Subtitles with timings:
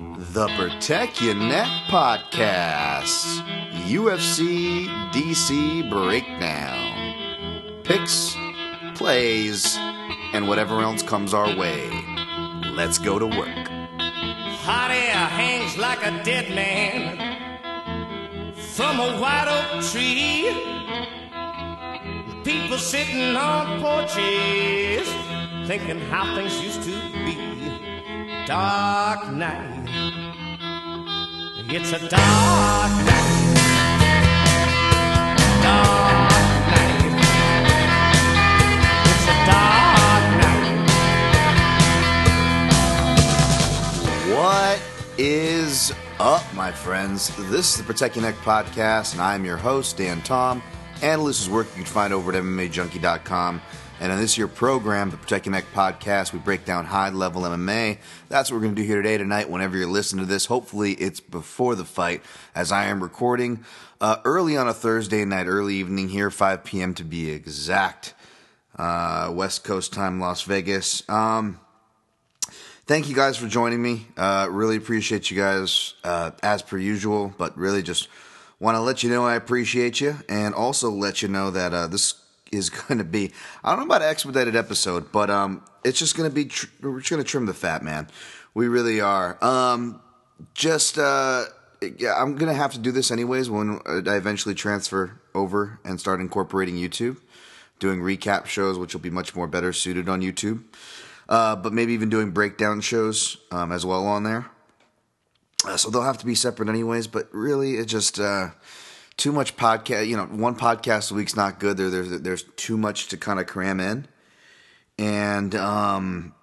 [0.00, 3.42] The Protect Your Neck Podcast.
[3.84, 7.82] UFC DC Breakdown.
[7.84, 8.34] Picks,
[8.94, 9.76] plays,
[10.32, 11.90] and whatever else comes our way.
[12.72, 13.68] Let's go to work.
[14.64, 17.18] Hot air hangs like a dead man
[18.54, 20.48] from a white oak tree.
[22.42, 25.06] People sitting on porches
[25.68, 27.09] thinking how things used to.
[28.50, 29.86] Dark night.
[31.68, 33.30] It's a dark night.
[39.06, 40.80] It's a dark night.
[44.34, 44.82] What
[45.16, 47.28] is up, my friends?
[47.50, 50.60] This is the Protect Your Neck Podcast, and I'm your host, Dan Tom.
[51.02, 53.62] Analysts' work you can find over at MMAJunkie.com.
[54.00, 57.42] And on this year program, the Protect Your Neck Podcast, we break down high level
[57.42, 57.98] MMA.
[58.30, 60.46] That's what we're going to do here today, tonight, whenever you're listening to this.
[60.46, 62.22] Hopefully, it's before the fight,
[62.54, 63.62] as I am recording
[64.00, 66.94] uh, early on a Thursday night, early evening here, 5 p.m.
[66.94, 68.14] to be exact.
[68.76, 71.06] Uh, West Coast time, Las Vegas.
[71.06, 71.60] Um,
[72.86, 74.06] thank you guys for joining me.
[74.16, 78.08] Uh, really appreciate you guys uh, as per usual, but really just
[78.58, 81.86] want to let you know I appreciate you and also let you know that uh,
[81.86, 82.14] this
[82.52, 83.32] is going to be
[83.64, 86.98] I don't know about expedited episode, but um, it's just going to be tr- we're
[86.98, 88.08] just going to trim the fat, man.
[88.54, 89.42] We really are.
[89.44, 90.00] Um,
[90.54, 91.44] just uh,
[91.98, 96.00] yeah, I'm going to have to do this anyways when I eventually transfer over and
[96.00, 97.18] start incorporating YouTube,
[97.78, 100.64] doing recap shows, which will be much more better suited on YouTube.
[101.28, 104.50] Uh, but maybe even doing breakdown shows um, as well on there.
[105.64, 107.06] Uh, so they'll have to be separate anyways.
[107.06, 108.48] But really, it just uh,
[109.20, 110.08] too much podcast.
[110.08, 111.76] You know, one podcast a week's not good.
[111.76, 114.08] There, there's there's too much to kind of cram in,
[114.98, 116.34] and um,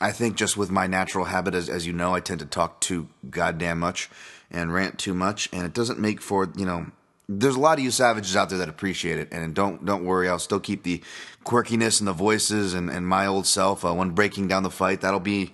[0.00, 2.80] I think just with my natural habit, as as you know, I tend to talk
[2.80, 4.10] too goddamn much
[4.50, 6.86] and rant too much, and it doesn't make for you know.
[7.28, 10.28] There's a lot of you savages out there that appreciate it, and don't don't worry.
[10.28, 11.02] I'll still keep the
[11.44, 15.00] quirkiness and the voices and, and my old self uh, when breaking down the fight.
[15.00, 15.52] That'll be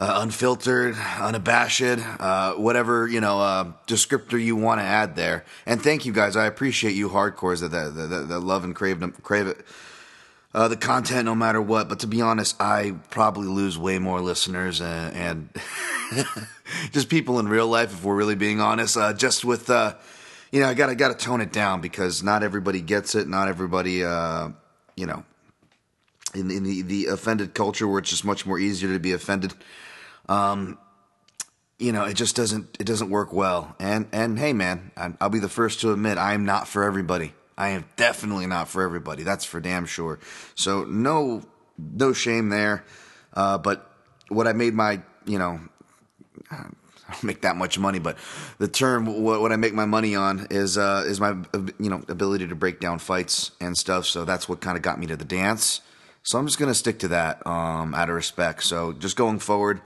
[0.00, 5.44] uh, unfiltered, unabashed, uh, whatever you know uh, descriptor you want to add there.
[5.66, 6.36] And thank you guys.
[6.36, 9.64] I appreciate you hardcores that that, that, love and crave crave it.
[10.52, 11.88] Uh, the content, no matter what.
[11.88, 16.26] But to be honest, I probably lose way more listeners and, and
[16.90, 18.96] just people in real life, if we're really being honest.
[18.96, 19.94] Uh, just with, uh,
[20.50, 23.28] you know, I gotta gotta tone it down because not everybody gets it.
[23.28, 24.48] Not everybody, uh,
[24.96, 25.24] you know,
[26.34, 29.54] in, in the the offended culture where it's just much more easier to be offended.
[30.30, 30.78] Um,
[31.78, 33.74] you know, it just doesn't it doesn't work well.
[33.78, 36.84] And and hey, man, I- I'll be the first to admit I am not for
[36.84, 37.34] everybody.
[37.58, 39.22] I am definitely not for everybody.
[39.22, 40.18] That's for damn sure.
[40.54, 41.42] So no
[41.78, 42.84] no shame there.
[43.34, 43.90] Uh, but
[44.28, 45.60] what I made my you know
[46.50, 46.76] I don't
[47.22, 48.16] make that much money, but
[48.58, 51.30] the term what, what I make my money on is uh, is my
[51.78, 54.06] you know ability to break down fights and stuff.
[54.06, 55.80] So that's what kind of got me to the dance.
[56.22, 58.64] So I'm just gonna stick to that um, out of respect.
[58.64, 59.80] So just going forward,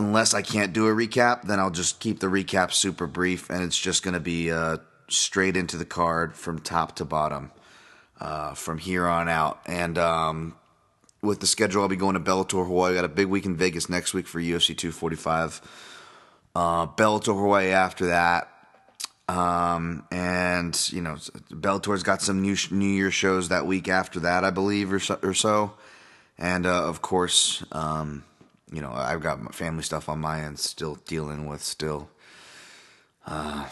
[0.00, 3.62] unless I can't do a recap, then I'll just keep the recap super brief, and
[3.62, 4.78] it's just gonna be uh,
[5.08, 7.52] straight into the card from top to bottom
[8.20, 9.60] uh, from here on out.
[9.66, 10.56] And um,
[11.22, 12.92] with the schedule, I'll be going to Bellator Hawaii.
[12.92, 15.60] I got a big week in Vegas next week for UFC 245.
[16.54, 18.48] Uh, Bellator Hawaii after that.
[19.28, 21.14] Um, and you know,
[21.50, 25.18] Bellator's got some new New Year shows that week after that, I believe, or so.
[25.22, 25.74] Or so.
[26.36, 28.24] And uh, of course, um,
[28.72, 32.08] you know, I've got family stuff on my end still dealing with still
[33.26, 33.68] uh,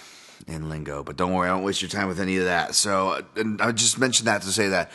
[0.47, 1.03] in lingo.
[1.03, 2.75] But don't worry, I don't waste your time with any of that.
[2.75, 3.23] So
[3.61, 4.91] I just mentioned that to say that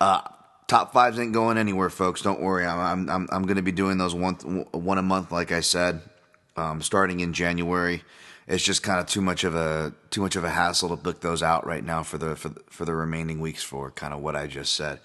[0.00, 0.22] uh,
[0.66, 2.22] top fives ain't going anywhere, folks.
[2.22, 2.64] Don't worry.
[2.64, 4.34] I'm I'm I'm going to be doing those one
[4.72, 6.00] one a month, like I said,
[6.56, 8.02] um, starting in January.
[8.46, 11.20] It's just kind of too much of a too much of a hassle to book
[11.20, 14.20] those out right now for the for the, for the remaining weeks for kind of
[14.20, 15.00] what I just said.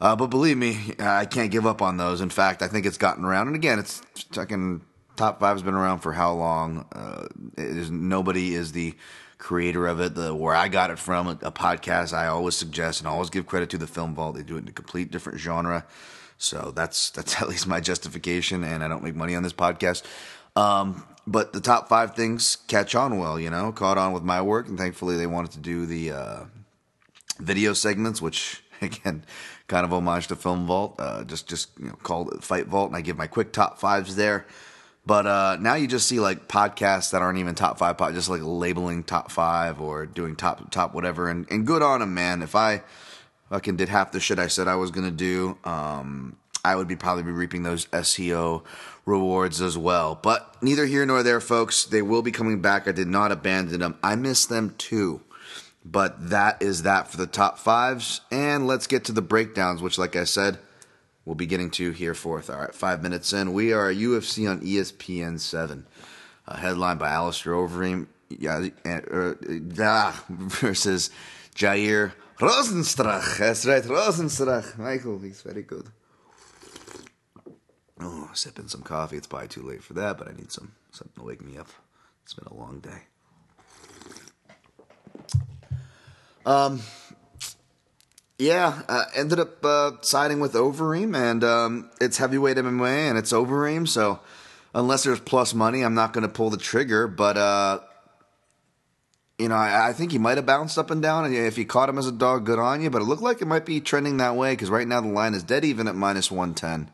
[0.00, 2.20] Uh, but believe me, I can't give up on those.
[2.20, 3.46] In fact, I think it's gotten around.
[3.46, 4.82] And again, it's fucking
[5.16, 6.86] top five's been around for how long?
[6.92, 7.26] Uh,
[7.56, 8.94] is, nobody is the
[9.38, 10.14] creator of it.
[10.14, 13.46] The where I got it from, a, a podcast I always suggest and always give
[13.46, 14.36] credit to the Film Vault.
[14.36, 15.86] They do it in a complete different genre.
[16.38, 20.04] So that's that's at least my justification, and I don't make money on this podcast.
[20.54, 24.40] Um, but the top five things catch on well, you know, caught on with my
[24.40, 26.44] work, and thankfully they wanted to do the uh,
[27.38, 29.24] video segments, which again,
[29.68, 32.96] kind of homage to Film Vault, uh, just just you know, called Fight Vault, and
[32.96, 34.46] I give my quick top fives there.
[35.04, 38.40] But uh, now you just see like podcasts that aren't even top five, just like
[38.42, 42.42] labeling top five or doing top top whatever, and, and good on them, man.
[42.42, 42.82] If I
[43.50, 46.96] fucking did half the shit I said I was gonna do, um, I would be
[46.96, 48.64] probably be reaping those SEO
[49.04, 50.18] rewards as well.
[50.20, 51.84] But neither here nor there, folks.
[51.84, 52.88] They will be coming back.
[52.88, 53.96] I did not abandon them.
[54.02, 55.22] I miss them too.
[55.88, 58.20] But that is that for the top fives.
[58.32, 60.58] And let's get to the breakdowns, which, like I said,
[61.24, 62.50] we'll be getting to here forth.
[62.50, 63.52] All right, five minutes in.
[63.52, 65.86] We are UFC on ESPN 7.
[66.48, 69.34] A headline by Alistair Overeem yeah, uh,
[69.78, 71.10] uh, versus
[71.54, 73.38] Jair Rozenstruik.
[73.38, 74.78] That's right, Rozenstruik.
[74.78, 75.86] Michael, he's very good.
[78.00, 79.16] Oh, sipping some coffee.
[79.16, 81.68] It's probably too late for that, but I need some something to wake me up.
[82.24, 83.04] It's been a long day.
[86.46, 86.80] Um,
[88.38, 93.32] yeah, uh, ended up uh, siding with Overeem, and um, it's heavyweight MMA, and it's
[93.32, 93.88] Overeem.
[93.88, 94.20] So
[94.74, 97.08] unless there's plus money, I'm not going to pull the trigger.
[97.08, 97.80] But uh,
[99.38, 101.24] you know, I, I, think he might have bounced up and down.
[101.24, 102.90] And if you caught him as a dog, good on you.
[102.90, 105.34] But it looked like it might be trending that way because right now the line
[105.34, 106.90] is dead even at minus 110.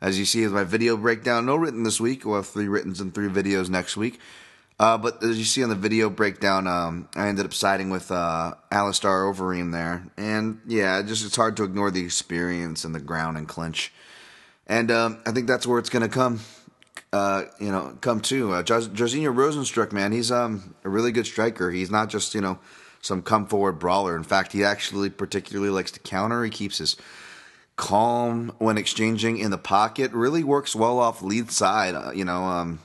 [0.00, 2.24] As you see, as my video breakdown, no written this week.
[2.24, 4.20] We'll have three writtens and three videos next week.
[4.80, 8.12] Uh, but as you see on the video breakdown, um, I ended up siding with
[8.12, 13.00] uh, Alistair Overeem there, and yeah, just it's hard to ignore the experience and the
[13.00, 13.92] ground and clinch,
[14.68, 16.40] and um, I think that's where it's going to come.
[17.12, 21.70] Uh, you know, come to uh, Jairzinho Rozenstruik, man, he's um, a really good striker.
[21.70, 22.60] He's not just you know
[23.00, 24.14] some come forward brawler.
[24.14, 26.44] In fact, he actually particularly likes to counter.
[26.44, 26.96] He keeps his
[27.74, 30.12] calm when exchanging in the pocket.
[30.12, 31.94] Really works well off lead side.
[31.96, 32.80] Uh, you know, um,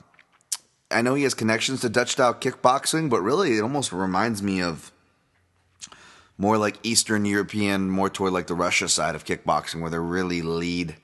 [0.94, 4.62] I know he has connections to Dutch style kickboxing, but really it almost reminds me
[4.62, 4.92] of
[6.38, 10.42] more like Eastern European, more toward like the Russia side of kickboxing, where they're really
[10.42, 10.95] lead,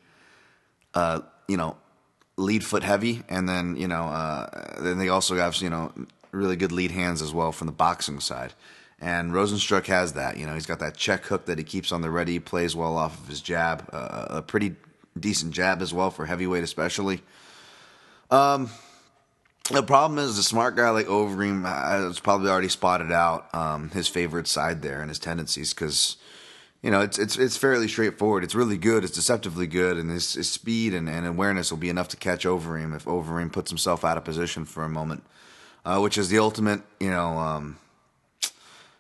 [0.93, 1.77] uh, you know,
[2.37, 5.91] lead foot heavy, and then you know, uh, then they also have you know
[6.31, 8.53] really good lead hands as well from the boxing side.
[9.01, 10.37] And Rozenstruik has that.
[10.37, 12.39] You know, he's got that check hook that he keeps on the ready.
[12.39, 14.75] Plays well off of his jab, uh, a pretty
[15.17, 17.21] decent jab as well for heavyweight, especially.
[18.29, 18.69] Um,
[19.69, 24.07] the problem is the smart guy like Overeem has probably already spotted out um, his
[24.07, 26.17] favorite side there and his tendencies because
[26.81, 28.43] you know it's it's it's fairly straightforward.
[28.43, 29.03] It's really good.
[29.03, 32.45] It's deceptively good, and his, his speed and, and, awareness will be enough to catch
[32.45, 35.23] Overeem if Overeem puts himself out of position for a moment,
[35.85, 37.77] uh, which is the ultimate you know um,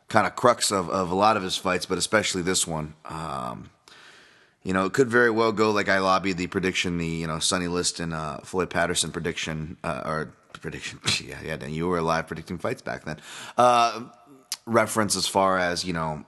[0.07, 2.93] kind of crux of, of a lot of his fights, but especially this one.
[3.05, 3.71] Um,
[4.61, 7.39] you know, it could very well go like I lobbied the prediction, the you know
[7.39, 10.99] Sonny Liston, uh, Floyd Patterson prediction, uh, or prediction.
[11.25, 13.17] yeah, yeah, Dan, you were alive predicting fights back then.
[13.57, 14.03] Uh,
[14.65, 16.25] reference as far as you know,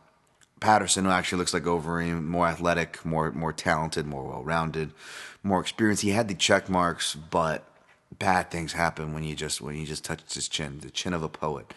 [0.59, 4.91] Patterson who actually looks like Overeem, more athletic, more more talented, more well rounded,
[5.43, 6.03] more experienced.
[6.03, 7.63] He had the check marks, but
[8.19, 11.23] bad things happen when you just when you just touch his chin, the chin of
[11.23, 11.73] a poet.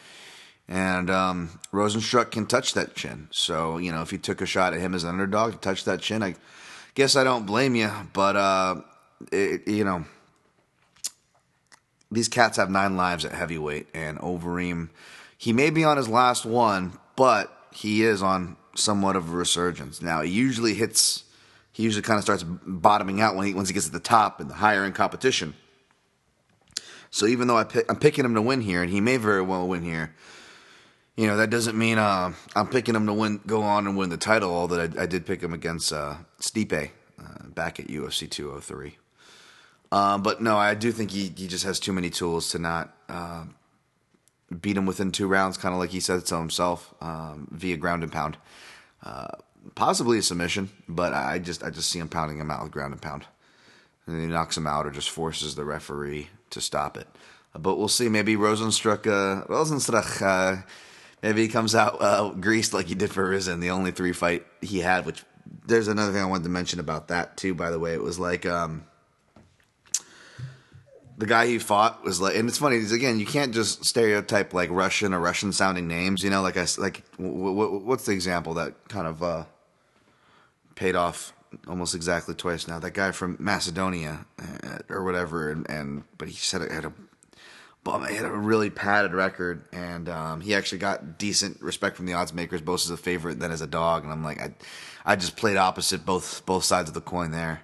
[0.66, 3.28] And um, Rozenstruik can touch that chin.
[3.30, 5.84] So you know, if you took a shot at him as an underdog to touch
[5.84, 6.34] that chin, I
[6.94, 7.90] guess I don't blame you.
[8.12, 8.76] But uh,
[9.32, 10.04] it, you know
[12.14, 14.90] these cats have nine lives at heavyweight, and Overeem,
[15.36, 20.00] he may be on his last one, but he is on somewhat of a resurgence.
[20.00, 21.24] Now, he usually hits,
[21.72, 24.40] he usually kind of starts bottoming out when he, once he gets to the top
[24.40, 25.54] and the higher in competition.
[27.10, 29.42] So even though I pick, I'm picking him to win here, and he may very
[29.42, 30.14] well win here,
[31.16, 34.10] you know that doesn't mean uh, I'm picking him to win, go on and win
[34.10, 34.52] the title.
[34.52, 36.90] Although I, I did pick him against uh, Stipe
[37.20, 38.98] uh, back at UFC 203.
[39.94, 42.92] Um, but no, I do think he, he just has too many tools to not
[43.08, 43.44] uh,
[44.60, 48.02] beat him within two rounds, kind of like he said so himself, um, via ground
[48.02, 48.36] and pound.
[49.04, 49.28] Uh,
[49.76, 52.92] possibly a submission, but I just I just see him pounding him out with ground
[52.92, 53.24] and pound.
[54.08, 57.06] And he knocks him out or just forces the referee to stop it.
[57.54, 58.08] Uh, but we'll see.
[58.08, 60.62] Maybe Rosenstruck, uh, Rozenstruik, uh,
[61.22, 64.44] maybe he comes out uh, greased like he did for Rizin, the only three fight
[64.60, 65.06] he had.
[65.06, 65.22] Which
[65.64, 67.54] there's another thing I wanted to mention about that too.
[67.54, 68.44] By the way, it was like.
[68.44, 68.86] Um,
[71.16, 74.70] the guy he fought was like, and it's funny again, you can't just stereotype like
[74.70, 76.22] Russian or Russian sounding names.
[76.22, 79.44] You know, like I like, w- w- what's the example that kind of uh,
[80.74, 81.32] paid off
[81.68, 82.78] almost exactly twice now?
[82.78, 86.92] That guy from Macedonia uh, or whatever, and, and but he said it had a
[87.84, 92.06] bum, he had a really padded record, and um, he actually got decent respect from
[92.06, 94.02] the odds makers, both as a favorite then as a dog.
[94.02, 94.54] And I'm like, I,
[95.04, 97.62] I just played opposite both both sides of the coin there.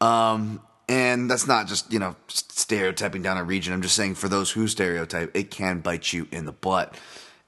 [0.00, 0.60] Um,
[0.92, 3.72] and that's not just, you know, stereotyping down a region.
[3.72, 6.94] I'm just saying for those who stereotype, it can bite you in the butt.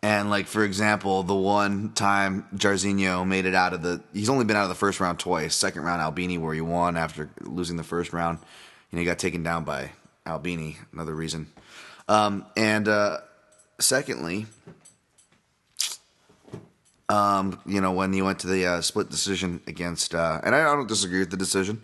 [0.00, 4.46] And like for example, the one time Jairzinho made it out of the he's only
[4.46, 5.54] been out of the first round twice.
[5.54, 8.38] Second round Albini where he won after losing the first round.
[8.90, 9.90] You know, he got taken down by
[10.26, 11.46] Albini, another reason.
[12.08, 13.18] Um, and uh,
[13.78, 14.46] secondly,
[17.10, 20.62] um, you know, when he went to the uh, split decision against, uh, and I,
[20.62, 21.82] don't disagree with the decision.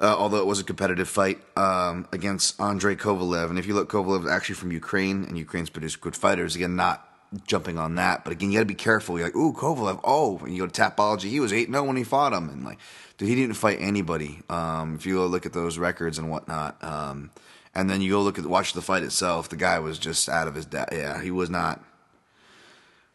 [0.00, 3.50] Uh, although it was a competitive fight um, against Andrei Kovalev.
[3.50, 6.54] And if you look, Kovalev is actually from Ukraine, and Ukraine's produced good fighters.
[6.56, 7.02] Again, not
[7.46, 9.18] jumping on that, but again, you got to be careful.
[9.18, 10.00] You're like, ooh, Kovalev.
[10.04, 12.64] Oh, and you go to Tapology, he was eight 0 when he fought him, and
[12.64, 12.78] like,
[13.18, 14.40] dude, he didn't fight anybody.
[14.48, 17.30] Um, if you go look at those records and whatnot, um,
[17.74, 20.48] and then you go look at watch the fight itself, the guy was just out
[20.48, 20.92] of his depth.
[20.92, 21.82] Yeah, he was not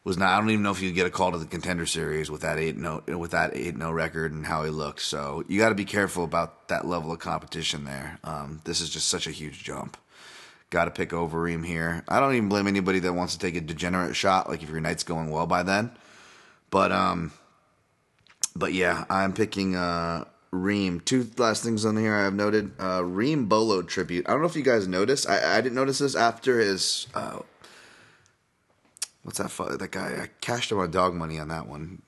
[0.04, 0.30] was not.
[0.30, 2.58] I don't even know if you get a call to the contender series with that
[2.58, 5.02] eight no with that eight no record and how he looked.
[5.02, 8.20] So you got to be careful about that level of competition there.
[8.24, 9.98] Um, this is just such a huge jump.
[10.70, 12.04] Got to pick Overeem here.
[12.08, 14.50] I don't even blame anybody that wants to take a degenerate shot.
[14.50, 15.92] Like if your night's going well by then,
[16.70, 17.32] but um,
[18.56, 21.00] but yeah, I'm picking uh Reem.
[21.00, 22.72] Two last things on here I have noted.
[22.80, 24.28] Uh, Reem Bolo tribute.
[24.28, 25.30] I don't know if you guys noticed.
[25.30, 27.40] I, I didn't notice this after his uh,
[29.24, 29.80] what's that?
[29.80, 30.24] That guy.
[30.24, 32.02] I cashed him on dog money on that one.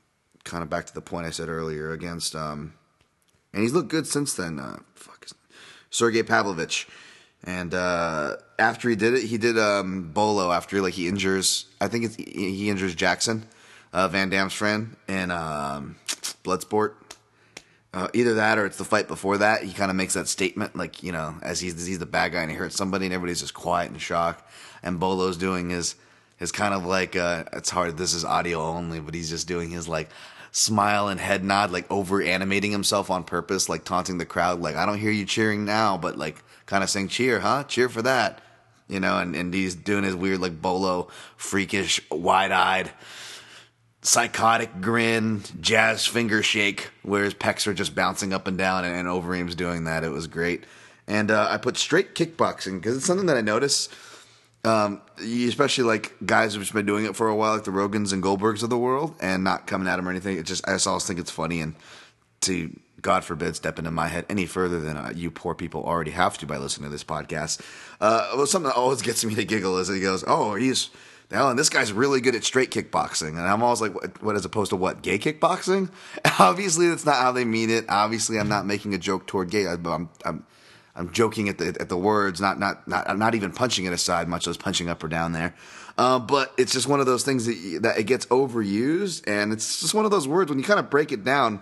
[0.44, 2.36] Kind of back to the point I said earlier against.
[2.36, 2.74] um
[3.54, 4.60] And he's looked good since then.
[4.60, 5.28] Uh, fuck,
[5.90, 6.88] Sergey Pavlovich.
[7.46, 11.66] And uh, after he did it, he did um, Bolo after like he injures.
[11.82, 13.46] I think it's, he injures Jackson,
[13.92, 15.98] uh, Van Damme's friend, in um,
[16.44, 16.94] Bloodsport.
[17.94, 19.62] Uh, either that or it's the fight before that.
[19.62, 22.42] He kind of makes that statement, like you know, as he's he's the bad guy
[22.42, 24.50] and he hurts somebody, and everybody's just quiet and shock.
[24.82, 25.96] And Bolo's doing his
[26.44, 27.98] is kind of like uh, it's hard.
[27.98, 30.10] This is audio only, but he's just doing his like
[30.52, 34.60] smile and head nod, like over animating himself on purpose, like taunting the crowd.
[34.60, 37.64] Like I don't hear you cheering now, but like kind of saying cheer, huh?
[37.64, 38.42] Cheer for that,
[38.88, 39.18] you know.
[39.18, 41.08] And and he's doing his weird like bolo,
[41.38, 42.92] freakish, wide eyed.
[44.06, 48.94] Psychotic grin, jazz finger shake, where his pecs are just bouncing up and down, and,
[48.94, 50.04] and Overeem's doing that.
[50.04, 50.66] It was great.
[51.08, 53.88] And uh, I put straight kickboxing because it's something that I notice
[54.66, 58.24] um, especially like guys who've been doing it for a while, like the Rogans and
[58.24, 60.38] Goldbergs of the world, and not coming at them or anything.
[60.38, 61.76] It just I just always think it's funny, and
[62.42, 66.12] to God forbid step into my head any further than uh, you poor people already
[66.12, 67.62] have to by listening to this podcast.
[68.00, 70.90] Uh, well, something that always gets me to giggle is he goes, "Oh, he's."
[71.32, 73.30] and this guy's really good at straight kickboxing.
[73.30, 75.02] And I'm always like, what, what as opposed to what?
[75.02, 75.90] Gay kickboxing?
[76.40, 77.86] Obviously, that's not how they mean it.
[77.90, 79.66] Obviously, I'm not making a joke toward gay.
[79.66, 80.46] I'm, I'm
[80.96, 83.94] I'm joking at the at the words, not not not I'm not even punching it
[83.94, 85.56] aside, much less punching up or down there.
[85.98, 89.82] Uh, but it's just one of those things that that it gets overused, and it's
[89.82, 91.62] just one of those words when you kind of break it down.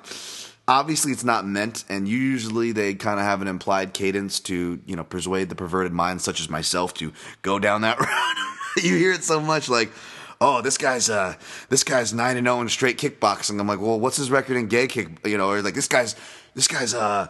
[0.68, 4.96] Obviously, it's not meant, and usually they kind of have an implied cadence to you
[4.96, 8.84] know persuade the perverted mind, such as myself, to go down that road.
[8.84, 9.92] you hear it so much, like
[10.42, 11.36] oh, this guy's uh,
[11.70, 13.60] this guy's nine and zero oh in straight kickboxing.
[13.60, 15.26] I'm like, well, what's his record in gay kick?
[15.26, 16.16] You know, or like this guy's
[16.54, 17.28] this guy's uh,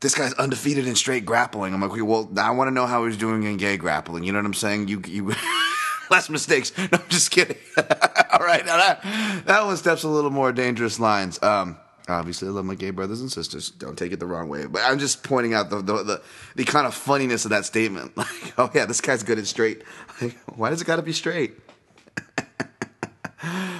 [0.00, 1.72] this guy's undefeated in straight grappling.
[1.74, 4.24] I'm like, well, I want to know how he's doing in gay grappling.
[4.24, 4.88] You know what I'm saying?
[4.88, 5.34] You, you,
[6.10, 6.72] less mistakes.
[6.78, 7.56] No, I'm just kidding.
[7.76, 11.42] All right, now that that one steps a little more dangerous lines.
[11.42, 13.70] Um, obviously, I love my gay brothers and sisters.
[13.70, 16.22] Don't take it the wrong way, but I'm just pointing out the the the,
[16.56, 18.16] the kind of funniness of that statement.
[18.16, 19.82] Like, oh yeah, this guy's good at straight.
[20.20, 21.54] Like, why does it got to be straight?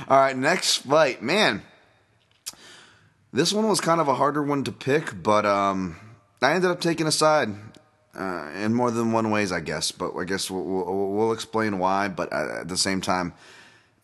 [0.09, 1.63] All right, next fight, man.
[3.33, 5.97] This one was kind of a harder one to pick, but um,
[6.45, 7.51] I ended up taking a side
[8.15, 9.91] uh, in more than one ways, I guess.
[9.93, 12.09] But I guess we'll, we'll, we'll explain why.
[12.09, 13.35] But at the same time,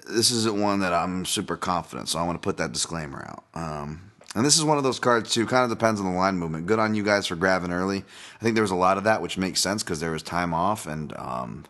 [0.09, 3.44] this isn't one that I'm super confident, so I want to put that disclaimer out.
[3.54, 5.47] Um, and this is one of those cards too.
[5.47, 6.66] Kind of depends on the line movement.
[6.66, 7.99] Good on you guys for grabbing early.
[7.99, 10.54] I think there was a lot of that, which makes sense because there was time
[10.54, 11.12] off and.
[11.16, 11.64] Um,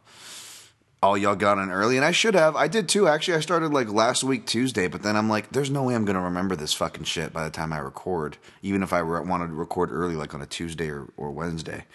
[1.03, 2.57] all y'all got in early, and I should have.
[2.57, 3.09] I did too.
[3.09, 6.05] Actually, I started like last week Tuesday, but then I'm like, there's no way I'm
[6.05, 9.49] gonna remember this fucking shit by the time I record, even if I re- wanted
[9.49, 11.87] to record early, like on a Tuesday or, or Wednesday.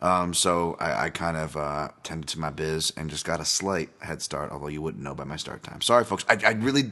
[0.00, 3.44] Um, so I, I kind of uh, tended to my biz and just got a
[3.44, 5.80] slight head start, although you wouldn't know by my start time.
[5.80, 6.24] Sorry, folks.
[6.28, 6.90] I, I really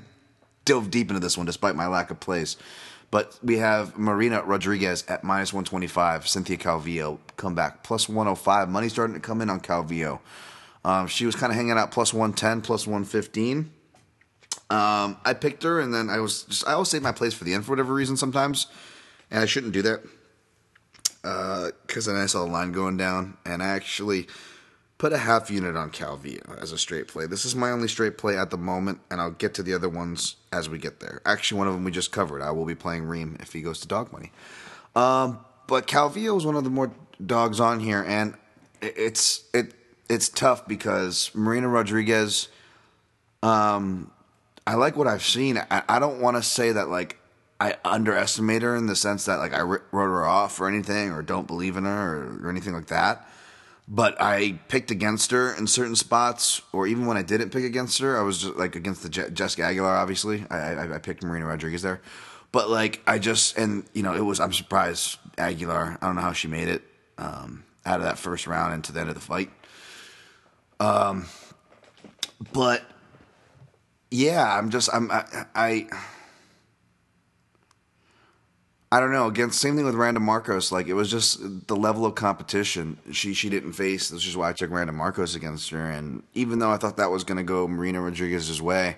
[0.64, 2.56] dove deep into this one despite my lack of plays.
[3.10, 8.68] But we have Marina Rodriguez at minus 125, Cynthia Calvillo come back plus 105.
[8.68, 10.20] Money starting to come in on Calvillo.
[10.84, 13.70] Um, she was kind of hanging out plus 110, plus 115.
[14.70, 17.44] Um, I picked her, and then I was just, I always save my place for
[17.44, 18.66] the end for whatever reason sometimes,
[19.30, 20.02] and I shouldn't do that
[21.22, 24.26] because uh, then I saw the line going down, and I actually
[24.96, 27.26] put a half unit on Calvillo as a straight play.
[27.26, 29.88] This is my only straight play at the moment, and I'll get to the other
[29.88, 31.20] ones as we get there.
[31.26, 32.42] Actually, one of them we just covered.
[32.42, 34.30] I will be playing Reem if he goes to dog money.
[34.94, 36.92] Um, but Calvillo is one of the more
[37.25, 38.34] dogs on here, and
[38.82, 39.75] it's it
[40.11, 42.49] it's tough because Marina Rodriguez.
[43.43, 44.11] Um,
[44.67, 45.57] I like what I've seen.
[45.71, 47.17] I, I don't want to say that like
[47.61, 51.23] I underestimate her in the sense that like I wrote her off or anything or
[51.23, 53.26] don't believe in her or, or anything like that.
[53.88, 57.99] But I picked against her in certain spots, or even when I didn't pick against
[57.99, 59.97] her, I was just like against the Je- Jessica Aguilar.
[59.97, 62.00] Obviously, I, I, I picked Marina Rodriguez there.
[62.52, 65.99] But like I just and you know it was I'm surprised Aguilar.
[66.00, 66.83] I don't know how she made it
[67.19, 69.50] um, out of that first round into the end of the fight.
[70.80, 71.26] Um,
[72.52, 72.82] but
[74.10, 75.25] yeah, I'm just I'm I.
[75.54, 75.87] I
[78.92, 79.28] I don't know.
[79.28, 80.72] Again, same thing with Randa Marcos.
[80.72, 84.08] Like it was just the level of competition she she didn't face.
[84.08, 85.90] This is why I took Randa Marcos against her.
[85.90, 88.96] And even though I thought that was going to go Marina Rodriguez's way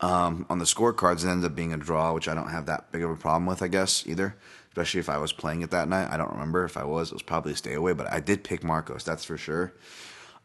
[0.00, 2.90] um, on the scorecards, it ended up being a draw, which I don't have that
[2.90, 3.62] big of a problem with.
[3.62, 4.34] I guess either,
[4.70, 6.08] especially if I was playing it that night.
[6.10, 7.10] I don't remember if I was.
[7.10, 9.04] It was probably a stay away, but I did pick Marcos.
[9.04, 9.72] That's for sure.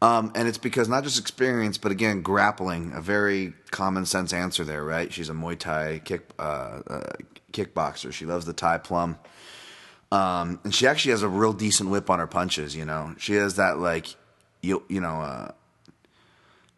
[0.02, 4.64] Um, and it's because not just experience, but again, grappling, a very common sense answer
[4.64, 5.12] there, right?
[5.12, 7.14] She's a Muay Thai kick, uh, uh,
[7.54, 8.12] kickboxer.
[8.12, 9.18] She loves the Thai plum.
[10.12, 13.16] Um, and she actually has a real decent whip on her punches, you know.
[13.18, 14.16] She has that, like,
[14.62, 15.52] you, you know, uh,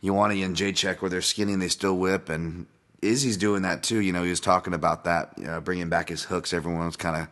[0.04, 2.30] Joanna Jędrzejczyk where they're skinny and they still whip.
[2.30, 2.68] And
[3.02, 4.00] Izzy's doing that too.
[4.00, 6.54] You know, he was talking about that, you know, bringing back his hooks.
[6.54, 7.28] Everyone was kind of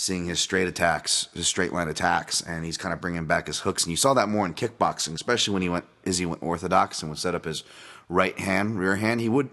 [0.00, 3.60] seeing his straight attacks, his straight line attacks, and he's kind of bringing back his
[3.60, 3.84] hooks.
[3.84, 7.10] And you saw that more in kickboxing, especially when he went Izzy went orthodox and
[7.10, 7.64] would set up his
[8.08, 9.20] right hand, rear hand.
[9.20, 9.50] He would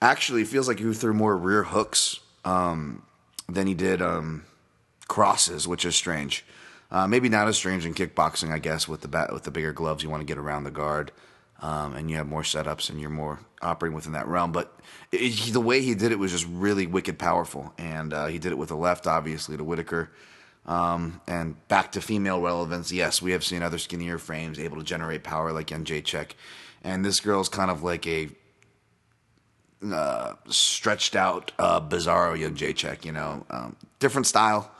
[0.00, 3.02] actually feels like he threw more rear hooks um,
[3.48, 4.44] than he did um,
[5.08, 6.44] crosses, which is strange.
[6.92, 9.72] Uh, maybe not as strange in kickboxing, I guess, with the bat, with the bigger
[9.72, 11.10] gloves, you want to get around the guard,
[11.60, 14.52] um, and you have more setups, and you're more operating within that realm.
[14.52, 14.78] But
[15.12, 18.52] it, the way he did it was just really wicked powerful, and uh, he did
[18.52, 20.10] it with the left, obviously, to Whitaker.
[20.66, 24.84] Um, and back to female relevance, yes, we have seen other skinnier frames able to
[24.84, 26.32] generate power like Jędrzejczyk,
[26.84, 28.28] and this girl's kind of like a
[29.82, 34.70] uh, stretched out uh, Bizarro Jędrzejczyk, you know, um, different style,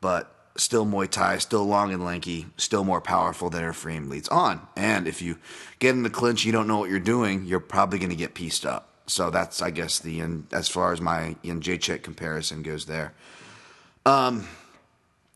[0.00, 4.28] but still Muay Thai, still long and lanky, still more powerful than her frame leads
[4.28, 4.66] on.
[4.76, 5.38] And if you
[5.78, 8.34] get in the clinch, you don't know what you're doing, you're probably going to get
[8.34, 8.88] pieced up.
[9.06, 13.14] So that's, I guess, the as far as my Jędrzejczyk comparison goes there.
[14.06, 14.46] Um,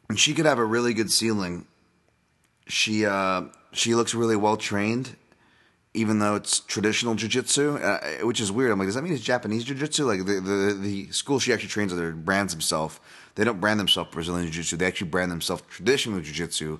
[0.09, 1.67] and she could have a really good ceiling.
[2.67, 5.17] She uh, she looks really well trained
[5.95, 8.73] even though it's traditional jujitsu, uh, which is weird.
[8.73, 10.05] I'm like, does that mean it's Japanese jujitsu?
[10.07, 13.01] Like the, the the school she actually trains her brands himself.
[13.35, 14.77] They don't brand themselves Brazilian jiu-jitsu.
[14.77, 16.79] They actually brand themselves traditional jiu-jitsu.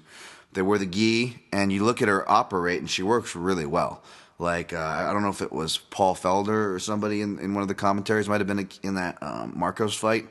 [0.53, 4.03] They wear the gi, and you look at her operate, and she works really well.
[4.39, 7.63] Like uh, I don't know if it was Paul Felder or somebody in, in one
[7.63, 10.29] of the commentaries might have been in that um, Marcos fight,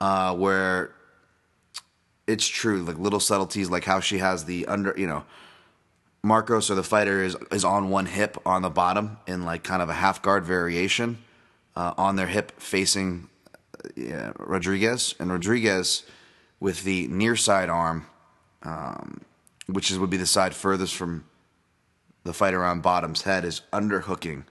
[0.00, 0.92] uh, where
[2.26, 2.82] it's true.
[2.82, 5.24] Like little subtleties, like how she has the under, you know
[6.22, 9.80] Marcos or the fighter is is on one hip on the bottom in like kind
[9.80, 11.18] of a half guard variation
[11.76, 13.28] uh, on their hip facing
[13.84, 16.04] uh, Rodriguez and Rodriguez
[16.58, 18.06] with the near side arm,
[18.62, 19.22] um,
[19.66, 21.24] which is would be the side furthest from
[22.24, 24.44] the fighter on bottom's head, is underhooking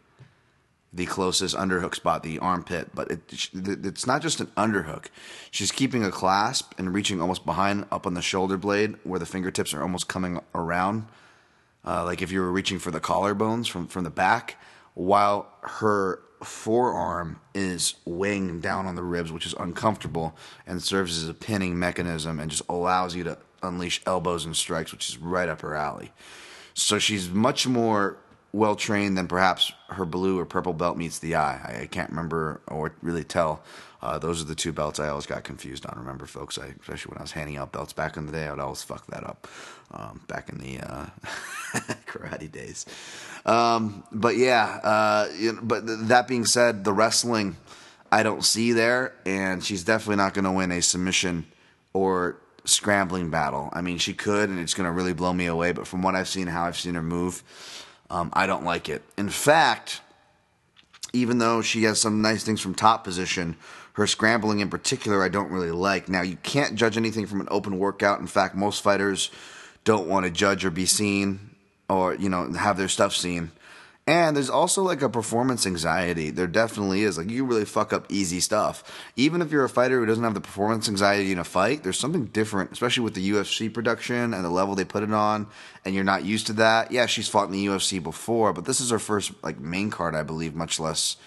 [0.92, 2.90] the closest underhook spot, the armpit.
[2.96, 5.06] But it, it's not just an underhook.
[5.52, 9.28] She's keeping a clasp and reaching almost behind up on the shoulder blade where the
[9.28, 11.06] fingertips are almost coming around
[11.86, 14.58] uh, like if you were reaching for the collarbones from, from the back,
[14.94, 21.30] while her forearm is weighing down on the ribs, which is uncomfortable and serves as
[21.30, 25.50] a pinning mechanism and just allows you to unleash elbows and strikes, which is right
[25.50, 26.12] up her alley.
[26.74, 28.18] So she's much more
[28.52, 31.80] well trained than perhaps her blue or purple belt meets the eye.
[31.82, 33.62] I, can't remember or really tell.
[34.02, 35.98] Uh, those are the two belts I always got confused on.
[36.00, 38.52] Remember, folks, I, especially when I was handing out belts back in the day, I
[38.52, 39.48] would always fuck that up
[39.92, 41.06] um, back in the uh,
[42.08, 42.86] karate days.
[43.46, 47.58] Um, but yeah, uh, you know, but th- that being said, the wrestling
[48.12, 51.46] I don't see there, and she's definitely not going to win a submission
[51.94, 53.70] or scrambling battle.
[53.74, 55.74] I mean, she could, and it's going to really blow me away.
[55.74, 57.44] But from what I've seen, how I've seen her move,
[58.10, 59.04] um, I don't like it.
[59.18, 60.02] In fact,
[61.14, 63.58] even though she has some nice things from top position,
[64.00, 66.08] her scrambling in particular, I don't really like.
[66.08, 68.22] Now, you can't judge anything from an open workout.
[68.22, 69.30] In fact, most fighters
[69.84, 71.52] don't want to judge or be seen
[71.90, 73.52] or, you know, have their stuff seen.
[74.08, 76.30] And there's also like a performance anxiety.
[76.30, 77.18] There definitely is.
[77.18, 78.84] Like you really fuck up easy stuff.
[79.18, 82.00] Even if you're a fighter who doesn't have the performance anxiety in a fight, there's
[82.00, 85.46] something different, especially with the UFC production and the level they put it on,
[85.84, 86.92] and you're not used to that.
[86.92, 90.16] Yeah, she's fought in the UFC before, but this is her first like main card,
[90.16, 91.18] I believe, much less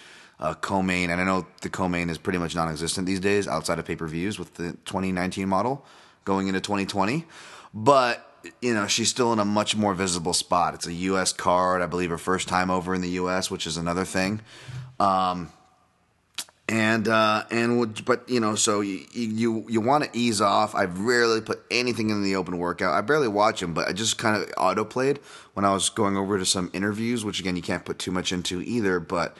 [0.42, 1.08] uh, co-main.
[1.08, 4.54] And I know the co-main is pretty much non-existent these days outside of pay-per-views with
[4.54, 5.86] the 2019 model
[6.24, 7.24] going into 2020.
[7.72, 8.28] But
[8.60, 10.74] you know, she's still in a much more visible spot.
[10.74, 11.32] It's a U.S.
[11.32, 14.40] card, I believe, her first time over in the U.S., which is another thing.
[14.98, 15.52] Um,
[16.68, 20.74] and uh, and but you know, so you you, you want to ease off.
[20.74, 22.94] I've rarely put anything in the open workout.
[22.94, 25.18] I barely watch them, but I just kind of auto played
[25.54, 28.32] when I was going over to some interviews, which again you can't put too much
[28.32, 28.98] into either.
[28.98, 29.36] But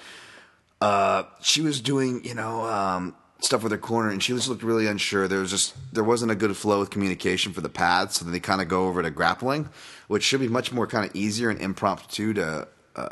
[0.82, 4.64] uh, she was doing, you know, um, stuff with her corner, and she just looked
[4.64, 5.28] really unsure.
[5.28, 8.32] There was just there wasn't a good flow of communication for the pads, so then
[8.32, 9.68] they kind of go over to grappling,
[10.08, 12.66] which should be much more kind of easier and impromptu to,
[12.96, 13.08] uh,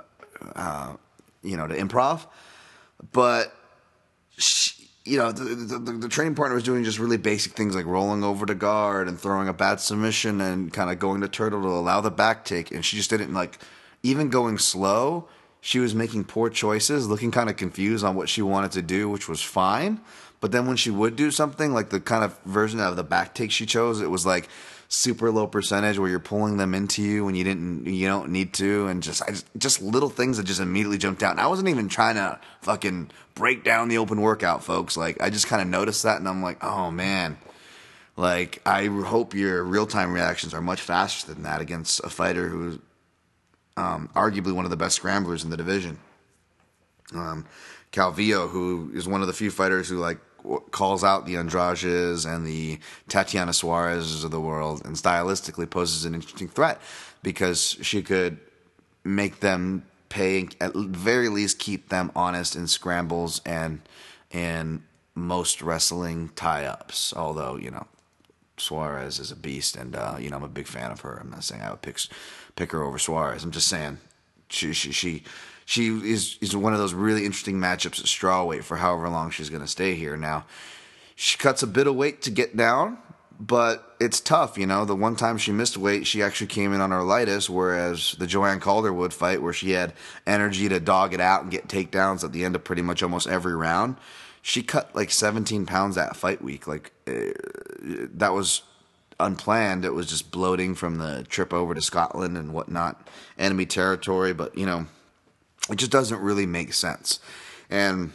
[0.57, 0.97] uh,
[1.45, 2.27] you know, to improv.
[3.13, 3.55] But
[4.37, 7.77] she, you know, the, the, the, the training partner was doing just really basic things
[7.77, 11.29] like rolling over to guard and throwing a bad submission and kind of going to
[11.29, 13.61] turtle to allow the back take, and she just didn't like
[14.03, 15.29] even going slow
[15.61, 19.09] she was making poor choices, looking kind of confused on what she wanted to do,
[19.09, 20.01] which was fine.
[20.41, 23.35] But then when she would do something, like the kind of version of the back
[23.35, 24.49] take she chose, it was like
[24.89, 28.55] super low percentage where you're pulling them into you when you didn't, you don't need
[28.55, 31.33] to, and just, just, just little things that just immediately jumped out.
[31.33, 34.97] And I wasn't even trying to fucking break down the open workout, folks.
[34.97, 37.39] Like I just kind of noticed that, and I'm like, oh man.
[38.17, 42.49] Like I hope your real time reactions are much faster than that against a fighter
[42.49, 42.79] who's
[43.81, 45.99] um, arguably one of the best scramblers in the division.
[47.15, 47.47] Um,
[47.93, 50.19] Calvillo, who is one of the few fighters who like
[50.71, 56.15] calls out the Andrades and the Tatiana Suarez's of the world, and stylistically poses an
[56.15, 56.81] interesting threat
[57.23, 58.39] because she could
[59.05, 63.81] make them pay at very least keep them honest in scrambles and
[64.31, 64.83] and
[65.15, 67.13] most wrestling tie-ups.
[67.17, 67.87] Although you know
[68.57, 71.19] Suarez is a beast, and uh, you know I'm a big fan of her.
[71.21, 71.99] I'm not saying I would pick
[72.57, 73.45] pick her over Suarez.
[73.45, 73.99] I'm just saying
[74.49, 75.23] she she she
[75.65, 79.51] she is is one of those really interesting matchups at strawweight for however long she's
[79.51, 80.17] going to stay here.
[80.17, 80.45] Now
[81.15, 82.99] she cuts a bit of weight to get down,
[83.39, 84.57] but it's tough.
[84.57, 87.51] You know, the one time she missed weight, she actually came in on her lightest,
[87.51, 89.93] whereas the Joanne Calderwood fight, where she had
[90.27, 93.29] energy to dog it out and get takedowns at the end of pretty much almost
[93.29, 93.97] every round
[94.43, 96.67] she cut like 17 pounds that fight week.
[96.67, 97.33] Like uh,
[98.15, 98.63] that was
[99.21, 99.85] unplanned.
[99.85, 104.33] It was just bloating from the trip over to Scotland and whatnot, enemy territory.
[104.33, 104.87] But you know,
[105.71, 107.21] it just doesn't really make sense.
[107.69, 108.13] And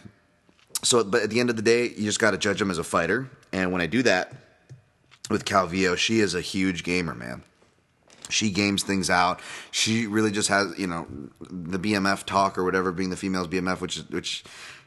[0.83, 2.77] so, but at the end of the day, you just got to judge him as
[2.77, 3.29] a fighter.
[3.51, 4.33] And when I do that
[5.29, 7.43] with Calvillo, she is a huge gamer, man.
[8.29, 9.39] She games things out.
[9.71, 11.07] She really just has, you know,
[11.39, 14.43] the BMF talk or whatever, being the female's BMF, which which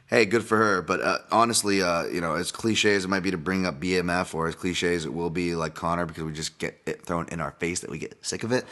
[0.09, 0.81] hey, good for her.
[0.81, 3.79] But uh, honestly, uh, you know, as cliche as it might be to bring up
[3.79, 7.05] BMF, or as cliche as it will be like Conor, because we just get it
[7.05, 8.65] thrown in our face that we get sick of it.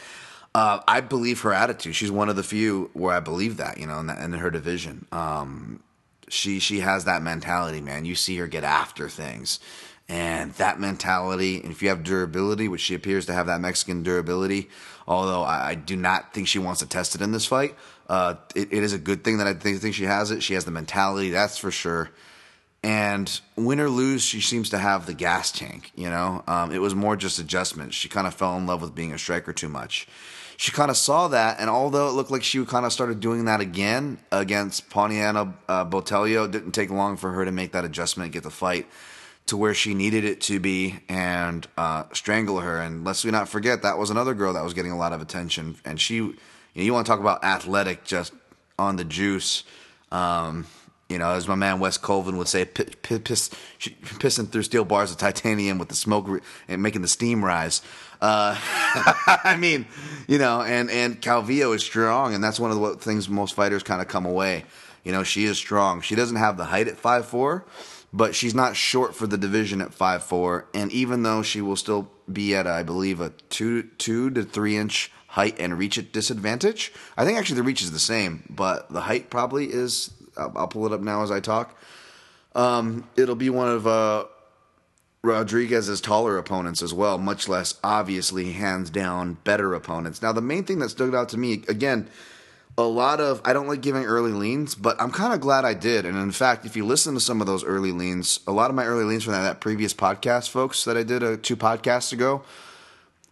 [0.54, 1.94] Uh, I believe her attitude.
[1.94, 4.50] She's one of the few where I believe that, you know, in, that, in her
[4.50, 5.06] division.
[5.12, 5.82] Um,
[6.28, 8.04] she she has that mentality, man.
[8.04, 9.60] You see her get after things,
[10.08, 11.60] and that mentality.
[11.60, 14.68] And if you have durability, which she appears to have that Mexican durability,
[15.06, 17.74] although I, I do not think she wants to test it in this fight.
[18.08, 20.42] Uh, it, it is a good thing that I think, think she has it.
[20.42, 22.10] She has the mentality, that's for sure.
[22.82, 25.90] And win or lose, she seems to have the gas tank.
[25.94, 27.92] You know, um, it was more just adjustment.
[27.92, 30.06] She kind of fell in love with being a striker too much.
[30.56, 33.44] She kind of saw that, and although it looked like she kind of started doing
[33.44, 37.84] that again against Poliana uh, Botelho, it didn't take long for her to make that
[37.84, 38.86] adjustment get the fight
[39.46, 42.80] to where she needed it to be and uh, strangle her.
[42.80, 45.22] And let's we not forget that was another girl that was getting a lot of
[45.22, 46.34] attention, and she
[46.78, 48.32] you, know, you want to talk about athletic, just
[48.78, 49.64] on the juice.
[50.12, 50.64] Um,
[51.08, 55.10] you know, as my man Wes Colvin would say, piss, piss, pissing through steel bars
[55.10, 56.28] of titanium with the smoke
[56.68, 57.82] and making the steam rise.
[58.20, 59.86] Uh, I mean,
[60.28, 63.82] you know, and and Calvillo is strong, and that's one of the things most fighters
[63.82, 64.64] kind of come away.
[65.02, 66.00] You know, she is strong.
[66.00, 67.64] She doesn't have the height at five four,
[68.12, 70.66] but she's not short for the division at five four.
[70.74, 74.76] And even though she will still be at, I believe, a two two to three
[74.76, 76.92] inch height and reach at disadvantage.
[77.16, 80.10] I think actually the reach is the same, but the height probably is.
[80.36, 81.78] I'll, I'll pull it up now as I talk.
[82.56, 84.24] Um, it'll be one of uh,
[85.22, 90.22] Rodriguez's taller opponents as well, much less obviously hands down better opponents.
[90.22, 92.08] Now, the main thing that stood out to me again.
[92.76, 95.74] A lot of I don't like giving early leans, but I'm kind of glad I
[95.74, 96.06] did.
[96.06, 98.76] And in fact, if you listen to some of those early leans, a lot of
[98.76, 102.12] my early leans from that, that previous podcast, folks, that I did uh, two podcasts
[102.12, 102.44] ago,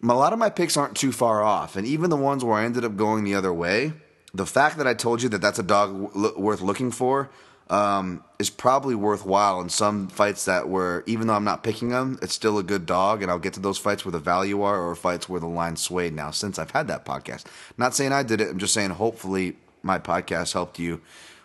[0.03, 2.65] a lot of my picks aren't too far off, and even the ones where I
[2.65, 3.93] ended up going the other way,
[4.35, 7.31] the fact that I told you that that's a dog worth looking for
[7.69, 12.19] um, is probably worthwhile in some fights that were, even though I'm not picking them,
[12.23, 14.81] it's still a good dog, and I'll get to those fights where the value are
[14.81, 17.45] or fights where the line swayed now since I've had that podcast.
[17.77, 21.01] Not saying I did it, I'm just saying hopefully my podcast helped you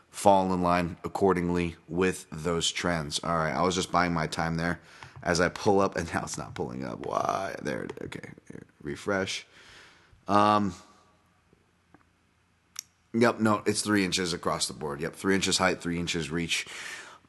[0.10, 3.20] fall in line accordingly with those trends.
[3.24, 4.82] All right, I was just buying my time there
[5.24, 7.06] as I pull up, and now it's not pulling up.
[7.06, 7.56] Why?
[7.62, 7.88] There.
[8.04, 8.30] Okay.
[8.50, 9.46] Here, refresh.
[10.28, 10.74] Um.
[13.14, 13.40] Yep.
[13.40, 15.02] No, it's three inches across the board.
[15.02, 15.16] Yep.
[15.16, 16.66] Three inches height, three inches reach.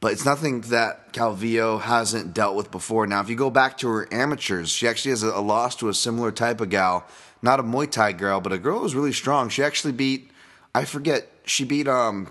[0.03, 3.07] But it's nothing that Calvillo hasn't dealt with before.
[3.07, 5.93] Now, if you go back to her amateurs, she actually has a, loss to a
[5.93, 7.07] similar type of gal,
[7.41, 9.47] not a Muay Thai girl, but a girl who's really strong.
[9.47, 10.29] She actually beat,
[10.75, 12.27] I forget, she beat um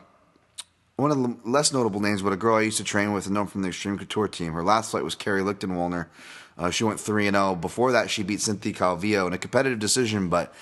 [0.97, 3.35] one of the less notable names, but a girl I used to train with and
[3.35, 4.53] known from the Extreme Couture team.
[4.53, 6.07] Her last fight was Carrie Lichtenwalner.
[6.59, 7.57] Uh, she went 3 and 0.
[7.57, 10.55] Before that, she beat Cynthia Calvillo in a competitive decision, but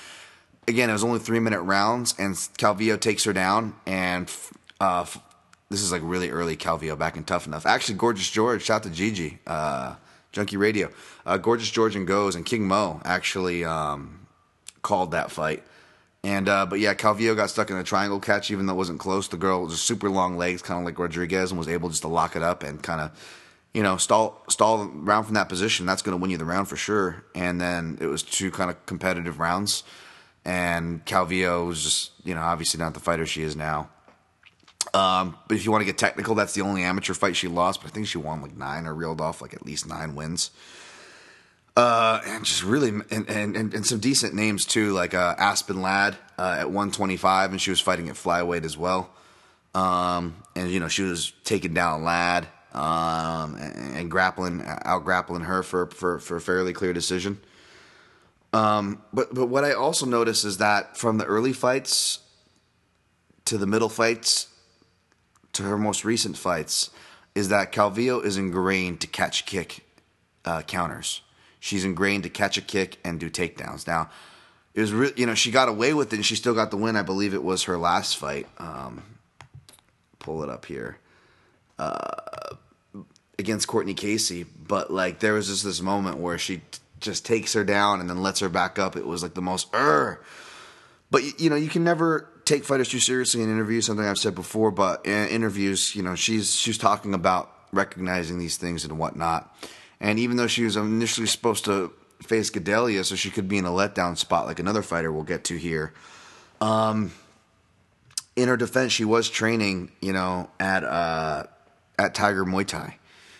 [0.69, 3.75] again, it was only three minute rounds, and Calvillo takes her down.
[3.87, 4.33] And
[4.81, 5.05] uh,
[5.69, 7.67] this is like really early Calvillo back in Tuff-N-Uff.
[7.67, 9.97] Actually, Gorgeous George, shout to Gigi, uh,
[10.33, 10.91] Junkie Radio.
[11.27, 14.27] Uh, Gorgeous George and Goze and King Mo actually um,
[14.83, 15.63] called that fight.
[16.23, 19.01] And uh, but yeah, Calvillo got stuck in a triangle catch, even though it wasn't
[19.01, 19.29] close.
[19.29, 22.09] The girl was super long legs, kind of like Rodriguez, and was able just to
[22.09, 23.11] lock it up and kind of,
[23.73, 25.87] you know, stall stall round from that position.
[25.87, 27.25] That's going to win you the round for sure.
[27.35, 29.83] And then it was two kind of competitive rounds,
[30.45, 33.89] and Calvillo was just, you know, obviously not the fighter she is now.
[34.93, 37.81] Um, but if you want to get technical, that's the only amateur fight she lost.
[37.81, 40.51] But I think she won like nine or reeled off like at least nine wins.
[41.81, 46.15] Uh, and just really, and, and, and, some decent names too, like uh, Aspen Ladd
[46.39, 49.09] uh, at 125, and she was fighting at flyweight as well.
[49.75, 55.45] Um, and you know she was taking down Ladd um, and, and, grappling, out grappling
[55.45, 57.41] her for, for for a fairly clear decision.
[58.53, 62.19] Um, but but what I also notice is that from the early fights
[63.47, 64.49] to the middle fights
[65.55, 66.91] to her most recent fights,
[67.35, 69.87] is that Calvillo is ingrained to catch kick
[70.45, 71.23] uh, counters
[71.61, 73.87] she's ingrained to catch a kick and do takedowns.
[73.87, 74.11] Now,
[74.75, 76.77] it was really, you know, she got away with it and she still got the
[76.77, 76.97] win.
[76.97, 78.49] I believe it was her last fight.
[78.59, 79.03] Um,
[80.19, 80.99] pull it up here.
[81.79, 82.57] Uh,
[83.39, 86.63] against Courtney Casey, but like there was just this moment where she t-
[87.01, 88.97] just takes her down and then lets her back up.
[88.97, 90.23] It was like the most er.
[91.11, 93.87] But you know, you can never take fighters too seriously in interviews.
[93.87, 98.57] Something I've said before, but in interviews, you know, she's she's talking about recognizing these
[98.57, 99.53] things and whatnot.
[100.01, 103.65] And even though she was initially supposed to face Gadelha, so she could be in
[103.65, 105.93] a letdown spot like another fighter we'll get to here.
[106.61, 107.13] Um,
[108.37, 111.45] in her defense, she was training, you know, at uh,
[111.99, 112.97] at Tiger Muay Thai,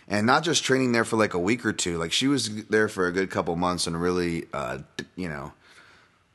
[0.09, 1.99] and not just training there for like a week or two.
[1.99, 4.79] Like she was there for a good couple months and really, uh,
[5.17, 5.53] you know,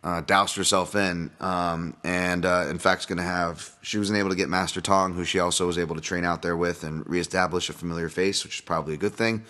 [0.04, 1.32] uh, doused herself in.
[1.40, 5.14] Um, and uh, in fact, going to have she wasn't able to get Master Tong,
[5.14, 8.44] who she also was able to train out there with and reestablish a familiar face,
[8.44, 9.44] which is probably a good thing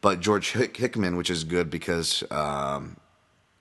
[0.00, 2.96] but George Hick- Hickman, which is good because um,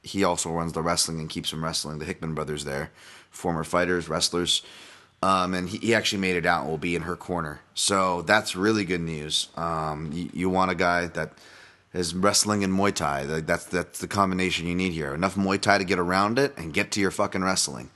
[0.04, 2.00] he also runs the wrestling and keeps them wrestling.
[2.00, 2.92] The Hickman brothers there,
[3.30, 4.62] former fighters, wrestlers.
[5.24, 7.62] Um, and he, he, actually made it out and will be in her corner.
[7.74, 9.50] So that's really good news.
[9.58, 11.34] Um, you, you, want a guy that
[11.92, 13.24] is wrestling and Muay Thai.
[13.42, 15.16] That's, that's the combination you need here.
[15.16, 17.90] Enough Muay Thai to get around it and get to your fucking wrestling.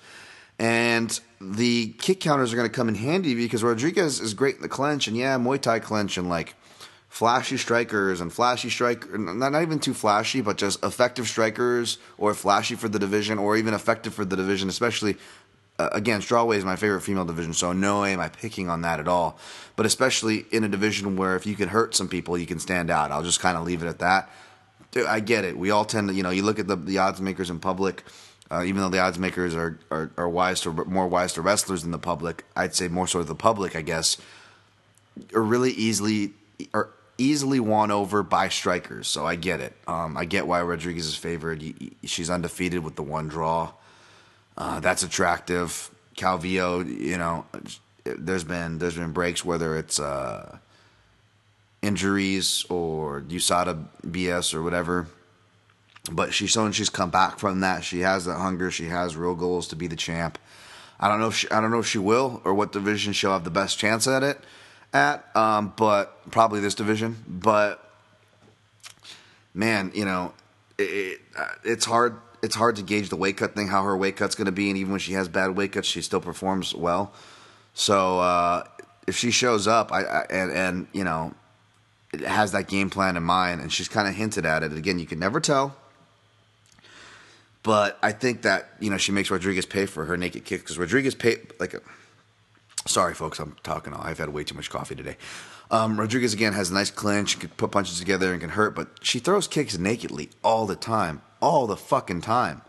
[0.58, 4.64] And the kick counters are going to come in handy because Rodriguez is great in
[4.64, 5.08] the clinch.
[5.08, 6.56] And yeah, Muay Thai clinch and like
[7.12, 12.34] flashy strikers and flashy strike not, not even too flashy but just effective strikers or
[12.34, 15.18] flashy for the division or even effective for the division especially
[15.78, 18.82] uh, again strawweight is my favorite female division so no way am i picking on
[18.84, 19.38] that at all.
[19.76, 22.90] But especially in a division where if you can hurt some people you can stand
[22.90, 23.12] out.
[23.12, 24.30] I'll just kind of leave it at that.
[24.92, 25.58] Dude, i get it.
[25.58, 28.04] We all tend to you know you look at the, the odds makers in public
[28.50, 31.82] uh, even though the odds makers are, are, are wise to more wise to wrestlers
[31.82, 34.18] than the public i'd say more so the public i guess
[35.34, 36.32] are really easily
[36.74, 36.90] are
[37.22, 39.74] easily won over by strikers, so I get it.
[39.88, 41.64] Um, I get why Rodriguez is favored.
[42.04, 43.72] She's undefeated with the one draw.
[44.58, 45.92] Uh, that's attractive.
[46.16, 47.46] Calvillo, you know,
[48.04, 50.58] there's been there's been breaks whether it's uh,
[51.82, 55.08] injuries or USADA BS or whatever.
[56.12, 57.84] But she's shown she's come back from that.
[57.84, 58.72] She has that hunger.
[58.72, 60.40] She has real goals to be the champ.
[61.00, 63.34] I don't know if she, I don't know if she will or what division she'll
[63.34, 64.40] have the best chance at it
[64.94, 67.24] at, um, but probably this division.
[67.28, 67.84] But
[69.54, 70.34] man, you know,
[70.78, 72.18] it, uh, it's hard.
[72.44, 74.70] It's hard to gauge the weight cut thing, how her weight cut's going to be,
[74.70, 77.14] and even when she has bad weight cuts, she still performs well.
[77.76, 78.64] So uh,
[79.08, 81.34] if she shows up, I, I and and you know,
[82.14, 84.74] it has that game plan in mind, and she's kind of hinted at it.
[84.74, 85.76] Again, you can never tell.
[87.64, 90.80] But I think that you know she makes Rodriguez pay for her naked kick because
[90.80, 91.82] Rodriguez paid like a,
[92.86, 93.94] Sorry, folks, I'm talking.
[93.94, 95.18] I've had way too much coffee today.
[95.70, 98.90] Um, Rodriguez again has a nice clinch, can put punches together and can hurt, but
[99.02, 102.62] she throws kicks nakedly all the time, all the fucking time.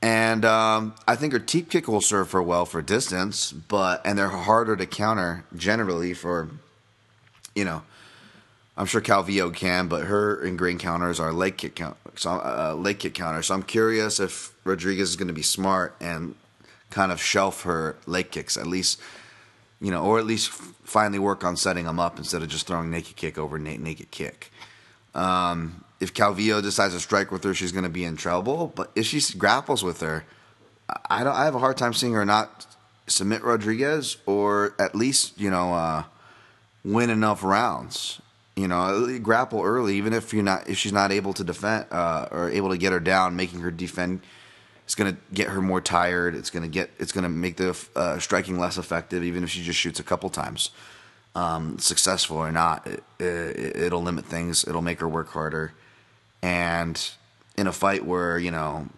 [0.00, 4.18] And um, I think her teep kick will serve her well for distance, but and
[4.18, 6.50] they're harder to counter generally for,
[7.54, 7.82] you know,
[8.76, 12.98] I'm sure Calvillo can, but her ingrained counters are leg kick count, so, uh, leg
[12.98, 13.46] kick counters.
[13.46, 16.34] So I'm curious if Rodriguez is going to be smart and
[16.94, 19.00] kind of shelf her leg kicks at least,
[19.80, 22.88] you know, or at least finally work on setting them up instead of just throwing
[22.88, 24.52] naked kick over naked kick.
[25.12, 28.72] Um, if Calvillo decides to strike with her, she's going to be in trouble.
[28.74, 30.24] But if she grapples with her,
[31.10, 31.34] I don't.
[31.34, 32.66] I have a hard time seeing her not
[33.06, 36.04] submit Rodriguez or at least you know uh,
[36.84, 38.20] win enough rounds.
[38.54, 42.28] You know, grapple early, even if you're not if she's not able to defend uh,
[42.30, 44.20] or able to get her down, making her defend.
[44.84, 46.34] It's gonna get her more tired.
[46.34, 46.90] It's gonna get.
[46.98, 50.28] It's gonna make the uh, striking less effective, even if she just shoots a couple
[50.30, 50.70] times.
[51.34, 54.64] Um, successful or not, it, it, it'll limit things.
[54.68, 55.72] It'll make her work harder.
[56.42, 57.00] And
[57.56, 58.88] in a fight where you know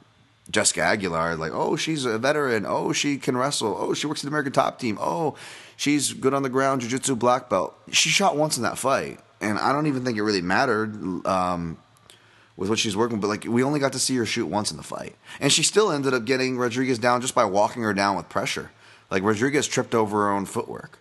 [0.51, 2.65] Jessica Aguilar, like, oh, she's a veteran.
[2.67, 3.77] Oh, she can wrestle.
[3.79, 4.99] Oh, she works in the American Top Team.
[5.01, 5.37] Oh,
[5.77, 7.77] she's good on the ground, jiu-jitsu black belt.
[7.93, 11.79] She shot once in that fight, and I don't even think it really mattered um,
[12.57, 13.21] with what she's working.
[13.21, 15.63] But like, we only got to see her shoot once in the fight, and she
[15.63, 18.71] still ended up getting Rodriguez down just by walking her down with pressure.
[19.11, 20.99] Like Rodriguez tripped over her own footwork.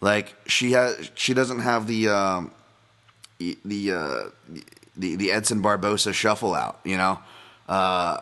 [0.00, 2.50] Like she has, she doesn't have the um,
[3.38, 4.20] the uh,
[4.96, 6.80] the the Edson Barbosa shuffle out.
[6.84, 7.18] You know,
[7.68, 7.72] uh,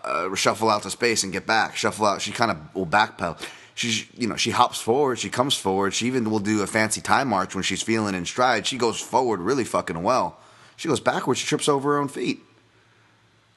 [0.04, 1.76] uh, shuffle out to space and get back.
[1.76, 2.20] Shuffle out.
[2.20, 3.38] She kind of will backpedal
[3.74, 7.00] she's you know she hops forward she comes forward she even will do a fancy
[7.00, 10.38] time march when she's feeling in stride she goes forward really fucking well
[10.76, 12.42] she goes backwards she trips over her own feet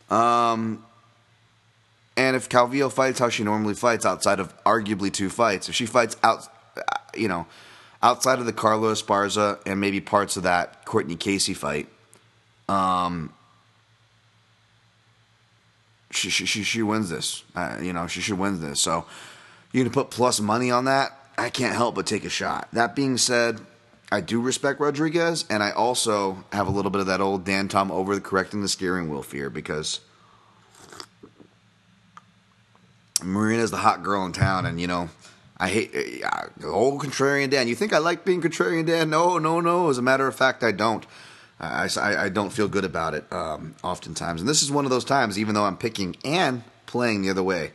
[0.09, 0.85] um
[2.17, 5.85] and if calvillo fights how she normally fights outside of arguably two fights if she
[5.85, 6.47] fights out
[7.15, 7.45] you know
[8.03, 11.87] outside of the Carlos esparza and maybe parts of that courtney casey fight
[12.69, 13.33] um
[16.15, 17.43] she, she, she, she wins this.
[17.55, 18.79] Uh, you know, she should win this.
[18.79, 19.05] So
[19.73, 22.69] going to put plus money on that, I can't help but take a shot.
[22.73, 23.59] That being said,
[24.11, 27.67] I do respect Rodriguez, and I also have a little bit of that old Dan
[27.67, 29.99] Tom over correcting the steering wheel fear because
[33.23, 35.09] Marina's the hot girl in town, and you know,
[35.57, 37.67] I hate uh, old contrarian Dan.
[37.67, 39.09] You think I like being contrarian Dan?
[39.09, 39.89] No, no, no.
[39.89, 41.05] As a matter of fact, I don't.
[41.59, 44.91] I, I, I don't feel good about it um, oftentimes, and this is one of
[44.91, 45.39] those times.
[45.39, 47.71] Even though I'm picking and playing the other way,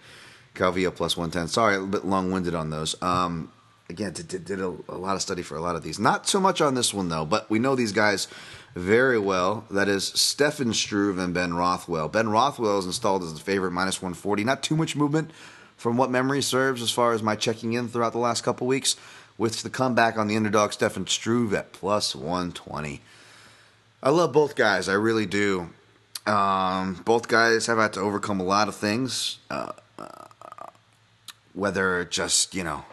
[0.55, 1.49] Calvillo plus 110.
[1.49, 3.01] Sorry, a little bit long winded on those.
[3.03, 3.51] Um,
[3.90, 5.98] again, did, did, a, a, lot of study for a lot of these.
[5.98, 8.29] Not so much on this one, though, but we know these guys
[8.74, 9.64] very well.
[9.70, 12.09] That is Stefan Struve and Ben Rothwell.
[12.09, 14.44] Ben Rothwell is installed as the favorite, minus 140.
[14.44, 15.33] Not too much movement
[15.76, 18.96] from what memory serves as far as my checking in throughout the last couple weeks,
[19.37, 23.00] with the comeback on the underdog Stefan Struve at plus 120.
[24.03, 24.88] I love both guys.
[24.88, 25.70] I really do.
[26.26, 29.38] Um, both guys have had to overcome a lot of things.
[29.50, 30.26] Uh, uh,
[31.55, 32.85] whether just you know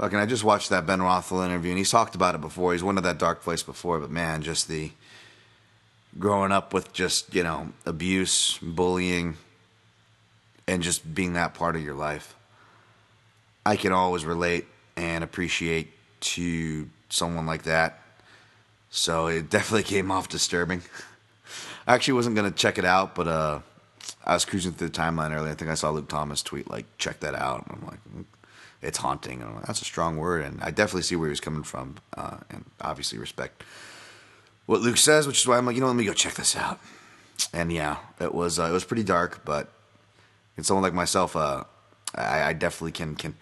[0.00, 2.72] fucking I just watched that Ben Rothwell interview and he's talked about it before.
[2.72, 4.92] He's went to that dark place before, but man, just the
[6.18, 9.36] growing up with just, you know, abuse, bullying,
[10.66, 12.34] and just being that part of your life.
[13.66, 18.00] I can always relate and appreciate to someone like that.
[18.88, 20.80] So it definitely came off disturbing.
[21.86, 23.60] I actually wasn't gonna check it out, but uh
[24.24, 25.52] I was cruising through the timeline earlier.
[25.52, 28.26] I think I saw Luke Thomas tweet like, "Check that out." And I'm like,
[28.82, 31.62] "It's haunting." Like, That's a strong word, and I definitely see where he was coming
[31.62, 33.62] from, uh, and obviously respect
[34.70, 36.54] what Luke says, which is why I'm like, you know, let me go check this
[36.54, 36.78] out.
[37.52, 39.72] And yeah, it was uh, it was pretty dark, but
[40.56, 41.64] in someone like myself, uh,
[42.14, 43.34] I, I, definitely can can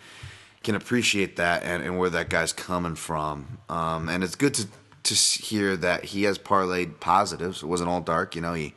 [0.63, 3.59] can appreciate that and, and where that guy's coming from.
[3.69, 4.69] Um, and it's good to
[5.03, 7.63] to hear that he has parlayed positives.
[7.63, 8.55] It wasn't all dark, you know.
[8.55, 8.75] He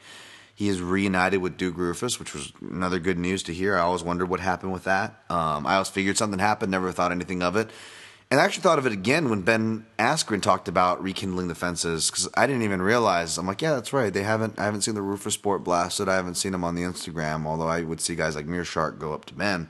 [0.62, 3.76] he is reunited with Duke Roufus, which was another good news to hear.
[3.76, 5.16] I always wondered what happened with that.
[5.28, 7.72] Um, I always figured something happened, never thought anything of it.
[8.30, 12.12] And I actually thought of it again when Ben Askren talked about rekindling the fences
[12.12, 13.40] because I didn't even realize.
[13.40, 14.14] I'm like, yeah, that's right.
[14.14, 14.60] They haven't.
[14.60, 16.08] I haven't seen the Roufusport blasted.
[16.08, 17.48] I haven't seen them on the Instagram.
[17.48, 19.68] Although I would see guys like Meerschaert go up to Ben.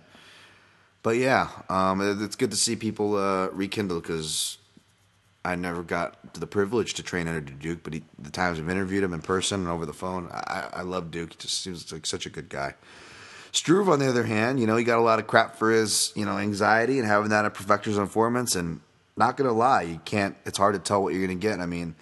[1.03, 4.57] But yeah, um, it's good to see people uh, rekindle because
[5.43, 9.03] I never got the privilege to train under Duke, but he, the times I've interviewed
[9.03, 11.31] him in person and over the phone, I, I love Duke.
[11.31, 12.75] He just seems like such a good guy.
[13.51, 16.13] Struve, on the other hand, you know, he got a lot of crap for his,
[16.15, 18.55] you know, anxiety and having that at Perfectors Informants.
[18.55, 18.81] And
[19.17, 21.59] not going to lie, you can't, it's hard to tell what you're going to get.
[21.59, 21.95] I mean,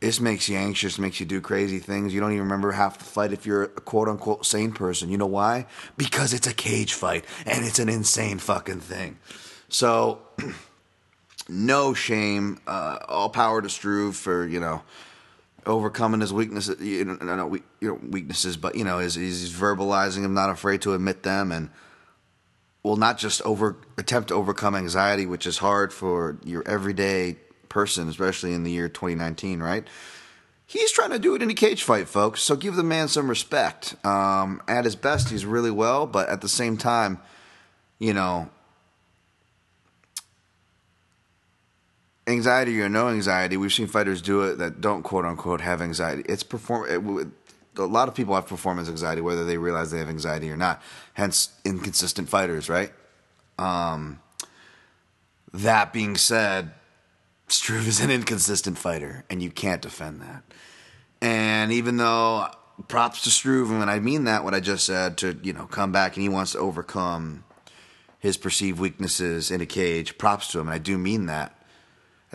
[0.00, 2.12] this makes you anxious, makes you do crazy things.
[2.12, 5.08] You don't even remember half the fight if you're a quote unquote sane person.
[5.08, 5.66] You know why?
[5.96, 9.18] Because it's a cage fight and it's an insane fucking thing.
[9.68, 10.20] So,
[11.48, 12.60] no shame.
[12.66, 14.82] Uh, all power to Struve for you know
[15.66, 16.80] overcoming his weaknesses.
[16.80, 20.50] You know, no, no, you know weaknesses, but you know, he's, he's verbalizing them, not
[20.50, 21.70] afraid to admit them, and
[22.82, 27.36] will not just over attempt to overcome anxiety, which is hard for your everyday
[27.68, 29.86] person, especially in the year 2019, right?
[30.66, 32.42] He's trying to do it in a cage fight, folks.
[32.42, 33.96] So give the man some respect.
[34.04, 37.20] Um, at his best, he's really well, but at the same time,
[37.98, 38.48] you know,
[42.26, 46.22] anxiety or no anxiety, we've seen fighters do it that don't quote unquote have anxiety.
[46.28, 46.88] It's perform.
[46.88, 47.28] It,
[47.76, 50.80] a lot of people have performance anxiety, whether they realize they have anxiety or not.
[51.14, 52.92] Hence, inconsistent fighters, right?
[53.58, 54.20] Um,
[55.52, 56.72] That being said,
[57.48, 60.42] Struve is an inconsistent fighter, and you can't defend that.
[61.20, 62.48] And even though
[62.88, 65.92] props to Struve, and I mean that what I just said to you know come
[65.92, 67.44] back and he wants to overcome
[68.18, 70.16] his perceived weaknesses in a cage.
[70.18, 71.53] Props to him, and I do mean that.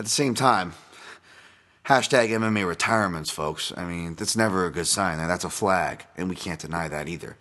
[0.00, 0.72] At the same time,
[1.84, 3.70] hashtag MMA retirements, folks.
[3.76, 5.18] I mean, that's never a good sign.
[5.18, 7.36] That's a flag, and we can't deny that either.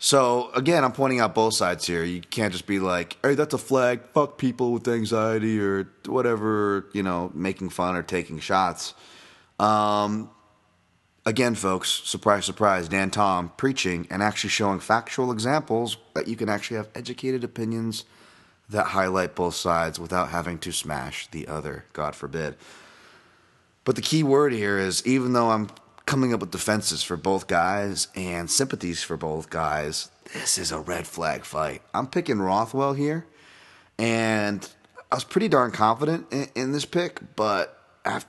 [0.00, 2.02] So again, I'm pointing out both sides here.
[2.02, 4.00] You can't just be like, "Hey, that's a flag.
[4.14, 8.94] Fuck people with anxiety or whatever," you know, making fun or taking shots.
[9.60, 10.28] Um,
[11.24, 16.48] again, folks, surprise, surprise, Dan Tom preaching and actually showing factual examples that you can
[16.48, 18.06] actually have educated opinions
[18.68, 21.84] that highlight both sides without having to smash the other.
[21.92, 22.56] God forbid.
[23.84, 25.68] But the key word here is even though I'm
[26.06, 30.80] coming up with defenses for both guys and sympathies for both guys, this is a
[30.80, 31.82] red flag fight.
[31.94, 33.26] I'm picking Rothwell here,
[33.98, 34.68] and
[35.10, 38.28] I was pretty darn confident in, in this pick, but after,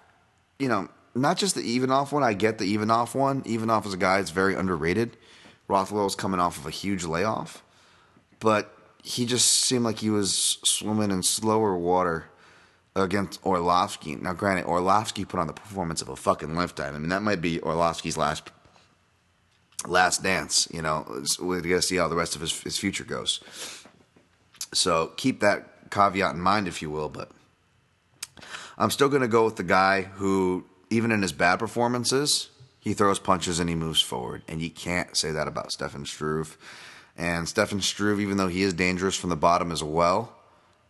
[0.60, 2.24] you know, not just the even off one.
[2.24, 3.42] I get the even off one.
[3.46, 5.18] Even off as a guy is very underrated.
[5.68, 7.64] Rothwell's coming off of a huge layoff,
[8.40, 8.77] but
[9.08, 12.26] he just seemed like he was swimming in slower water
[12.94, 14.22] against Arlovsky.
[14.22, 16.94] Now, granted, Arlovsky put on the performance of a fucking lifetime.
[16.94, 18.52] I mean, that might be Arlovsky's last
[19.88, 20.68] last dance.
[20.74, 23.40] You know, we got to see how the rest of his his future goes.
[24.74, 27.08] So keep that caveat in mind, if you will.
[27.08, 27.32] But
[28.78, 32.50] I'm still going to go with the guy who, even in his bad performances,
[32.82, 34.42] he throws punches and he moves forward.
[34.50, 36.58] And you can't say that about Stefan Struve.
[37.18, 40.36] And Stefan Struve, even though he is dangerous from the bottom as well,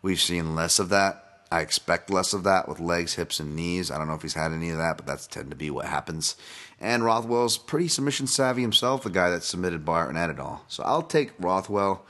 [0.02, 3.90] we've seen less of that I expect less of that with legs, hips, and knees.
[3.90, 5.86] I don't know if he's had any of that, but that's tend to be what
[5.86, 6.36] happens.
[6.78, 10.64] And Rothwell's pretty submission savvy himself, the guy that submitted Barnett at all.
[10.68, 12.04] So I'll take Rothwell.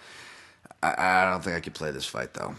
[0.83, 2.57] I, I, don't think I could play this fight though.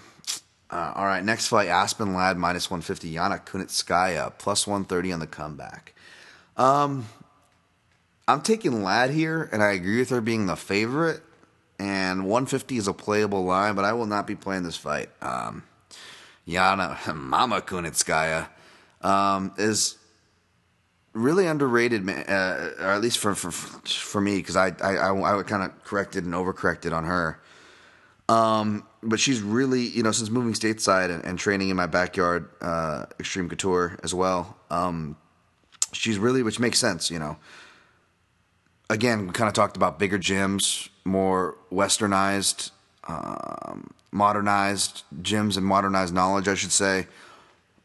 [0.71, 5.11] Uh, all right, next fight: Aspen Ladd minus one fifty, Yana Kunitskaya plus one thirty
[5.11, 5.93] on the comeback.
[6.55, 7.07] Um,
[8.27, 11.21] I'm taking Ladd here, and I agree with her being the favorite.
[11.79, 15.09] And 150 is a playable line, but I will not be playing this fight.
[15.21, 15.63] Um,
[16.47, 18.49] Yana Mama Kunitskaya
[19.01, 19.97] um, is
[21.13, 25.43] really underrated, uh, or at least for for for me, because I I, I, I
[25.43, 27.39] kind of corrected and overcorrected on her.
[28.27, 32.49] Um, but she's really, you know, since moving stateside and, and training in my backyard,
[32.61, 34.55] uh, extreme couture as well.
[34.69, 35.17] Um,
[35.93, 37.37] she's really, which makes sense, you know.
[38.89, 42.71] Again, we kind of talked about bigger gyms, more westernized
[43.07, 47.07] um, modernized gyms and modernized knowledge, I should say,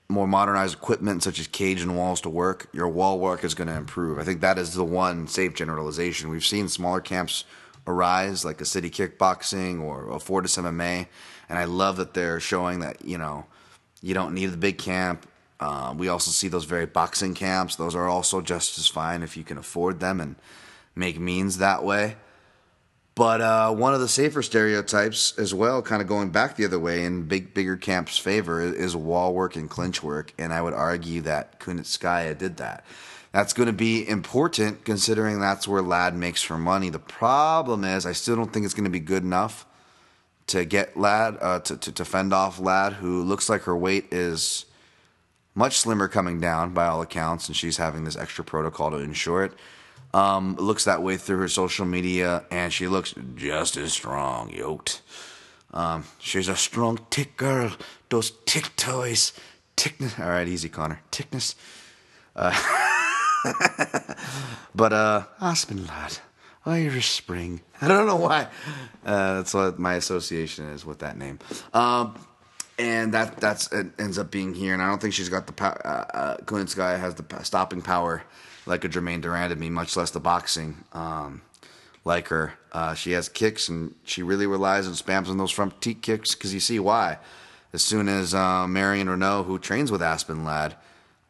[0.08, 3.68] more modernized equipment such as cage and walls to work, your wall work is going
[3.68, 4.18] to improve.
[4.18, 6.28] I think that is the one safe generalization.
[6.28, 7.44] We've seen smaller camps
[7.86, 11.06] arise, like a city kickboxing or a Fortis MMA,
[11.48, 13.46] and I love that they're showing that you know
[14.02, 15.26] you don't need the big camp.
[15.60, 19.36] Uh, we also see those very boxing camps; those are also just as fine if
[19.36, 20.36] you can afford them and
[20.94, 22.16] make means that way.
[23.14, 26.80] But uh, one of the safer stereotypes as well, kind of going back the other
[26.80, 30.74] way in big bigger camp's favor, is wall work and clinch work, and I would
[30.74, 32.84] argue that Kunitskaya did that.
[33.30, 36.90] That's going to be important considering that's where Ladd makes her money.
[36.90, 39.64] The problem is, I still don't think it's going to be good enough
[40.48, 44.12] to get Ladd uh, to, to to fend off Ladd, who looks like her weight
[44.12, 44.66] is
[45.54, 49.44] much slimmer coming down by all accounts, and she's having this extra protocol to ensure
[49.44, 49.52] it.
[50.14, 55.02] Um, looks that way through her social media, and she looks just as strong, yoked.
[55.72, 57.72] Um, she's a strong tick girl.
[58.10, 59.32] Those tick toys.
[59.74, 60.16] Tickness.
[60.20, 61.00] All right, easy, Conor.
[61.10, 61.56] Tickness.
[62.36, 62.54] Uh,
[64.74, 66.18] but, uh, Aspen Ladd.
[66.64, 67.60] Irish Spring.
[67.80, 68.48] I don't know why.
[69.04, 71.40] Uh, that's what my association is with that name.
[71.74, 72.14] Um,
[72.78, 74.72] and that that's ends up being here.
[74.72, 75.80] And I don't think she's got the power.
[75.84, 78.22] Uh, uh, has the stopping power
[78.66, 81.42] like a Jermaine Germaine de me, much less the boxing um,
[82.04, 82.54] like her.
[82.72, 86.34] Uh, she has kicks and she really relies and spams on those front teep kicks
[86.34, 87.18] because you see why.
[87.72, 90.76] As soon as uh, Marion Reneau, who trains with Aspen Ladd,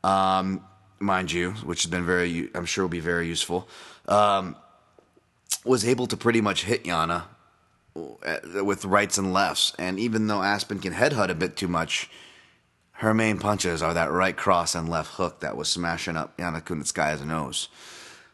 [0.02, 0.64] um,
[1.00, 3.68] mind you, which has been very, I'm sure will be very useful,
[4.08, 4.56] um,
[5.64, 7.24] was able to pretty much hit Yana
[7.96, 9.72] uh, with rights and lefts.
[9.78, 12.10] And even though Aspen can headhunt a bit too much,
[13.04, 16.62] her main punches are that right cross and left hook that was smashing up Yana
[16.62, 17.68] Kunitskaya's nose.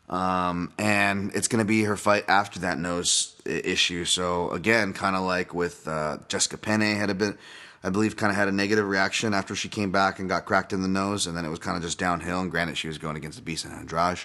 [0.08, 4.04] Um, and it's going to be her fight after that nose issue.
[4.04, 7.36] So again, kind of like with uh, Jessica Penne had a bit,
[7.84, 10.72] I believe, kind of had a negative reaction after she came back and got cracked
[10.72, 12.40] in the nose, and then it was kind of just downhill.
[12.40, 14.20] And granted, she was going against the Beast and Andrade,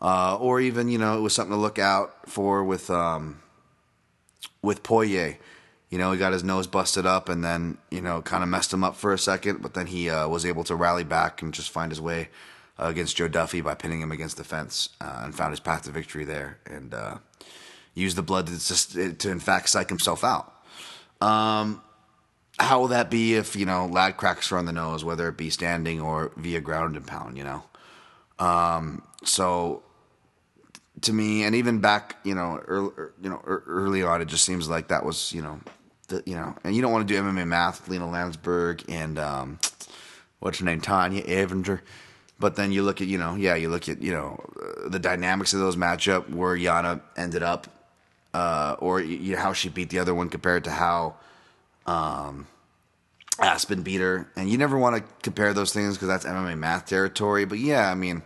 [0.00, 3.40] uh, or even you know it was something to look out for with um,
[4.60, 5.38] with Poirier.
[5.92, 8.72] You know, he got his nose busted up and then, you know, kind of messed
[8.72, 11.52] him up for a second, but then he uh, was able to rally back and
[11.52, 12.30] just find his way
[12.80, 15.82] uh, against Joe Duffy by pinning him against the fence uh, and found his path
[15.82, 17.18] to victory there and uh,
[17.92, 20.54] used the blood to, just, to, in fact, psych himself out.
[21.20, 21.82] Um,
[22.58, 25.36] how will that be if, you know, Ladd cracks her on the nose, whether it
[25.36, 27.64] be standing or via ground and pound, you know?
[28.38, 29.82] Um, so
[31.02, 34.70] to me, and even back, you know, early, you know, early on, it just seems
[34.70, 35.60] like that was, you know,
[36.26, 39.58] you know, and you don't want to do MMA math with Lina Lansberg and um,
[40.40, 41.80] what's her name, Tonya Evinger.
[42.38, 44.98] But then you look at, you know, yeah, you look at, you know, uh, the
[44.98, 47.68] dynamics of those matchup where Yana ended up,
[48.34, 51.14] uh, or you know, how she beat the other one compared to how
[51.86, 52.48] um,
[53.38, 54.28] Aspen beat her.
[54.34, 57.44] And you never want to compare those things because that's MMA math territory.
[57.44, 58.22] But yeah, I mean,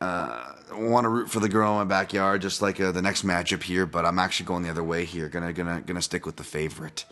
[0.00, 3.24] uh, want to root for the girl in my backyard, just like uh, the next
[3.24, 3.86] matchup here.
[3.86, 5.28] But I'm actually going the other way here.
[5.28, 7.04] Gonna gonna gonna stick with the favorite,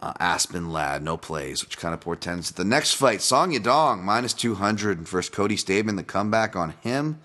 [0.00, 3.20] uh, Aspen Ladd, no plays, which kind of portends the next fight.
[3.20, 5.96] Song Yadong minus 200 versus Cody Stamann.
[5.96, 7.20] The comeback on him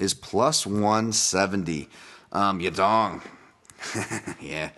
[0.00, 1.88] is plus 170.
[2.32, 3.22] Um, Yadong,
[4.40, 4.70] yeah.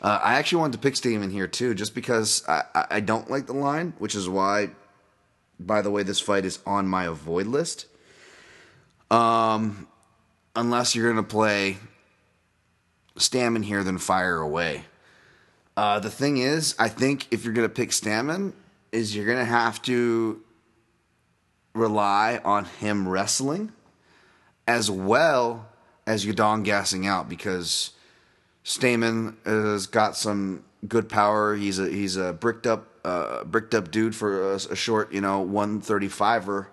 [0.00, 3.46] Uh, I actually wanted to pick Stamann here too, just because I, I don't like
[3.46, 4.70] the line, which is why,
[5.58, 7.86] by the way, this fight is on my avoid list.
[9.10, 9.88] Um,
[10.54, 11.78] unless you're going to play
[13.16, 14.84] Stamann here, then fire away.
[15.76, 18.52] Uh, the thing is, I think if you're going to pick Stamann,
[18.90, 20.42] is you're going to have to
[21.74, 23.72] rely on him wrestling
[24.66, 25.68] as well
[26.06, 27.92] as Yadong gassing out because
[28.64, 31.54] Stamann has got some good power.
[31.54, 35.20] He's a he's a bricked up uh, bricked up dude for a, a short you
[35.20, 36.66] know 135er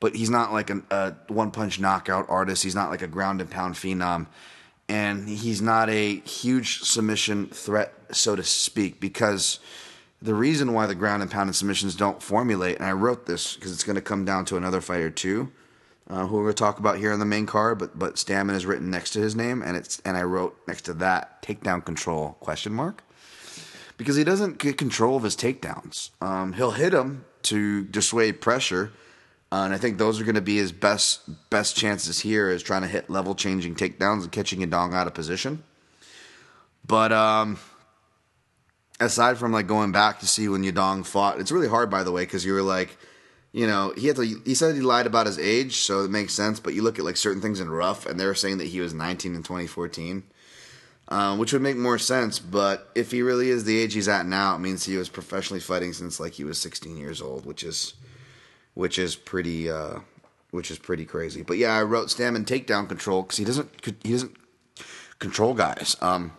[0.00, 2.62] but he's not like a, a one punch knockout artist.
[2.62, 4.26] He's not like a ground and pound phenom.
[4.88, 9.58] And he's not a huge submission threat, so to speak, because
[10.22, 13.56] the reason why the ground and pound and submissions don't formulate, and I wrote this
[13.56, 15.50] because it's going to come down to another fighter too,
[16.08, 18.54] uh, who we're going to talk about here in the main card, but but Stamann
[18.54, 21.84] is written next to his name, and it's and I wrote next to that takedown
[21.84, 23.02] control question mark
[23.96, 26.10] because he doesn't get control of his takedowns.
[26.20, 28.92] Um, he'll hit them to dissuade pressure
[29.56, 32.62] uh, and I think those are going to be his best best chances here is
[32.62, 35.64] trying to hit level changing takedowns and catching Yadong out of position.
[36.86, 37.58] But um,
[39.00, 42.12] aside from like going back to see when Yadong fought, it's really hard by the
[42.12, 42.98] way because you were like,
[43.52, 44.42] you know, he had to.
[44.44, 46.60] He said he lied about his age, so it makes sense.
[46.60, 48.80] But you look at like certain things in rough, and they were saying that he
[48.80, 50.22] was 19 in 2014.
[51.08, 54.26] Um, which would make more sense, but if he really is the age he's at
[54.26, 57.62] now, it means he was professionally fighting since like he was 16 years old, which
[57.62, 57.94] is
[58.76, 59.98] which is pretty uh,
[60.50, 61.42] which is pretty crazy.
[61.42, 63.70] But yeah, I wrote Stamann takedown control because he doesn't
[64.04, 64.36] he doesn't
[65.18, 65.96] control guys.
[66.00, 66.32] Um,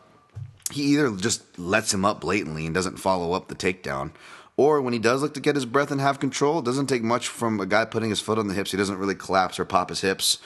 [0.72, 4.12] he either just lets him up blatantly and doesn't follow up the takedown,
[4.56, 7.04] or when he does look to get his breath and have control, it doesn't take
[7.04, 8.72] much from a guy putting his foot on the hips.
[8.72, 10.40] He doesn't really collapse or pop his hips.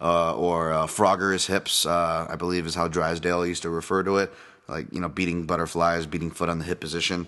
[0.00, 4.04] Uh, or uh, Frogger his hips, uh, I believe is how Drysdale used to refer
[4.04, 4.32] to it,
[4.68, 7.26] like you know, beating butterflies, beating foot on the hip position.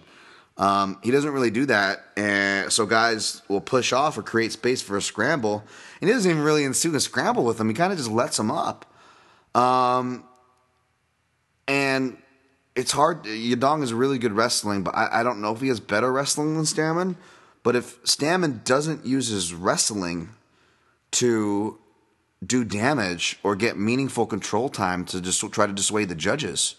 [0.60, 4.82] Um, he doesn't really do that, and so guys will push off or create space
[4.82, 5.64] for a scramble,
[6.00, 7.68] and he doesn't even really ensue a scramble with them.
[7.68, 8.84] He kind of just lets them up,
[9.54, 10.22] um,
[11.66, 12.18] and
[12.76, 13.24] it's hard.
[13.24, 16.54] Yadong is really good wrestling, but I, I don't know if he has better wrestling
[16.54, 17.16] than Stamann.
[17.62, 20.30] But if Stamann doesn't use his wrestling
[21.12, 21.78] to
[22.44, 26.76] do damage or get meaningful control time to just try to dissuade the judges,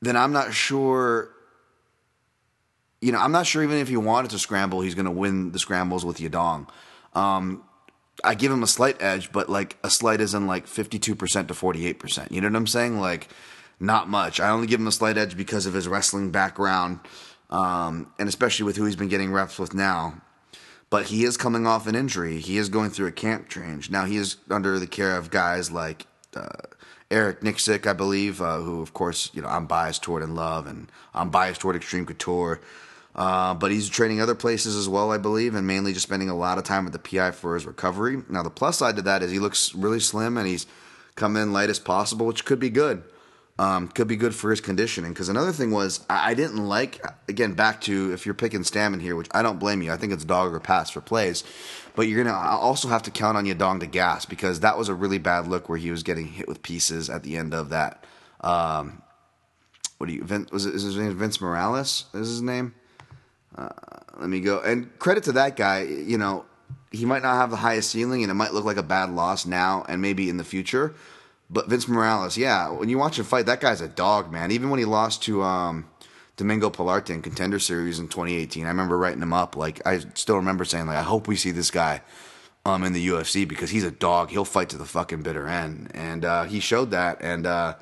[0.00, 1.33] then I'm not sure
[3.04, 5.52] you know, I'm not sure even if he wanted to scramble, he's going to win
[5.52, 6.66] the scrambles with Yadong.
[7.12, 7.62] Um,
[8.24, 11.18] I give him a slight edge, but like a slight is in like 52% to
[11.54, 12.30] 48%.
[12.30, 12.98] You know what I'm saying?
[12.98, 13.28] Like,
[13.78, 14.40] not much.
[14.40, 17.00] I only give him a slight edge because of his wrestling background,
[17.50, 20.22] um, and especially with who he's been getting reps with now.
[20.88, 22.40] But he is coming off an injury.
[22.40, 23.90] He is going through a camp change.
[23.90, 26.48] Now he is under the care of guys like uh,
[27.10, 30.66] Eric Nicksick, I believe, uh, who, of course, you know, I'm biased toward in love,
[30.66, 32.60] and I'm biased toward Extreme Couture.
[33.14, 36.36] Uh, but he's training other places as well, I believe, and mainly just spending a
[36.36, 38.22] lot of time with the PI for his recovery.
[38.28, 40.66] Now, the plus side to that is he looks really slim and he's
[41.14, 43.04] come in light as possible, which could be good.
[43.56, 45.12] Um, could be good for his conditioning.
[45.12, 49.14] Because another thing was, I didn't like, again, back to if you're picking Stamann here,
[49.14, 49.92] which I don't blame you.
[49.92, 51.44] I think it's dog or pass for plays.
[51.94, 54.88] But you're going to also have to count on Yadong to gas because that was
[54.88, 57.68] a really bad look where he was getting hit with pieces at the end of
[57.68, 58.04] that.
[58.40, 59.02] Um,
[59.98, 62.06] what do you, was it, is his name Vince Morales?
[62.12, 62.74] Is his name?
[63.56, 63.68] Uh,
[64.18, 64.60] let me go.
[64.60, 65.82] And credit to that guy.
[65.82, 66.44] You know,
[66.90, 69.46] he might not have the highest ceiling, and it might look like a bad loss
[69.46, 70.94] now and maybe in the future.
[71.50, 74.50] But Vince Morales, yeah, when you watch him fight, that guy's a dog, man.
[74.50, 75.88] Even when he lost to um,
[76.36, 79.56] Domingo Pilarte in Contender Series in 2018, I remember writing him up.
[79.56, 82.02] Like I still remember saying, like, I hope we see this guy
[82.64, 84.30] um, in the UFC because he's a dog.
[84.30, 87.18] He'll fight to the fucking bitter end, and uh, he showed that.
[87.20, 87.74] And uh,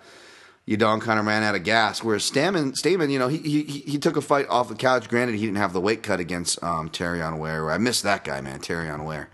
[0.66, 2.02] Yadong kind of ran out of gas.
[2.02, 5.08] Whereas Stamann, Stamann, you know, he, he he took a fight off the couch.
[5.08, 7.70] Granted, he didn't have the weight cut against um, Terrion Ware.
[7.70, 8.60] I missed that guy, man.
[8.60, 9.28] Terrion Ware,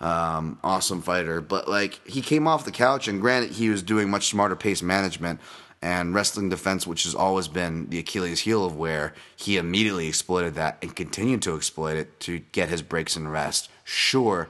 [0.00, 1.40] um, awesome fighter.
[1.40, 4.82] But like, he came off the couch, and granted, he was doing much smarter pace
[4.82, 5.40] management
[5.80, 9.14] and wrestling defense, which has always been the Achilles heel of Ware.
[9.34, 13.70] He immediately exploited that and continued to exploit it to get his breaks and rest.
[13.84, 14.48] Sure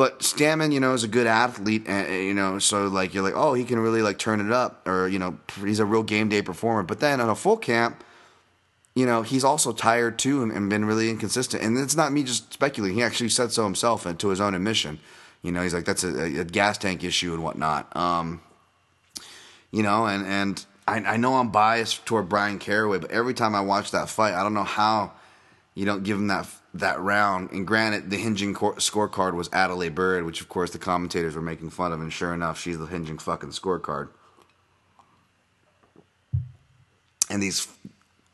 [0.00, 3.34] but Stamann, you know, is a good athlete, and you know, so like you're like,
[3.36, 6.30] oh, he can really like turn it up, or you know, he's a real game
[6.30, 6.82] day performer.
[6.82, 8.02] But then on a full camp,
[8.94, 11.62] you know, he's also tired too and, and been really inconsistent.
[11.62, 12.96] And it's not me just speculating.
[12.96, 15.00] He actually said so himself and to his own admission.
[15.42, 17.94] You know, he's like, that's a, a gas tank issue and whatnot.
[17.94, 18.40] Um,
[19.70, 23.54] you know, and and I, I know I'm biased toward Brian Caraway, but every time
[23.54, 25.12] I watch that fight, I don't know how
[25.74, 27.50] you don't give him that that round.
[27.52, 31.42] And granted, the hinging cor- scorecard was Adelaide Byrd, which of course the commentators were
[31.42, 34.08] making fun of, and sure enough, she's the hinging fucking scorecard.
[37.28, 37.68] And these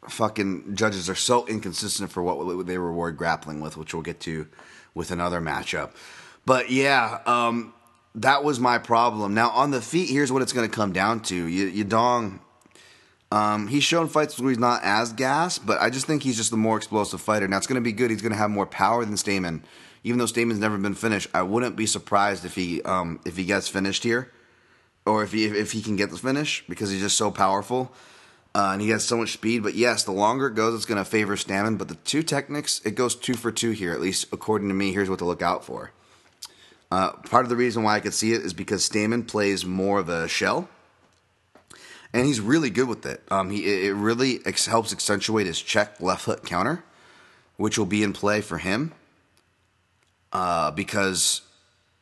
[0.09, 4.47] fucking judges are so inconsistent for what they reward grappling with, which we'll get to
[4.95, 5.91] with another matchup.
[6.47, 7.75] But yeah, um,
[8.15, 9.35] that was my problem.
[9.35, 12.41] Now on the feet, here's what it's going to come down to: Yadong
[13.33, 16.51] um, he's shown fights where he's not as gas, but I just think he's just
[16.51, 17.49] the more explosive fighter.
[17.49, 18.11] Now it's going to be good.
[18.11, 19.63] He's going to have more power than Stamann.
[20.05, 23.45] Even though Stamann's never been finished, I wouldn't be surprised if he um, if he
[23.45, 24.31] gets finished here,
[25.05, 27.93] or if he if he can get the finish because he's just so powerful
[28.57, 29.63] uh, and he has so much speed.
[29.63, 31.77] But yes, the longer it goes, it's going to favor Stamann.
[31.77, 34.93] But the two techniques, it goes two for two here, at least according to me.
[34.93, 35.91] Here's what to look out for.
[36.91, 39.99] Uh, part of the reason why I could see it is because Stamann plays more
[39.99, 40.69] of a shell
[42.17, 43.23] and he's really good with it.
[43.31, 46.83] Um, he it really ex- helps accentuate his check left hook counter,
[47.59, 48.93] which will be in play for him.
[50.33, 51.43] Uh, because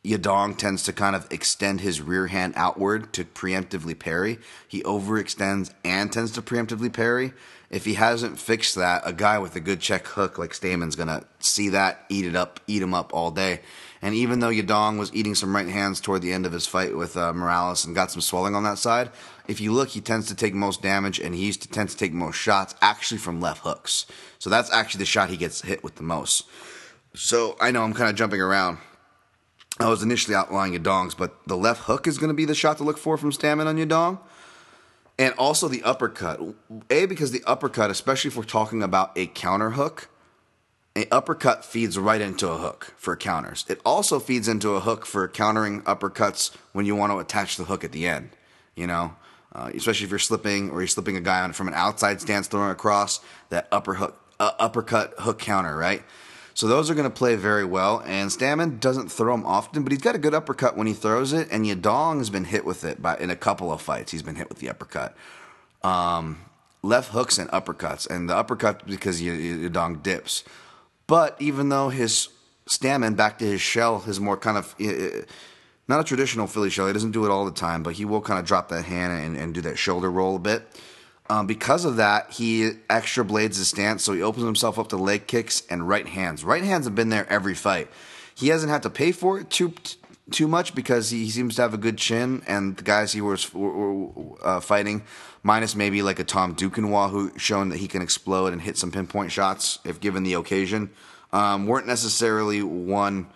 [0.05, 4.39] Yadong tends to kind of extend his rear hand outward to preemptively parry.
[4.67, 7.33] He overextends and tends to preemptively parry.
[7.69, 11.25] If he hasn't fixed that, a guy with a good check hook like Stamann's gonna
[11.39, 13.59] see that, eat it up, eat him up all day.
[14.01, 16.95] And even though Yadong was eating some right hands toward the end of his fight
[16.95, 19.09] with uh, Morales and got some swelling on that side,
[19.47, 21.97] if you look, he tends to take most damage and he used to tend to
[21.97, 24.05] take most shots actually from left hooks.
[24.39, 26.45] So that's actually the shot he gets hit with the most.
[27.13, 28.77] So I know I'm kind of jumping around.
[29.79, 32.77] I was initially outlining Yadong's, but the left hook is going to be the shot
[32.77, 34.19] to look for from Stamann on Yadong.
[35.17, 36.41] And also the uppercut.
[36.89, 40.09] A, because the uppercut, especially if we're talking about a counter hook,
[40.95, 43.65] an uppercut feeds right into a hook for counters.
[43.67, 47.65] It also feeds into a hook for countering uppercuts when you want to attach the
[47.65, 48.29] hook at the end.
[48.75, 49.15] You know,
[49.55, 52.47] uh, especially if you're slipping or you're slipping a guy on from an outside stance
[52.47, 56.03] throwing across that upper hook, uh, uppercut hook counter, right?
[56.53, 58.03] So those are going to play very well.
[58.05, 61.31] And Stamann doesn't throw them often, but he's got a good uppercut when he throws
[61.31, 61.47] it.
[61.51, 64.11] And Yadong has been hit with it by in a couple of fights.
[64.11, 65.15] He's been hit with the uppercut.
[65.83, 66.41] Um,
[66.81, 70.43] left hooks and uppercuts, and the uppercut because Yadong dips.
[71.07, 72.29] But even though his
[72.67, 74.75] Stamann back to his shell is more kind of
[75.87, 78.21] not a traditional Philly shell, he doesn't do it all the time, but he will
[78.21, 80.67] kind of drop that hand and, and do that shoulder roll a bit.
[81.29, 84.97] Um, because of that, he extra blades his stance, so he opens himself up to
[84.97, 86.43] leg kicks and right hands.
[86.43, 87.89] Right hands have been there every fight.
[88.35, 89.73] He hasn't had to pay for it too
[90.31, 93.49] too much because he, seems to have a good chin, and the guys he was
[94.43, 95.03] uh, fighting,
[95.43, 98.91] minus maybe like a Tom Duquesnoy who shown that he can explode and hit some
[98.91, 100.89] pinpoint shots if given the occasion,
[101.31, 103.27] um, weren't necessarily one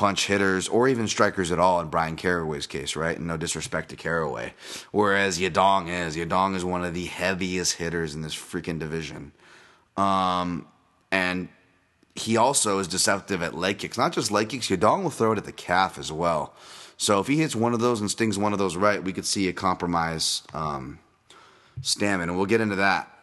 [0.00, 3.18] punch hitters or even strikers at all in Brian Caraway's case, right?
[3.18, 4.54] And no disrespect to Caraway.
[4.92, 6.16] Whereas Yadong is.
[6.16, 9.32] Yadong is one of the heaviest hitters in this freaking division.
[9.98, 10.66] Um,
[11.12, 11.50] and
[12.14, 13.98] he also is deceptive at leg kicks.
[13.98, 16.54] Not just leg kicks, Yadong will throw it at the calf as well.
[16.96, 19.26] So if he hits one of those and stings one of those right, we could
[19.26, 20.98] see a compromise um,
[21.82, 23.19] Stamann, and we'll get into that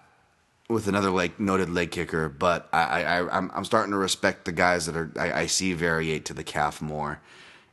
[0.70, 2.30] with another like noted leg kicker.
[2.30, 5.76] But I, I I'm, I'm starting to respect the guys that are I, I see
[5.76, 7.22] variate to the calf more,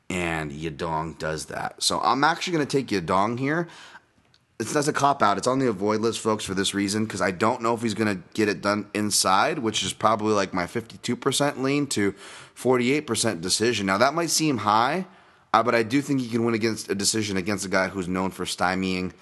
[0.08, 1.82] and Yadong does that.
[1.82, 3.68] So I'm actually going to take Yadong here
[4.58, 5.36] it's that's a cop out.
[5.36, 7.94] It's on the avoid list, folks, for this reason because I don't know if he's
[7.94, 12.14] going to get it done inside, which is probably like my 52% lean to
[12.56, 13.86] 48% decision.
[13.86, 15.06] Now that might seem high,
[15.52, 18.06] uh, but I do think he can win against a decision against a guy who's
[18.06, 19.12] known for stymieing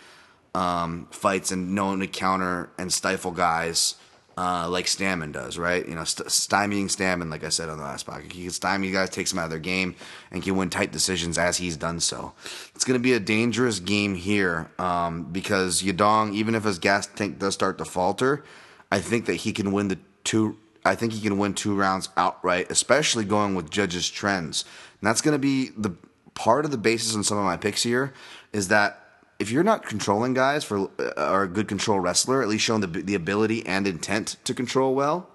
[0.55, 3.97] um, fights and known to counter and stifle guys.
[4.35, 5.87] Uh, like Stamann does, right?
[5.87, 8.33] You know, st- stymieing Stamann, like I said on the last podcast.
[8.33, 9.95] He can stymie guys, takes them out of their game,
[10.31, 12.33] and can win tight decisions as he's done so.
[12.75, 17.07] It's going to be a dangerous game here um, because Yadong, even if his gas
[17.07, 18.43] tank does start to falter,
[18.91, 20.57] I think that he can win the two.
[20.83, 24.65] I think he can win two rounds outright, especially going with Judge's trends.
[25.01, 25.95] And that's going to be the
[26.35, 28.15] part of the basis on some of my picks here
[28.53, 29.02] is that
[29.43, 32.81] if you're not controlling guys for uh, or a good control wrestler, at least showing
[32.81, 35.29] the the ability and intent to control well,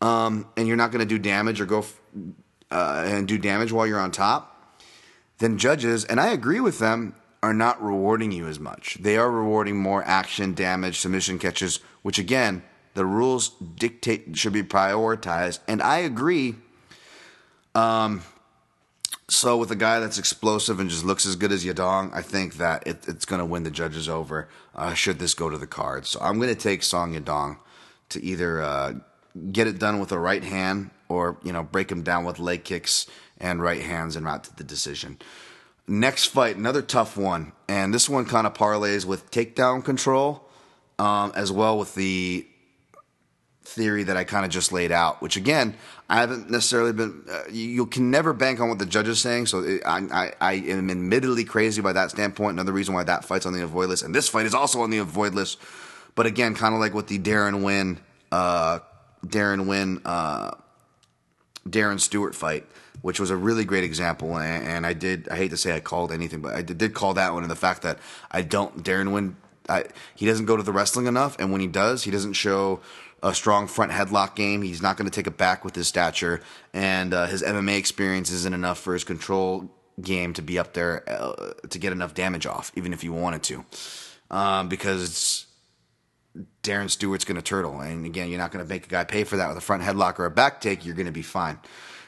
[0.00, 1.84] um, and you're not going to do damage or go
[2.70, 4.82] uh, and do damage while you're on top,
[5.38, 8.96] then judges, and I agree with them, are not rewarding you as much.
[9.00, 12.62] They are rewarding more action, damage, submission catches, which again,
[12.94, 16.56] the rules dictate should be prioritized, and I agree.
[17.74, 18.22] Um,
[19.30, 22.54] so with a guy that's explosive and just looks as good as Yadong, I think
[22.54, 24.48] that it, it's going to win the judges over.
[24.74, 27.58] Uh, should this go to the cards, so I'm going to take Song Yadong
[28.10, 28.94] to either uh,
[29.52, 32.64] get it done with a right hand or you know break him down with leg
[32.64, 33.06] kicks
[33.38, 35.18] and right hands and route to the decision.
[35.86, 40.44] Next fight, another tough one, and this one kind of parlays with takedown control,
[40.98, 42.46] um, as well with the
[43.62, 45.76] theory that I kind of just laid out, which again,
[46.10, 49.46] I haven't necessarily been, uh, you, can never bank on what the judge is saying.
[49.46, 52.54] So it, I, I, I, am admittedly crazy by that standpoint.
[52.54, 54.04] Another reason why that fight's on the avoid list.
[54.04, 55.58] And this fight is also on the avoid list.
[56.14, 58.00] But again, kind of like with the Darren Winn,
[58.32, 58.78] uh,
[59.26, 60.52] Deron Winn, uh,
[61.68, 62.66] Darren Stewart fight,
[63.02, 64.38] which was a really great example.
[64.38, 66.94] And, and, I did, I hate to say I called anything, but I did, did
[66.94, 67.42] call that one.
[67.42, 67.98] And the fact that
[68.30, 69.36] I don't, Deron Winn,
[69.68, 69.84] I,
[70.14, 71.36] he doesn't go to the wrestling enough.
[71.38, 72.80] And when he does, he doesn't show
[73.22, 74.62] a strong front headlock game.
[74.62, 76.40] He's not going to take it back with his stature,
[76.72, 81.02] and uh, his MMA experience isn't enough for his control game to be up there
[81.08, 83.64] uh, to get enough damage off, even if you wanted to,
[84.30, 85.46] um, because
[86.62, 89.24] Darren Stewart's going to turtle, and again, you're not going to make a guy pay
[89.24, 90.84] for that with a front headlock or a back take.
[90.84, 91.58] You're going to be fine.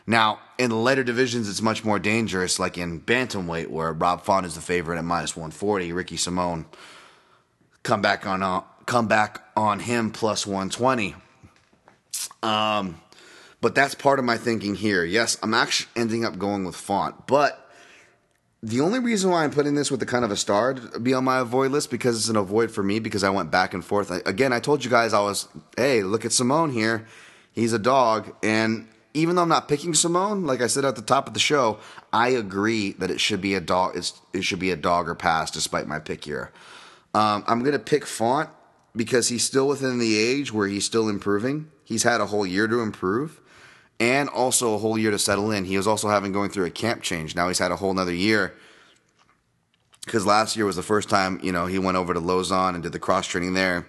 [0.07, 4.47] Now, in the lighter divisions, it's much more dangerous, like in bantamweight, where Rob Font
[4.47, 5.93] is the favorite at minus 140.
[5.93, 6.67] Ricky Simone
[7.83, 11.15] come back on uh, come back on him plus 120.
[12.43, 13.01] Um,
[13.61, 15.05] but that's part of my thinking here.
[15.05, 17.71] Yes, I'm actually ending up going with Font, but
[18.65, 21.15] the only reason why I'm putting this with the kind of a star to be
[21.15, 23.85] on my avoid list because it's an avoid for me because I went back and
[23.85, 24.11] forth.
[24.11, 27.07] I, again, I told you guys I was, hey, look at Simone here.
[27.53, 28.35] He's a dog.
[28.43, 31.41] And even though I'm not picking Simone, like I said at the top of the
[31.41, 31.79] show,
[32.13, 33.97] I agree that it should be a dog.
[33.97, 36.51] it should be a dog or pass, despite my pick here.
[37.15, 38.51] Um, I'm going to pick Font
[38.95, 41.71] because he's still within the age where he's still improving.
[41.85, 43.41] He's had a whole year to improve
[43.99, 45.65] and also a whole year to settle in.
[45.65, 47.37] He was also having going through a camp change.
[47.37, 48.55] Now he's had a whole another year
[50.05, 52.83] because last year was the first time, you know, he went over to Lauzon and
[52.83, 53.87] did the cross training there.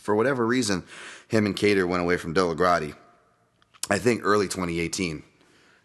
[0.00, 0.82] For whatever reason,
[1.28, 2.94] him and Kattar went away from DellaGrotte.
[3.88, 5.22] I think early 2018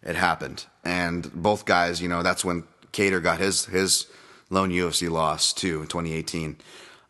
[0.02, 0.66] it happened.
[0.84, 4.06] And both guys, you know, that's when Kattar got his his
[4.50, 6.56] lone UFC loss too in 2018.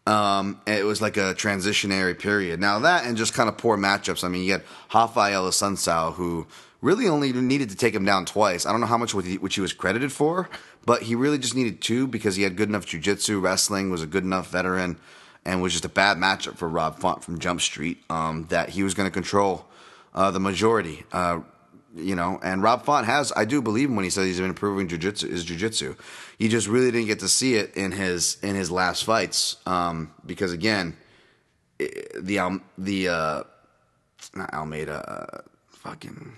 [0.07, 2.61] Um, it was like a transitionary period.
[2.61, 4.23] Now that and just kind of poor matchups.
[4.23, 4.63] I mean, you had
[4.95, 6.47] Raphael Assunção, who
[6.81, 8.67] really only needed to take him down twice.
[8.67, 10.49] I don't know how much which he was credited for,
[10.85, 14.07] but he really just needed two because he had good enough jiu-jitsu, wrestling, was a
[14.07, 14.99] good enough veteran,
[15.45, 18.85] and was just a bad matchup for Rob Font from Jump Street um, that he
[18.85, 19.67] was going to control
[20.15, 21.05] uh, the majority.
[21.13, 21.41] Uh,
[21.97, 24.51] you know, and Rob Font has, I do believe him when he says he's been
[24.51, 25.97] improving jiu-jitsu, his jiu-jitsu.
[26.39, 30.13] He just really didn't get to see it in his in his last fights um,
[30.25, 30.97] because again,
[31.79, 33.43] the um, the uh,
[34.35, 35.41] not Almeida, uh,
[35.71, 36.33] fucking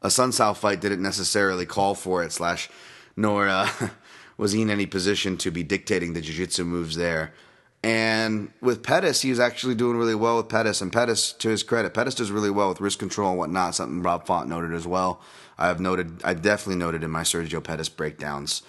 [0.00, 2.70] a Assunção fight didn't necessarily call for it slash
[3.16, 3.68] nor uh,
[4.38, 7.34] was he in any position to be dictating the jiu-jitsu moves there.
[7.82, 10.80] And with Pettis, he was actually doing really well with Pettis.
[10.80, 13.74] And Pettis, to his credit, Pettis does really well with wrist control and whatnot.
[13.76, 15.20] Something Rob Font noted as well.
[15.56, 18.62] I've noted, I definitely noted in my Sergio Pettis breakdowns.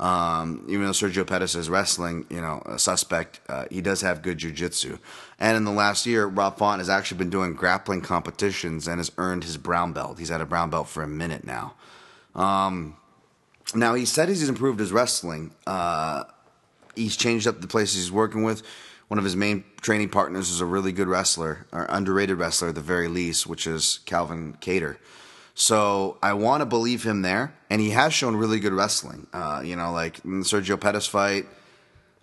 [0.00, 4.22] Um, even though Sergio Pettis is wrestling, you know, a suspect, uh, he does have
[4.22, 4.98] good jujitsu.
[5.38, 9.12] And in the last year, Rob Font has actually been doing grappling competitions and has
[9.18, 10.18] earned his brown belt.
[10.18, 11.74] He's had a brown belt for a minute now.
[12.34, 12.96] Um,
[13.74, 15.52] now he said he's improved his wrestling.
[15.66, 16.24] Uh,
[16.94, 18.62] he's changed up the places he's working with.
[19.08, 22.74] One of his main training partners is a really good wrestler, or underrated wrestler at
[22.74, 24.96] the very least, which is Calvin Kattar.
[25.54, 29.26] So I want to believe him there, and he has shown really good wrestling.
[29.32, 31.46] Uh, you know, like in the Sergio Pettis fight,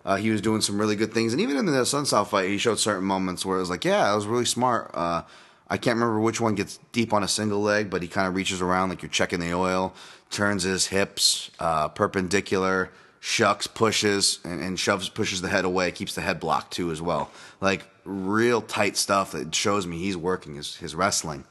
[0.04, 2.58] uh, he was doing some really good things, and even in the Assunção fight, he
[2.58, 4.90] showed certain moments where it was like, yeah, it was really smart.
[4.92, 5.22] Uh,
[5.68, 8.34] I can't remember which one gets deep on a single leg, but he kind of
[8.34, 9.94] reaches around like you're checking the oil,
[10.30, 12.90] turns his hips uh, perpendicular,
[13.20, 17.00] shucks, pushes, and, and shoves, pushes the head away, keeps the head blocked too as
[17.00, 17.30] well.
[17.60, 21.44] Like real tight stuff that shows me he's working his, his wrestling.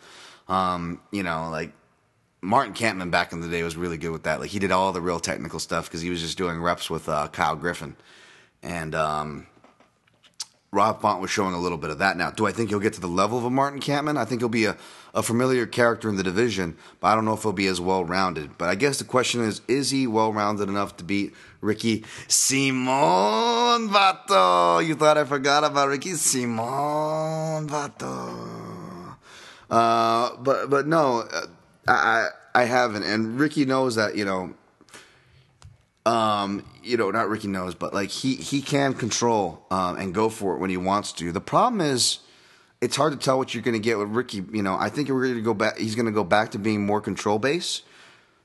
[0.47, 1.71] Um, you know, like
[2.41, 4.39] Martin Kampmann back in the day was really good with that.
[4.39, 7.07] Like he did all the real technical stuff because he was just doing reps with
[7.07, 7.95] uh, Kyle Griffin,
[8.63, 9.47] and um,
[10.71, 12.17] Rob Font was showing a little bit of that.
[12.17, 14.17] Now, do I think he'll get to the level of a Martin Kampmann?
[14.17, 14.75] I think he'll be a,
[15.13, 18.03] a familiar character in the division, but I don't know if he'll be as well
[18.03, 18.57] rounded.
[18.57, 23.89] But I guess the question is, is he well rounded enough to beat Ricky Simon
[23.89, 24.85] Vato?
[24.85, 29.15] You thought I forgot about Ricky Simon Vato?
[29.69, 31.21] Uh, but but no.
[31.21, 31.45] Uh,
[31.87, 34.53] I I haven't, and Ricky knows that you know.
[36.05, 40.29] Um, you know, not Ricky knows, but like he he can control um, and go
[40.29, 41.31] for it when he wants to.
[41.31, 42.19] The problem is,
[42.81, 44.43] it's hard to tell what you're going to get with Ricky.
[44.51, 45.77] You know, I think we're going to go back.
[45.77, 47.83] He's going to go back to being more control based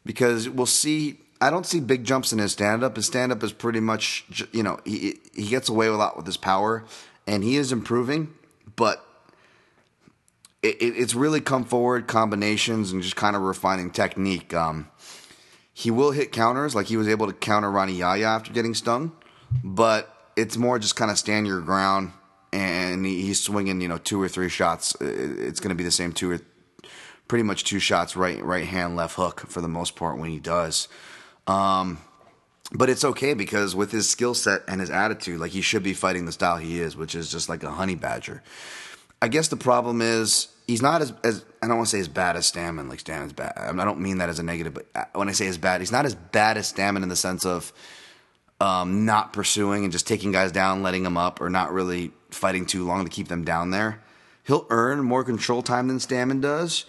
[0.04, 1.20] because we'll see.
[1.40, 2.96] I don't see big jumps in his stand up.
[2.96, 6.26] His stand up is pretty much, you know, he he gets away a lot with
[6.26, 6.84] his power,
[7.26, 8.34] and he is improving,
[8.76, 9.04] but
[10.62, 14.54] it, it's really come forward combinations and just kind of refining technique.
[14.54, 14.88] Um,
[15.72, 19.12] he will hit counters, like he was able to counter Rani Yahya after getting stung,
[19.62, 22.12] but it's more just kind of stand your ground
[22.54, 24.96] and he's swinging, you know, two or three shots.
[25.00, 26.40] It's going to be the same two or
[27.26, 30.38] pretty much two shots, right, right hand, left hook for the most part when he
[30.38, 30.88] does.
[31.46, 31.98] Um,
[32.72, 35.94] but it's okay because with his skill set and his attitude, like he should be
[35.94, 38.42] fighting the style he is, which is just like a honey badger.
[39.20, 42.08] I guess the problem is he's not as, as I don't want to say as
[42.08, 42.88] bad as Stamann.
[42.88, 43.54] Like Stamann's bad.
[43.56, 45.92] I don't mean that as a negative, but uh, when I say as bad, he's
[45.92, 47.72] not as bad as Stamann in the sense of
[48.60, 52.66] um, not pursuing and just taking guys down, letting them up, or not really fighting
[52.66, 54.02] too long to keep them down there.
[54.44, 56.84] He'll earn more control time than Stamann does.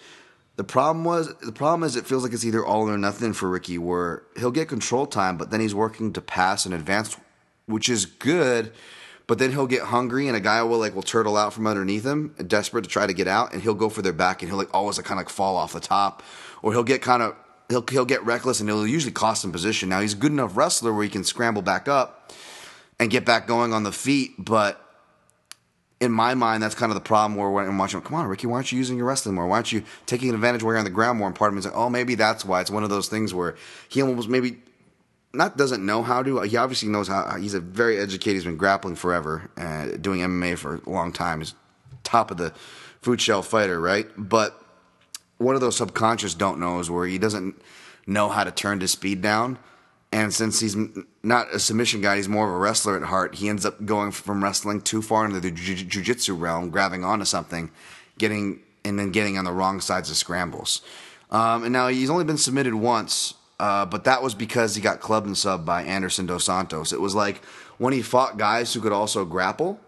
[0.56, 3.48] The problem was the problem is it feels like it's either all or nothing for
[3.48, 7.16] Ricky, where he'll get control time, but then he's working to pass and advance,
[7.66, 8.72] which is good
[9.26, 12.04] but then he'll get hungry, and a guy will like will turtle out from underneath
[12.04, 14.58] him, desperate to try to get out, and he'll go for their back, and he'll
[14.58, 16.22] like always like, kind of like fall off the top,
[16.62, 17.34] or he'll get kind of
[17.68, 19.88] he'll he'll get reckless, and it'll usually cost him position.
[19.88, 22.32] Now he's a good enough wrestler where he can scramble back up
[23.00, 24.80] and get back going on the feet, but
[26.00, 28.46] in my mind, that's kind of the problem where when I'm watching, come on, Ricky,
[28.46, 29.46] why aren't you using your wrestling more?
[29.46, 31.26] Why aren't you taking advantage where you're on the ground more?
[31.26, 32.60] And part of me is like, oh, maybe that's why.
[32.60, 33.56] It's one of those things where
[33.88, 34.58] he almost maybe
[35.32, 36.40] not doesn't know how to.
[36.40, 37.36] He obviously knows how.
[37.36, 38.34] He's a very educated.
[38.34, 41.40] He's been grappling forever, uh, doing MMA for a long time.
[41.40, 41.54] He's
[42.02, 42.52] top of the
[43.00, 44.06] food shelf fighter, right?
[44.16, 44.60] But
[45.38, 47.60] one of those subconscious don't knows where he doesn't
[48.06, 49.58] know how to turn his speed down.
[50.16, 50.76] And since he's
[51.22, 53.34] not a submission guy, he's more of a wrestler at heart.
[53.34, 57.70] He ends up going from wrestling too far into the jiu-jitsu realm, grabbing onto something,
[58.16, 60.80] getting and then getting on the wrong sides of scrambles.
[61.30, 65.00] Um, and now he's only been submitted once uh, but that was because he got
[65.00, 66.92] clubbed and subbed by Anderson Dos Santos.
[66.92, 67.42] It was like
[67.78, 69.80] when he fought guys who could also grapple.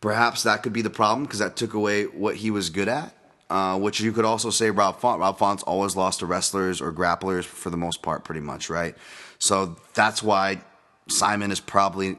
[0.00, 3.14] Perhaps that could be the problem because that took away what he was good at.
[3.54, 5.20] Uh, which you could also say Rob Font.
[5.20, 8.96] Rob Font's always lost to wrestlers or grapplers for the most part, pretty much, right?
[9.38, 10.60] So that's why
[11.06, 12.18] Simon is probably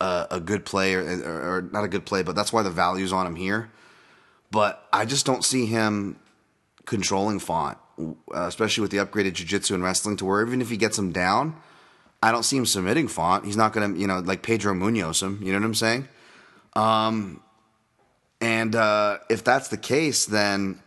[0.00, 3.12] a, a good player, or, or not a good play, but that's why the value's
[3.12, 3.72] on him here.
[4.52, 6.20] But I just don't see him
[6.84, 10.76] controlling Font uh, especially with the upgraded jiu-jitsu and wrestling, to where even if he
[10.76, 11.56] gets him down,
[12.22, 13.44] I don't see him submitting Font.
[13.44, 15.40] He's not going to, you know, like Pedro Munhoz him.
[15.42, 16.08] You know what I'm saying?
[16.74, 17.42] Um,
[18.40, 20.80] and uh, if that's the case, then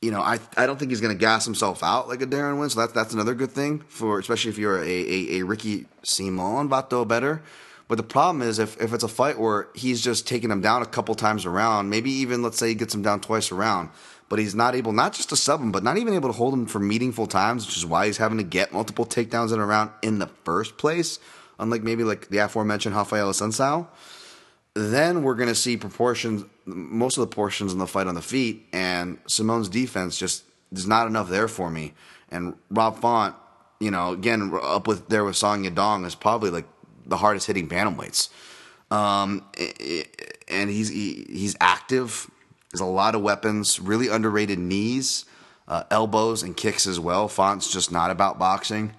[0.00, 2.58] you know, I I don't think he's going to gas himself out like a Deron
[2.58, 2.70] Winn.
[2.70, 6.68] So that's that's another good thing for, especially if you're a a, a Ricky Simon
[6.68, 7.42] Vato better.
[7.88, 10.82] But the problem is if, if it's a fight where he's just taking him down
[10.82, 13.88] a couple times around, maybe even let's say he gets him down twice around,
[14.28, 16.52] but he's not able not just to sub him, but not even able to hold
[16.52, 19.64] him for meaningful times, which is why he's having to get multiple takedowns in a
[19.64, 21.18] round in the first place.
[21.58, 23.88] Unlike maybe like the aforementioned Raphael Assunção.
[24.78, 28.22] Then we're going to see proportions, most of the portions in the fight on the
[28.22, 31.94] feet, and Simone's defense just there's not enough there for me.
[32.30, 33.34] And Rob Font,
[33.80, 36.66] you know, again up with there with Song Yadong is probably like
[37.06, 38.28] the hardest hitting bantamweights.
[38.90, 39.44] Um,
[40.48, 42.30] and he's he, he's active
[42.70, 45.24] there's a lot of weapons, really underrated knees,
[45.66, 47.28] uh, elbows, and kicks as well.
[47.28, 48.94] Font's just not about boxing.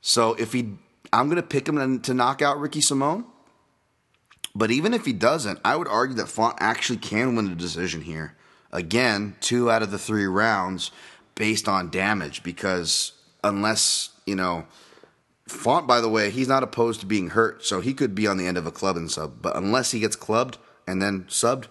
[0.00, 0.74] So if he,
[1.12, 3.24] I'm to pick him to knock out Ricky Simone.
[4.54, 8.02] But even if he doesn't, I would argue that Font actually can win the decision
[8.02, 8.36] here.
[8.72, 10.90] Again, two out of the three rounds
[11.34, 14.66] based on damage because unless, you know,
[15.48, 18.38] Font, by the way, he's not opposed to being hurt, so he could be on
[18.38, 19.42] the end of a club and sub.
[19.42, 21.66] But unless he gets clubbed and then subbed,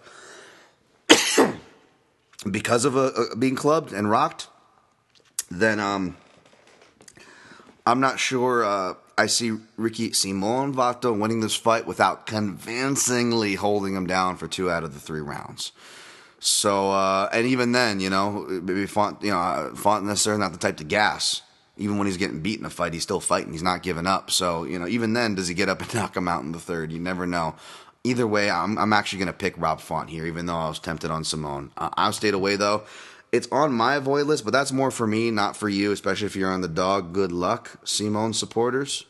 [2.51, 4.47] because of a, a being clubbed and rocked,
[5.49, 6.17] then um,
[7.85, 8.63] I'm not sure.
[8.63, 14.47] Uh, I see Ricky Simon Vato winning this fight without convincingly holding him down for
[14.47, 15.71] two out of the three rounds.
[16.39, 20.57] So, uh, and even then, you know, maybe Font, you know, Font necessarily not the
[20.57, 21.41] type to gas.
[21.77, 23.53] Even when he's getting beat in a fight, he's still fighting.
[23.53, 24.29] He's not giving up.
[24.29, 26.59] So, you know, even then, does he get up and knock him out in the
[26.59, 26.91] third?
[26.91, 27.55] You never know.
[28.03, 30.79] Either way, I'm, I'm actually going to pick Rob Font here, even though I was
[30.79, 31.71] tempted on Simone.
[31.77, 32.83] Uh, I'll stayed away though.
[33.33, 36.35] It's on my avoid list, but that's more for me, not for you, especially if
[36.35, 37.13] you're on the dog.
[37.13, 39.05] Good luck, Simone supporters.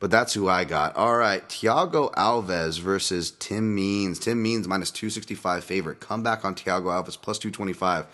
[0.00, 0.96] But that's who I got.
[0.96, 4.18] All right, Thiago Alves versus Tim Means.
[4.18, 6.00] Tim Means minus 265 favorite.
[6.00, 8.06] Come back on Thiago Alves plus 225.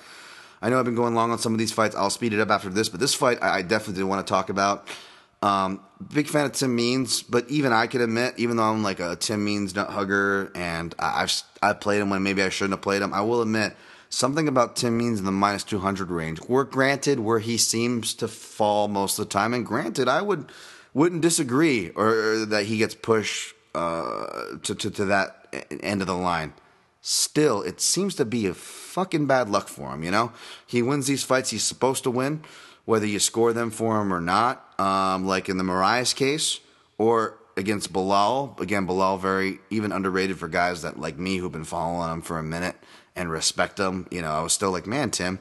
[0.61, 1.95] I know I've been going long on some of these fights.
[1.95, 4.49] I'll speed it up after this, but this fight I definitely did want to talk
[4.49, 4.89] about.
[5.41, 5.83] Um,
[6.13, 9.15] big fan of Tim Means, but even I could admit, even though I'm like a
[9.15, 11.33] Tim Means nut hugger and I've
[11.63, 13.77] I played him when maybe I shouldn't have played him, I will admit
[14.15, 16.39] something about Tim Means in the minus 200 range.
[16.41, 20.51] Where granted, where he seems to fall most of the time, and granted, I would
[20.93, 25.49] wouldn't disagree or, that he gets pushed uh, to, to to that
[25.81, 26.55] end of the line.
[27.01, 30.03] Still, it seems to be a fucking bad luck for him.
[30.03, 30.33] You know,
[30.67, 32.43] he wins these fights he's supposed to win
[32.85, 36.61] whether you score them for him or not, um, like in the Moraes case,
[36.99, 38.59] or against Belal.
[38.61, 42.39] Again, Belal very even underrated for guys that like me who've been following him for
[42.39, 42.77] a minute
[43.17, 44.07] and respect him.
[44.11, 45.39] You know, I was still like, man, Tim,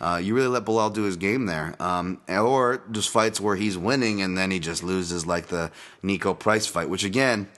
[0.00, 1.74] uh, you really let Belal do his game there.
[1.80, 5.70] Um, or just fights where he's winning and then he just loses, like the
[6.02, 7.48] Niko Price fight, which again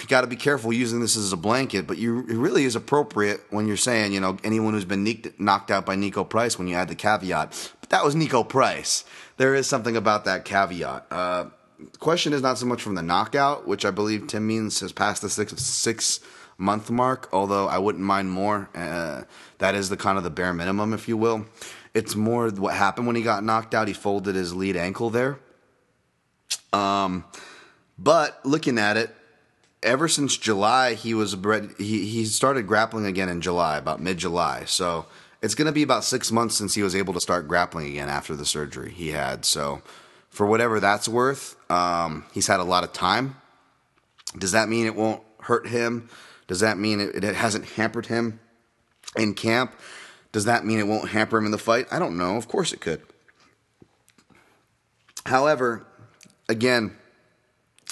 [0.00, 2.74] you got to be careful using this as a blanket, but you, it really is
[2.74, 5.06] appropriate when you're saying, you know, anyone who's been
[5.38, 7.72] knocked out by Niko Price when you add the caveat.
[7.80, 9.04] But that was Niko Price.
[9.36, 11.06] There is something about that caveat.
[11.10, 11.44] Uh,
[11.98, 15.20] question is not so much from the knockout, which I believe Tim Means has passed
[15.22, 16.20] the six six
[16.62, 18.70] month mark, although I wouldn't mind more.
[18.74, 19.24] Uh,
[19.58, 21.44] that is the kind of the bare minimum, if you will.
[21.92, 23.88] It's more what happened when he got knocked out.
[23.88, 25.38] He folded his lead ankle there.
[26.72, 27.24] Um,
[27.98, 29.14] but looking at it,
[29.82, 31.36] ever since July, he was
[31.76, 34.64] he he started grappling again in July, about mid July.
[34.64, 35.06] So
[35.42, 38.08] it's going to be about six months since he was able to start grappling again
[38.08, 39.44] after the surgery he had.
[39.44, 39.82] So
[40.30, 43.36] for whatever that's worth, um, he's had a lot of time.
[44.38, 46.08] Does that mean it won't hurt him?
[46.46, 48.40] Does that mean it, it hasn't hampered him
[49.16, 49.74] in camp?
[50.32, 51.86] Does that mean it won't hamper him in the fight?
[51.90, 52.36] I don't know.
[52.36, 53.02] Of course it could.
[55.26, 55.86] However,
[56.48, 56.96] again,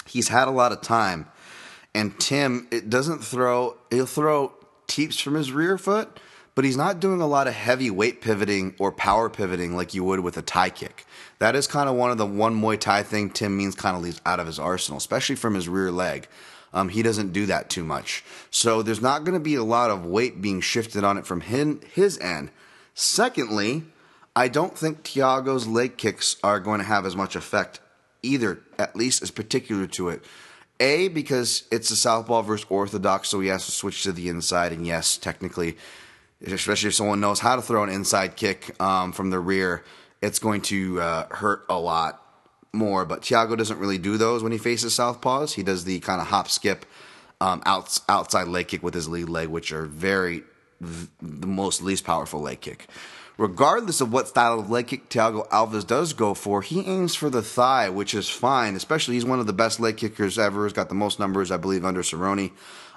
[0.05, 1.27] he's had a lot of time
[1.93, 4.53] and Tim, it doesn't throw, he'll throw
[4.87, 6.19] teeps from his rear foot,
[6.55, 10.03] but he's not doing a lot of heavy weight pivoting or power pivoting like you
[10.03, 11.05] would with a Thai kick.
[11.39, 14.03] That is kind of one of the one Muay Thai thing Tim Means kind of
[14.03, 16.27] leaves out of his arsenal, especially from his rear leg.
[16.73, 18.23] Um, he doesn't do that too much.
[18.49, 21.41] So there's not going to be a lot of weight being shifted on it from
[21.41, 22.51] him, his end.
[22.93, 23.83] Secondly,
[24.35, 27.81] I don't think Thiago's leg kicks are going to have as much effect
[28.23, 30.23] either, at least as particular to it.
[30.79, 34.71] A, because it's a southpaw versus orthodox, so he has to switch to the inside.
[34.71, 35.77] And yes, technically,
[36.45, 39.83] especially if someone knows how to throw an inside kick um, from the rear,
[40.21, 42.20] it's going to uh, hurt a lot
[42.73, 43.05] more.
[43.05, 45.53] But Thiago doesn't really do those when he faces southpaws.
[45.53, 46.85] He does the kind of hop skip
[47.39, 50.43] um, outs, outside leg kick with his lead leg, which are very
[50.79, 52.87] the most least powerful leg kick
[53.41, 57.29] regardless of what style of leg kick Thiago Alves does go for, he aims for
[57.29, 58.75] the thigh, which is fine.
[58.75, 60.63] Especially he's one of the best leg kickers ever.
[60.63, 62.51] He's got the most numbers, I believe, under Cerrone.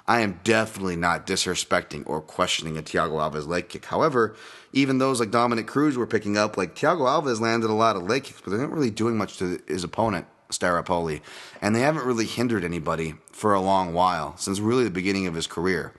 [0.07, 3.85] I am definitely not disrespecting or questioning a Thiago Alves leg kick.
[3.85, 4.35] However,
[4.71, 8.03] even those like Dominick Cruz were picking up, like Thiago Alves landed a lot of
[8.03, 11.21] leg kicks, but they're not really doing much to his opponent, Staropoli.
[11.59, 15.33] And they haven't really hindered anybody for a long while, since really the beginning of
[15.33, 15.93] his career.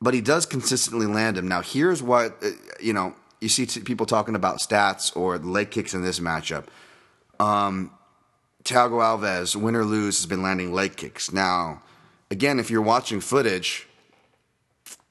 [0.00, 1.46] But he does consistently land him.
[1.46, 2.50] Now, here's what, uh,
[2.80, 6.64] you know, you see people talking about stats or leg kicks in this matchup.
[7.38, 7.92] Um,
[8.64, 11.32] Thiago Alves, win or lose, has been landing leg kicks.
[11.32, 11.82] Now,
[12.30, 13.86] again, if you're watching footage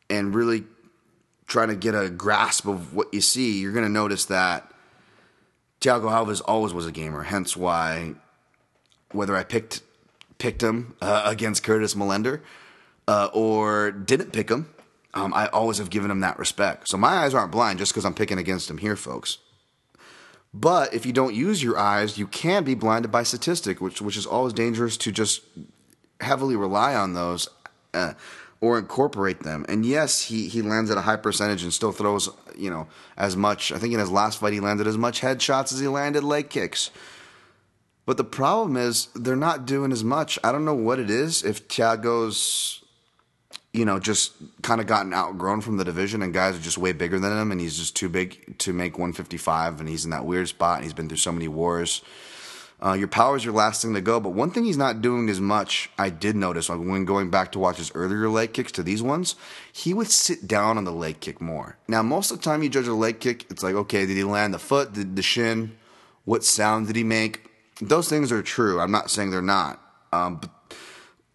[0.10, 0.64] and really
[1.48, 4.72] trying to get a grasp of what you see, you're going to notice that
[5.82, 7.24] Thiago Alves always was a gamer.
[7.24, 8.16] Hence why,
[9.12, 9.82] whether I picked
[10.38, 12.42] picked him uh, against Curtis Millender
[13.08, 14.70] uh, or didn't pick him,
[15.14, 16.90] um, I always have given him that respect.
[16.90, 19.38] So my eyes aren't blind just because I'm picking against him here, folks.
[20.54, 24.18] But if you don't use your eyes, you can be blinded by statistic, which which
[24.18, 25.42] is always dangerous to just
[26.26, 27.48] heavily rely on those
[27.94, 28.14] uh,
[28.62, 29.66] or incorporate them.
[29.70, 33.36] And yes, he he lands at a high percentage and still throws you know as
[33.36, 33.72] much.
[33.72, 36.50] I think in his last fight he landed as much headshots as he landed leg
[36.50, 36.92] kicks.
[38.06, 40.38] But the problem is they're not doing as much.
[40.44, 41.44] I don't know what it is.
[41.44, 42.86] If Thiago's
[43.76, 46.94] you know, just kind of gotten outgrown from the division, and guys are just way
[46.94, 50.26] bigger than him, and he's just too big to make 155, and he's in that
[50.26, 52.02] weird spot, and he's been through so many wars.
[52.84, 54.20] Uh, your power is your last thing to go.
[54.20, 57.60] But one thing he's not doing as much, I did notice when going back to
[57.60, 59.36] watch his earlier leg kicks to these ones,
[59.72, 61.78] he would sit down on the leg kick more.
[61.88, 64.24] Now, most of the time you judge a leg kick, it's like, okay, did he
[64.24, 65.76] land the foot, the, the shin?
[66.26, 67.50] What sound did he make?
[67.82, 68.80] Those things are true.
[68.80, 69.82] I'm not saying they're not.
[70.12, 70.50] Um, but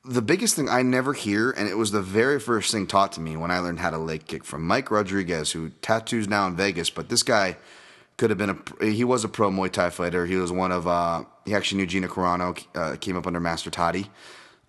[0.05, 3.21] the biggest thing I never hear, and it was the very first thing taught to
[3.21, 6.57] me when I learned how to leg kick from Mike Rodriguez, who tattoos now in
[6.57, 7.57] Vegas, but this guy
[8.21, 10.27] could have been a he was a pro Muay Thai fighter.
[10.27, 13.71] He was one of uh, he actually knew Gina Carano, uh, came up under Master
[13.71, 14.11] Toddy.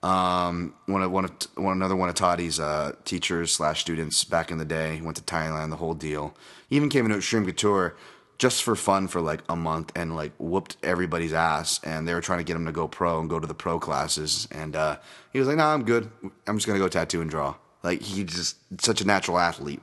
[0.01, 4.51] Um, one of one of one another one of Toddy's uh, teachers slash students back
[4.51, 5.01] in the day.
[5.01, 6.33] Went to Thailand, the whole deal.
[6.69, 7.97] He even came into Extreme Couture
[8.37, 12.21] just for fun for like a month and like whooped everybody's ass and they were
[12.21, 14.97] trying to get him to go pro and go to the pro classes and uh,
[15.31, 16.09] he was like no nah, i'm good
[16.47, 19.79] i'm just gonna go tattoo and draw like he just such a natural athlete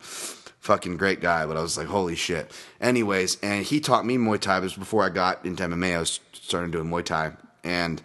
[0.60, 2.50] fucking great guy but i was like holy shit
[2.80, 5.98] anyways and he taught me muay thai It was before i got into mma i
[5.98, 7.32] was starting doing muay thai
[7.64, 8.02] and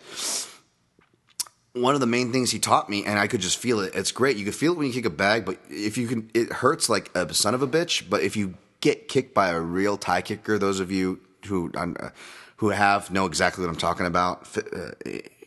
[1.74, 3.96] one of the main things he taught me, and I could just feel it.
[3.96, 4.38] It's great.
[4.38, 6.88] You could feel it when you kick a bag, but if you can, it hurts
[6.88, 8.08] like a son of a bitch.
[8.10, 12.10] But if you get kicked by a real Thai kicker, those of you who uh,
[12.58, 14.48] who have know exactly what I'm talking about.
[14.58, 14.92] Uh,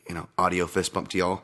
[0.09, 1.43] you know, audio fist bump to y'all.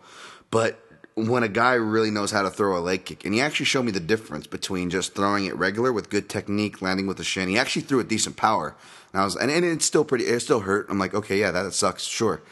[0.51, 0.79] But
[1.15, 3.85] when a guy really knows how to throw a leg kick, and he actually showed
[3.85, 7.49] me the difference between just throwing it regular with good technique, landing with a shin.
[7.49, 8.75] He actually threw it decent power,
[9.13, 10.87] and I was, and, and it's still pretty, it still hurt.
[10.89, 12.43] I'm like, okay, yeah, that sucks, sure.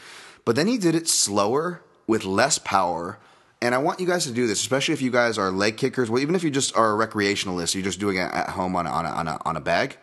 [0.44, 3.18] But then he did it slower with less power
[3.62, 6.08] and I want you guys to do this, especially if you guys are leg kickers.
[6.08, 8.86] Well, even if you just are a recreationalist, you're just doing it at home on
[8.86, 9.98] on a, on a, on a bag.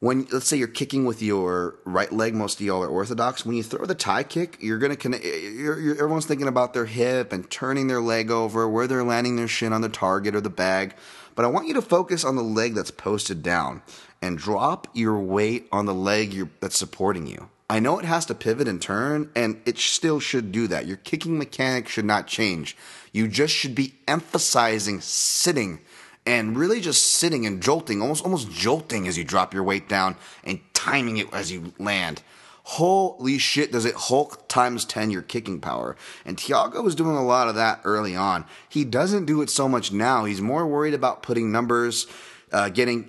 [0.00, 3.44] When let's say you're kicking with your right leg, most of y'all are orthodox.
[3.44, 5.24] When you throw the Thai kick, you're gonna connect.
[5.24, 9.34] You're, you're, everyone's thinking about their hip and turning their leg over, where they're landing
[9.34, 10.94] their shin on the target or the bag.
[11.34, 13.82] But I want you to focus on the leg that's posted down
[14.22, 17.48] and drop your weight on the leg that's supporting you.
[17.70, 20.86] I know it has to pivot and turn, and it still should do that.
[20.86, 22.76] Your kicking mechanic should not change.
[23.12, 25.80] You just should be emphasizing sitting
[26.28, 30.14] and really just sitting and jolting, almost almost jolting as you drop your weight down
[30.44, 32.22] and timing it as you land.
[32.64, 35.96] Holy shit, does it Hulk times 10 your kicking power?
[36.26, 38.44] And Thiago was doing a lot of that early on.
[38.68, 40.26] He doesn't do it so much now.
[40.26, 42.06] He's more worried about putting numbers,
[42.52, 43.08] uh, getting,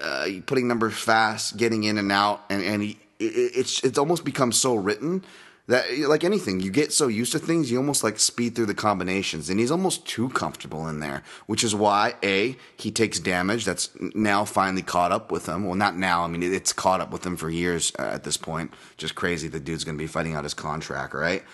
[0.00, 4.52] uh, putting numbers fast, getting in and out, and, and he, it's it's almost become
[4.52, 5.24] so written
[5.70, 8.74] that like anything you get so used to things you almost like speed through the
[8.74, 13.64] combinations and he's almost too comfortable in there which is why a he takes damage
[13.64, 15.64] that's now finally caught up with him.
[15.64, 18.36] Well not now i mean it's caught up with him for years uh, at this
[18.36, 18.74] point.
[18.96, 21.44] Just crazy the dude's going to be fighting out his contract right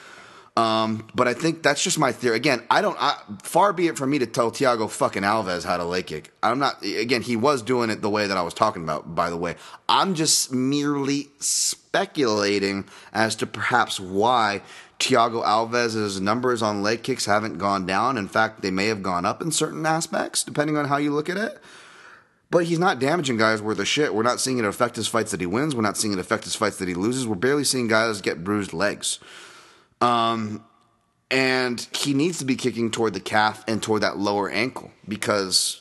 [0.56, 2.36] um, but I think that's just my theory.
[2.36, 2.96] Again, I don't.
[2.98, 6.32] I, far be it from me to tell Thiago fucking Alves how to leg kick.
[6.42, 6.82] I'm not.
[6.82, 9.14] Again, he was doing it the way that I was talking about.
[9.14, 14.62] By the way, I'm just merely speculating as to perhaps why
[14.98, 18.16] Thiago Alves's numbers on leg kicks haven't gone down.
[18.16, 21.28] In fact, they may have gone up in certain aspects, depending on how you look
[21.28, 21.60] at it.
[22.50, 24.14] But he's not damaging guys worth a shit.
[24.14, 25.74] We're not seeing it affect his fights that he wins.
[25.74, 27.26] We're not seeing it affect his fights that he loses.
[27.26, 29.18] We're barely seeing guys get bruised legs.
[30.00, 30.64] Um,
[31.30, 35.80] and he needs to be kicking toward the calf and toward that lower ankle because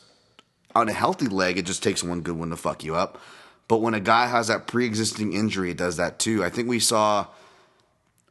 [0.74, 3.22] on a healthy leg, it just takes one good one to fuck you up.
[3.68, 6.44] But when a guy has that pre-existing injury, it does that too.
[6.44, 7.28] I think we saw,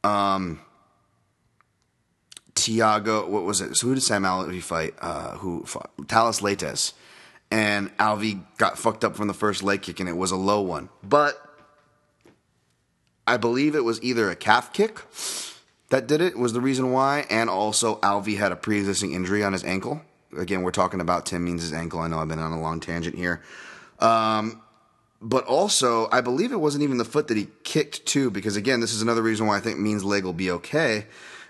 [0.02, 0.60] um,
[2.54, 3.28] Thiago.
[3.28, 3.76] What was it?
[3.76, 4.94] So who did Sam Alvey fight?
[5.00, 5.90] Uh, who fought?
[6.08, 6.92] Thales Leites,
[7.50, 10.60] and Alvey got fucked up from the first leg kick, and it was a low
[10.60, 10.88] one.
[11.02, 11.40] But
[13.26, 15.00] I believe it was either a calf kick
[15.94, 19.52] that did it was the reason why, and also Alvey had a pre-existing injury on
[19.52, 20.02] his ankle.
[20.36, 22.00] Again, we're talking about Tim Means' ankle.
[22.00, 23.44] I know I've been on a long tangent here.
[24.00, 24.60] Um,
[25.22, 28.80] but also, I believe it wasn't even the foot that he kicked to, because again,
[28.80, 31.06] this is another reason why I think Means' leg will be okay,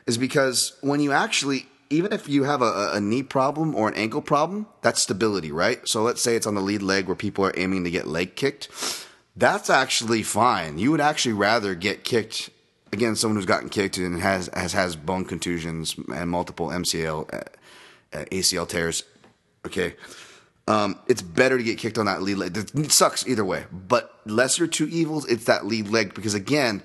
[0.07, 3.95] is because when you actually, even if you have a, a knee problem or an
[3.95, 5.89] ankle problem, that's stability, right?
[5.89, 8.37] So let's say it's on the lead leg where people are aiming to get leg
[8.37, 8.69] kicked.
[9.35, 10.77] That's actually fine.
[10.77, 12.51] You would actually rather get kicked
[12.95, 18.17] again, someone who's gotten kicked and has has has bone contusions and multiple MCL, uh,
[18.17, 19.05] uh ACL tears.
[19.67, 19.95] Okay,
[20.67, 22.57] um, it's better to get kicked on that lead leg.
[22.57, 26.83] It sucks either way, but lesser two evils, it's that lead leg because again,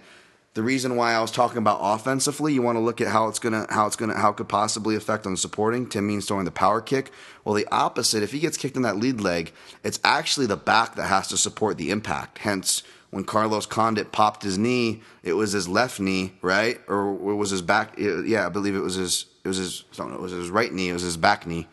[0.56, 3.40] the reason why I was talking about offensively, you want to look at how it's
[3.40, 5.88] gonna how it's gonna how it could possibly affect on supporting.
[5.88, 7.12] Tim Means throwing the power kick.
[7.46, 8.24] Well, the opposite.
[8.24, 9.54] If he gets kicked in that lead leg,
[9.84, 12.40] it's actually the back that has to support the impact.
[12.40, 16.80] Hence when Carlos Condit popped his knee, it was his left knee, right?
[16.88, 17.96] Or it was his back?
[17.98, 19.26] Yeah, I believe it was his.
[19.44, 19.84] It was his.
[19.98, 20.90] No, it was his right knee.
[20.90, 21.68] It was his back knee.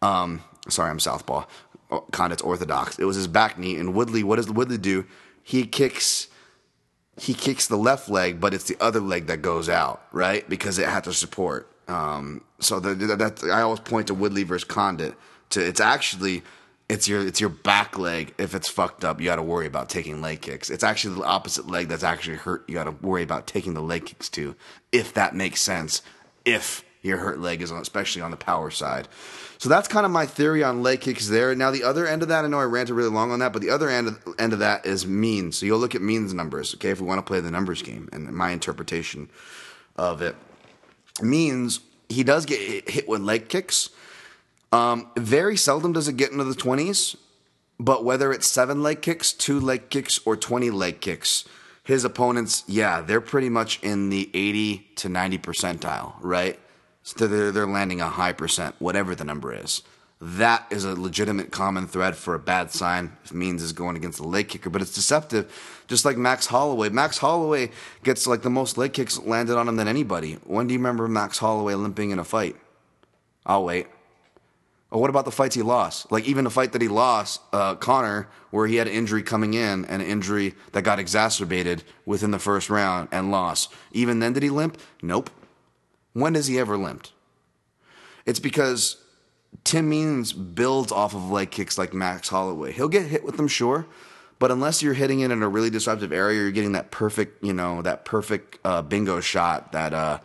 [0.00, 1.44] Um, sorry, I'm southpaw.
[1.90, 2.98] Oh, Condit's orthodox.
[2.98, 3.76] It was his back knee.
[3.76, 5.04] And Woodley, what does Woodley do?
[5.42, 6.28] He kicks
[7.20, 10.48] he kicks the left leg, but it's the other leg that goes out, right?
[10.48, 11.68] Because it had to support.
[11.88, 15.14] Um, so the, the, that I always point to Woodley versus Condit.
[15.50, 16.42] To it's actually
[16.92, 18.34] it's your it's your back leg.
[18.36, 20.68] If it's fucked up, you got to worry about taking leg kicks.
[20.68, 22.64] It's actually the opposite leg that's actually hurt.
[22.68, 24.54] You got to worry about taking the leg kicks too,
[24.92, 26.02] if that makes sense.
[26.44, 29.08] If your hurt leg is on, especially on the power side.
[29.56, 31.54] So that's kind of my theory on leg kicks there.
[31.54, 33.62] Now the other end of that, I know I ranted really long on that, but
[33.62, 35.56] the other end of, end of that is means.
[35.56, 38.08] So you'll look at means numbers, okay, if we want to play the numbers game
[38.12, 39.30] and my interpretation
[39.96, 40.36] of it.
[41.22, 43.90] Means he does get hit with leg kicks.
[44.72, 47.16] Um, very seldom does it get into the 20s,
[47.78, 51.44] but whether it's seven leg kicks, two leg kicks, or 20 leg kicks,
[51.84, 56.58] his opponents, yeah, they're pretty much in the 80 to 90 percentile, right?
[57.02, 59.82] So they're, they're landing a high percent, whatever the number is.
[60.20, 64.18] That is a legitimate common thread for a bad sign if Means is going against
[64.18, 65.52] the leg kicker, but it's deceptive,
[65.88, 66.90] just like Max Holloway.
[66.90, 67.70] Max Holloway
[68.04, 70.34] gets like the most leg kicks landed on him than anybody.
[70.44, 72.54] When do you remember Max Holloway limping in a fight?
[73.44, 73.88] I'll wait.
[74.92, 76.12] Or what about the fights he lost?
[76.12, 79.54] Like even the fight that he lost, uh, Conor, where he had an injury coming
[79.54, 83.72] in and an injury that got exacerbated within the first round and lost.
[83.92, 84.76] Even then, did he limp?
[85.00, 85.30] Nope.
[86.12, 87.12] When has he ever limped?
[88.26, 89.02] It's because
[89.64, 92.72] Tim Means builds off of leg kicks like Max Holloway.
[92.72, 93.86] He'll get hit with them, sure,
[94.38, 97.54] but unless you're hitting it in a really disruptive area, you're getting that perfect, you
[97.54, 100.18] know, that perfect uh, bingo shot, that uh,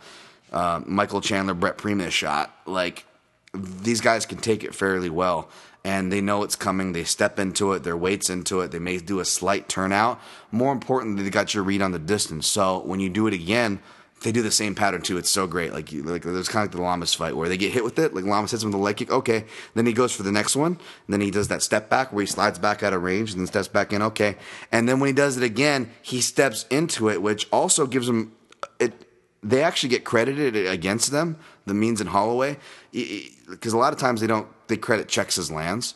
[0.52, 2.54] uh, Michael Chandler, Brent Primus shot.
[2.66, 3.06] Like
[3.54, 5.48] these guys can take it fairly well.
[5.84, 6.92] And they know it's coming.
[6.92, 7.82] They step into it.
[7.82, 8.72] Their weight's into it.
[8.72, 10.20] They may do a slight turnout.
[10.50, 12.46] More importantly, they got your read on the distance.
[12.46, 13.80] So when you do it again,
[14.22, 15.16] they do the same pattern too.
[15.16, 15.72] It's so great.
[15.72, 18.14] Like, like there's kind of like the Lamas fight where they get hit with it.
[18.14, 19.10] Like Lamas hits him with a leg kick.
[19.10, 19.44] Okay,
[19.74, 20.78] then he goes for the next one.
[21.08, 23.46] Then he does that step back where he slides back out of range and then
[23.46, 24.02] steps back in.
[24.02, 24.36] Okay,
[24.72, 28.32] and then when he does it again, he steps into it, which also gives him
[28.80, 29.04] it.
[29.42, 31.36] They actually get credited against them.
[31.66, 32.56] The Means and Holloway,
[32.92, 34.48] because a lot of times they don't.
[34.68, 35.94] They credit checks as lands.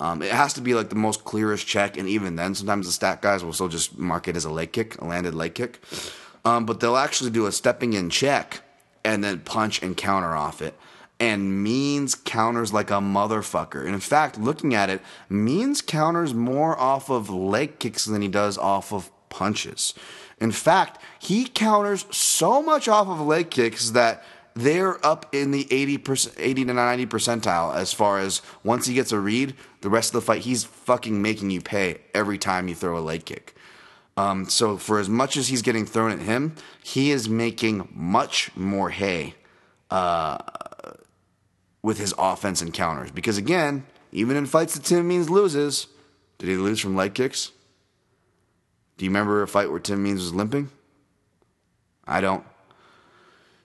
[0.00, 2.92] Um, it has to be like the most clearest check, and even then, sometimes the
[2.92, 5.80] stat guys will still just mark it as a leg kick, a landed leg kick.
[6.44, 8.60] Um, but they'll actually do a stepping in check
[9.04, 10.74] and then punch and counter off it.
[11.20, 13.84] And Means counters like a motherfucker.
[13.84, 18.28] And in fact, looking at it, Means counters more off of leg kicks than he
[18.28, 19.94] does off of punches.
[20.40, 24.24] In fact, he counters so much off of leg kicks that
[24.54, 29.12] they're up in the 80%, 80 to 90 percentile as far as once he gets
[29.12, 32.74] a read, the rest of the fight, he's fucking making you pay every time you
[32.74, 33.54] throw a leg kick.
[34.16, 38.54] Um, so for as much as he's getting thrown at him, he is making much
[38.56, 39.34] more hay
[39.90, 40.38] uh,
[41.82, 43.10] with his offense and counters.
[43.10, 45.88] Because again, even in fights that Tim Means loses,
[46.38, 47.50] did he lose from leg kicks?
[48.96, 50.70] Do you remember a fight where Tim Means was limping?
[52.06, 52.44] I don't.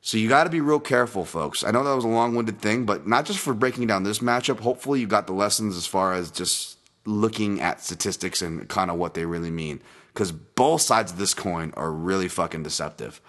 [0.02, 1.64] So you got to be real careful, folks.
[1.64, 4.62] I know that was a long-winded thing, but not just for breaking down this matchup.
[4.62, 8.98] Hopefully, you got the lessons as far as just looking at statistics and kind of
[8.98, 9.82] what they really mean
[10.14, 13.22] because both sides of this coin are really fucking deceptive.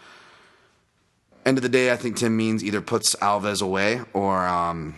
[1.46, 4.96] End of the day, I think Tim Means either puts Alves away or um,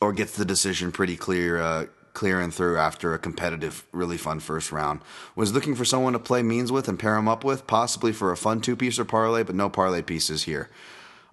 [0.00, 4.40] or gets the decision pretty clear, uh, clear and through after a competitive, really fun
[4.40, 5.00] first round.
[5.34, 8.32] Was looking for someone to play Means with and pair him up with, possibly for
[8.32, 10.68] a fun two piece or parlay, but no parlay pieces here.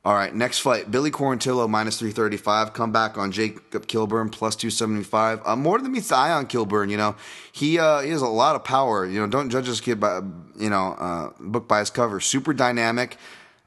[0.05, 0.89] All right, next fight.
[0.89, 2.71] Billy Quarantillo minus 335.
[2.71, 5.41] Come back on Jacob Kilburn plus 275.
[5.45, 7.15] Uh, more than meets the eye on Kilburn, you know.
[7.51, 9.05] He uh, he has a lot of power.
[9.05, 10.21] You know, don't judge this kid by,
[10.57, 12.21] you know, uh, book by his cover.
[12.21, 13.17] Super dynamic.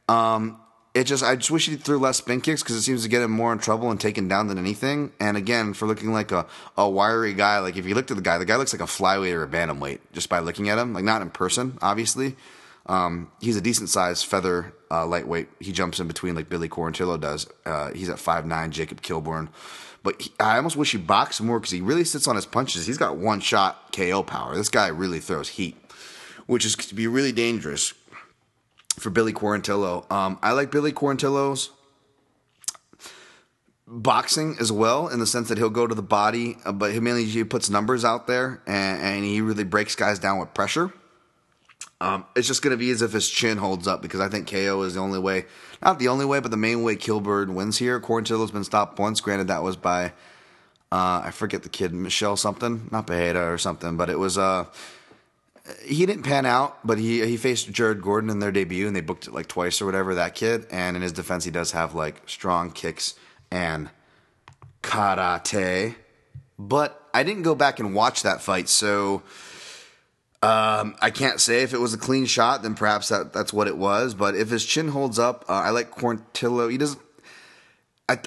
[0.09, 0.59] Um,
[0.95, 3.23] it just, I just wish he threw less spin kicks because it seems to get
[3.23, 5.13] him more in trouble and taken down than anything.
[5.19, 6.47] And again, for looking like a,
[6.77, 8.85] a wiry guy, like if you looked at the guy, the guy looks like a
[8.85, 10.93] flyweight or a bantamweight just by looking at him.
[10.93, 12.37] Like not in person, obviously.
[12.87, 15.49] Um, he's a decent sized feather uh, lightweight.
[15.61, 17.49] He jumps in between like Billy Quarantillo does.
[17.65, 18.71] Uh, he's at five nine.
[18.71, 19.49] Jacob Kilburn.
[20.03, 22.87] But he, I almost wish he boxed more because he really sits on his punches.
[22.87, 24.55] He's got one shot KO power.
[24.55, 25.77] This guy really throws heat,
[26.47, 27.95] which is to be really dangerous
[28.99, 30.11] for Billy Quarantillo.
[30.11, 31.71] Um, I like Billy Quarantillo's
[33.87, 37.01] boxing as well in the sense that he'll go to the body, uh, but he
[37.01, 40.93] mainly he puts numbers out there and, and he really breaks guys down with pressure.
[42.01, 44.51] Um, it's just going to be as if his chin holds up because I think
[44.51, 45.45] KO is the only way,
[45.81, 48.01] not the only way, but the main way Kilburn wins here.
[48.01, 49.21] Quarantillo's been stopped once.
[49.21, 50.07] Granted, that was by,
[50.91, 54.65] uh, I forget the kid, Michelle something, not Beheda or something, but it was, uh,
[55.85, 59.01] he didn't pan out, but he he faced Jared Gordon in their debut, and they
[59.01, 60.15] booked it like twice or whatever.
[60.15, 63.15] That kid, and in his defense, he does have like strong kicks
[63.51, 63.89] and
[64.83, 65.95] karate.
[66.59, 69.23] But I didn't go back and watch that fight, so
[70.43, 73.69] Um, I can't say if it was a clean shot, then perhaps that, that's what
[73.69, 74.13] it was.
[74.13, 76.69] But if his chin holds up, uh, I like Quarantillo.
[76.69, 77.01] He doesn't.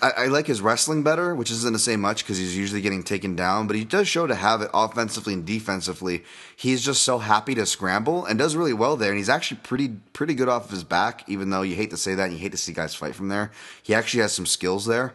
[0.01, 3.03] I, I, like his wrestling better, which isn't to say much because he's usually getting
[3.03, 6.23] taken down, but he does show to have it offensively and defensively.
[6.55, 9.09] He's just so happy to scramble and does really well there.
[9.09, 11.97] And he's actually pretty pretty good off of his back, even though you hate to
[11.97, 13.51] say that and you hate to see guys fight from there.
[13.83, 15.13] He actually has some skills there.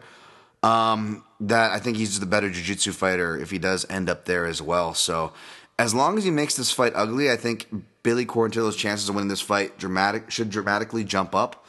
[0.63, 4.45] Um, that I think he's the better jiu-jitsu fighter if he does end up there
[4.45, 4.93] as well.
[4.93, 5.33] So
[5.79, 7.67] as long as he makes this fight ugly, I think
[8.03, 11.65] Billy Quarantillo's chances of winning this fight dramatic should dramatically jump up.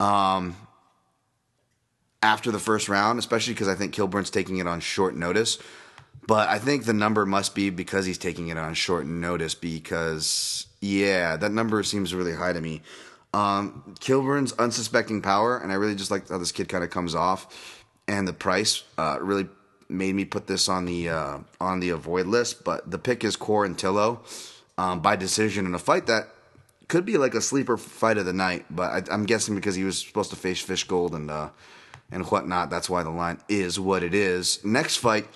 [0.00, 0.56] Um,
[2.24, 5.58] after the first round, especially because I think Kilburn's taking it on short notice.
[6.26, 9.54] But I think the number must be because he's taking it on short notice.
[9.54, 12.80] Because yeah, that number seems really high to me.
[13.34, 17.14] Um, Kilburn's unsuspecting power, and I really just like how this kid kind of comes
[17.14, 19.46] off, and the price uh, really
[19.90, 22.64] made me put this on the uh, on the avoid list.
[22.64, 24.20] But the pick is Quarantillo
[24.78, 26.30] um, by decision in a fight that
[26.88, 28.64] could be like a sleeper fight of the night.
[28.70, 31.50] But I, am guessing because he was supposed to face Fishgold and uh,
[32.10, 32.70] and whatnot.
[32.70, 34.64] That's why the line is what it is.
[34.64, 35.26] Next fight,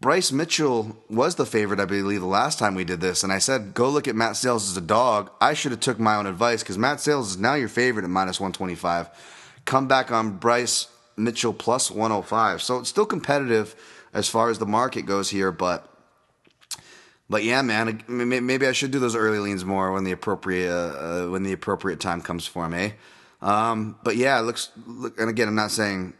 [0.00, 3.38] Bryce Mitchell was the favorite, I believe, the last time we did this, and I
[3.38, 5.30] said go look at Matt Sayles as a dog.
[5.40, 8.10] I should have took my own advice because Matt Sayles is now your favorite at
[8.10, 9.10] minus one twenty five.
[9.66, 10.88] Come back on Bryce
[11.18, 12.62] Mitchell plus one hundred five.
[12.62, 13.74] so it's still competitive
[14.14, 15.86] as far as the market goes here, but.
[17.28, 21.28] But yeah, man, maybe I should do those early leans more when the appropriate uh,
[21.28, 22.78] when the appropriate time comes for me.
[22.78, 22.90] Eh?
[23.42, 24.70] Um, but yeah, it looks.
[24.86, 26.14] Look, and again, I'm not saying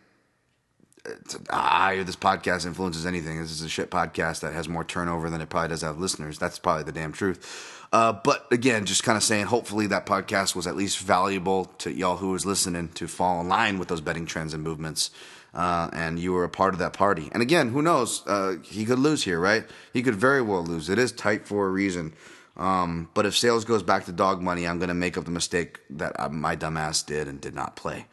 [1.51, 3.41] ah, this podcast influences anything.
[3.41, 6.39] This is a shit podcast that has more turnover than it probably does have listeners.
[6.39, 7.87] That's probably the damn truth.
[7.93, 11.93] Uh, but again, just kind of saying, hopefully that podcast was at least valuable to
[11.93, 15.11] y'all who was listening to fall in line with those betting trends and movements.
[15.53, 17.29] Uh, and you were a part of that party.
[17.33, 18.25] And again, who knows?
[18.25, 19.65] Uh, he could lose here, right?
[19.93, 20.89] He could very well lose.
[20.89, 22.13] It is tight for a reason.
[22.61, 25.31] Um, but if Sayles goes back to dog money, I'm going to make up the
[25.31, 28.07] mistake that uh, my dumbass did and did not play.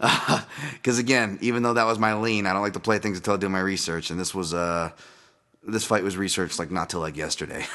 [0.74, 3.34] Because again, even though that was my lean, I don't like to play things until
[3.34, 4.10] I do my research.
[4.10, 4.90] And this was uh,
[5.66, 7.66] this fight was researched like not till like yesterday.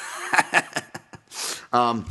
[1.73, 2.06] um,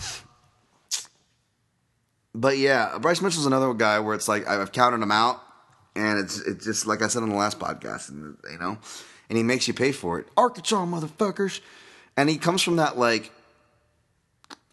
[2.35, 5.41] but yeah, Bryce Mitchell's another guy where it's like I've counted him out,
[5.97, 8.77] and it's it's just like I said on the last podcast, you know,
[9.31, 10.27] and he makes you pay for it.
[10.37, 11.61] Arkansas motherfuckers,
[12.19, 13.33] and he comes from that like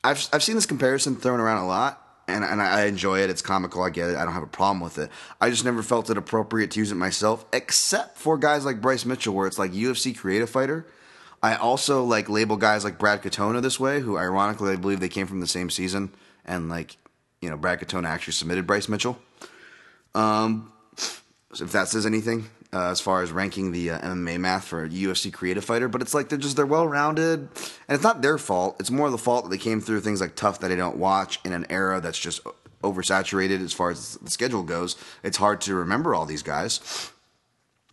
[0.03, 3.29] I've I've seen this comparison thrown around a lot, and and I enjoy it.
[3.29, 3.83] It's comical.
[3.83, 4.17] I get it.
[4.17, 5.09] I don't have a problem with it.
[5.41, 9.05] I just never felt it appropriate to use it myself, except for guys like Bryce
[9.05, 10.85] Mitchell, where it's like UFC creative fighter.
[11.41, 15.09] I also like label guys like Brad Katona this way, who ironically I believe they
[15.09, 16.11] came from the same season,
[16.45, 16.97] and like
[17.41, 19.17] you know Brad Katona actually submitted Bryce Mitchell.
[20.15, 20.71] Um,
[21.53, 24.83] so if that says anything, uh, as far as ranking the uh, MMA math for
[24.83, 28.21] a UFC creative fighter, but it's like they're just they're well rounded, and it's not
[28.21, 28.75] their fault.
[28.79, 31.39] It's more the fault that they came through things like TUF that I don't watch
[31.43, 32.41] in an era that's just
[32.83, 34.95] oversaturated as far as the schedule goes.
[35.23, 37.11] It's hard to remember all these guys,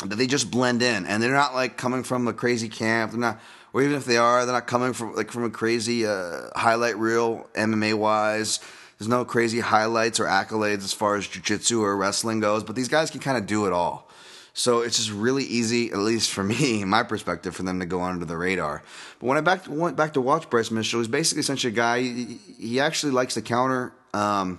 [0.04, 3.12] That they just blend in, and they're not like coming from a crazy camp.
[3.12, 3.40] They're not,
[3.72, 6.98] or even if they are, they're not coming from like from a crazy uh, highlight
[6.98, 8.60] reel MMA wise.
[8.98, 12.88] There's no crazy highlights or accolades as far as jiu-jitsu or wrestling goes, but these
[12.88, 14.05] guys can kind of do it all.
[14.58, 18.00] So it's just really easy, at least for me, my perspective, for them to go
[18.00, 18.82] under the radar.
[19.20, 22.00] But when I back, went back to watch Bryce Mitchell, he's basically essentially a guy,
[22.00, 24.58] he, he actually likes to counter um,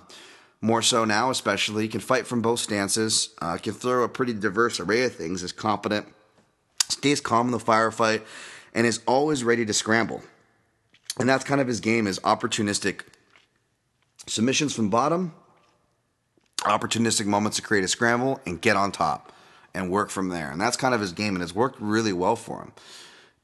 [0.60, 1.82] more so now, especially.
[1.82, 5.42] He can fight from both stances, uh, can throw a pretty diverse array of things,
[5.42, 6.06] is competent,
[6.88, 8.22] stays calm in the firefight,
[8.74, 10.22] and is always ready to scramble.
[11.18, 13.00] And that's kind of his game is opportunistic
[14.28, 15.34] submissions from bottom,
[16.60, 19.32] opportunistic moments to create a scramble, and get on top
[19.78, 20.50] and work from there.
[20.50, 22.72] And that's kind of his game, and it's worked really well for him.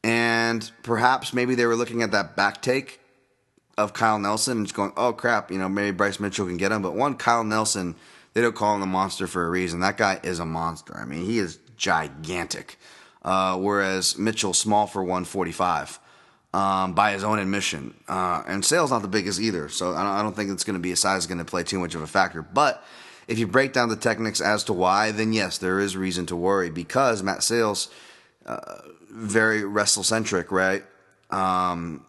[0.03, 3.01] And perhaps maybe they were looking at that back take
[3.79, 6.73] of Kyle Nelson and just going, oh crap, you know, maybe Bryce Mitchell can get
[6.73, 6.83] him.
[6.83, 7.95] But one, Kyle Nelson,
[8.35, 9.81] they don't call him the monster for a reason.
[9.81, 10.97] That guy is a monster.
[10.97, 12.79] I mean, he is gigantic.
[13.23, 16.01] Uh, whereas Mitchell, small for 145.
[16.53, 17.95] Um, by his own admission.
[18.07, 20.75] Uh, and Sayles' not the biggest either, so I don't, I don't think it's going
[20.75, 22.43] to be a size going to play too much of a factor.
[22.43, 22.81] But
[23.27, 26.37] if you break down the techniques as to why, then yes, there is reason to
[26.37, 27.89] worry because Matt Sayles,
[28.47, 28.79] uh,
[29.11, 30.83] very wrestle centric, right?
[31.31, 32.05] Um,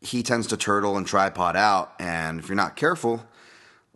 [0.00, 3.22] he tends to turtle and tripod out, and if you're not careful,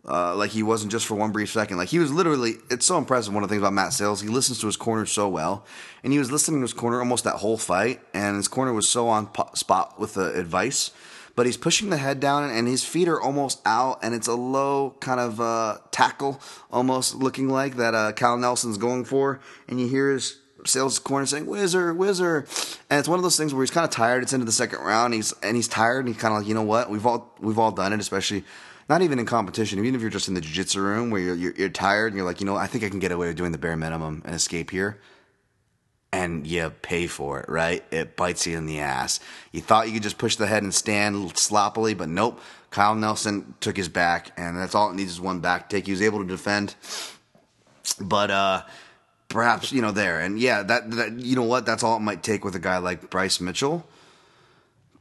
[0.07, 1.77] uh, like he wasn't just for one brief second.
[1.77, 3.33] Like he was literally, it's so impressive.
[3.33, 5.65] One of the things about Matt Sayles, he listens to his corner so well,
[6.03, 8.87] and he was listening to his corner almost that whole fight, and his corner was
[8.87, 10.91] so on spot with the advice
[11.35, 14.35] but he's pushing the head down and his feet are almost out and it's a
[14.35, 16.39] low kind of uh, tackle
[16.71, 21.25] almost looking like that uh, Kyle Nelson's going for and you hear his Sayles corner
[21.25, 22.47] saying "Whizzer, Whizzer,"
[22.89, 24.23] and it's one of those things where he's kind of tired.
[24.23, 25.13] It's into the second round.
[25.13, 25.99] He's and he's tired.
[25.99, 26.89] and He's kind of like, you know what?
[26.89, 28.43] We've all we've all done it, especially
[28.89, 29.79] not even in competition.
[29.79, 32.25] Even if you're just in the jiu-jitsu room where you're, you're you're tired and you're
[32.25, 34.33] like, you know, I think I can get away with doing the bare minimum and
[34.33, 34.99] escape here
[36.15, 37.83] and you pay for it, right?
[37.91, 39.19] It bites you in the ass.
[39.51, 42.39] You thought you could just push the head and stand sloppily, but nope.
[42.71, 45.85] Kyle Nelson took his back, and that's all it needs is one back take.
[45.85, 46.75] He was able to defend,
[47.99, 48.63] but uh,
[49.27, 51.65] perhaps you know there, and yeah, that, that you know what?
[51.65, 53.85] That's all it might take with a guy like Bryce Mitchell.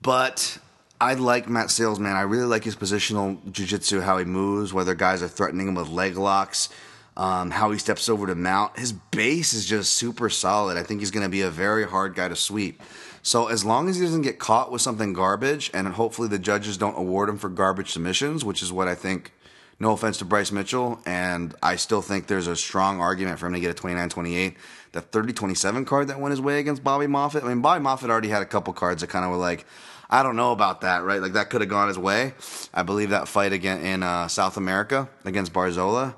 [0.02, 0.58] But
[1.00, 2.16] I like Matt Sayles, man.
[2.16, 5.88] I really like his positional jiu-jitsu, how he moves, whether guys are threatening him with
[5.88, 6.68] leg locks
[7.16, 8.78] um, how he steps over to mount.
[8.78, 10.76] His base is just super solid.
[10.76, 12.82] I think he's going to be a very hard guy to sweep.
[13.22, 16.76] So as long as he doesn't get caught with something garbage, and hopefully the judges
[16.76, 19.32] don't award him for garbage submissions, which is what I think.
[19.80, 23.54] No offense to Bryce Mitchell, and I still think there's a strong argument for him
[23.54, 24.54] to get a 29-28.
[24.92, 27.42] The 30-27 card that went his way against Bobby Moffett.
[27.42, 29.66] I mean, Bobby Moffett already had a couple cards that kind of were like,
[30.08, 31.20] I don't know about that, right?
[31.20, 32.34] Like that could have gone his way.
[32.72, 36.14] I believe that fight again in uh, South America against Barzola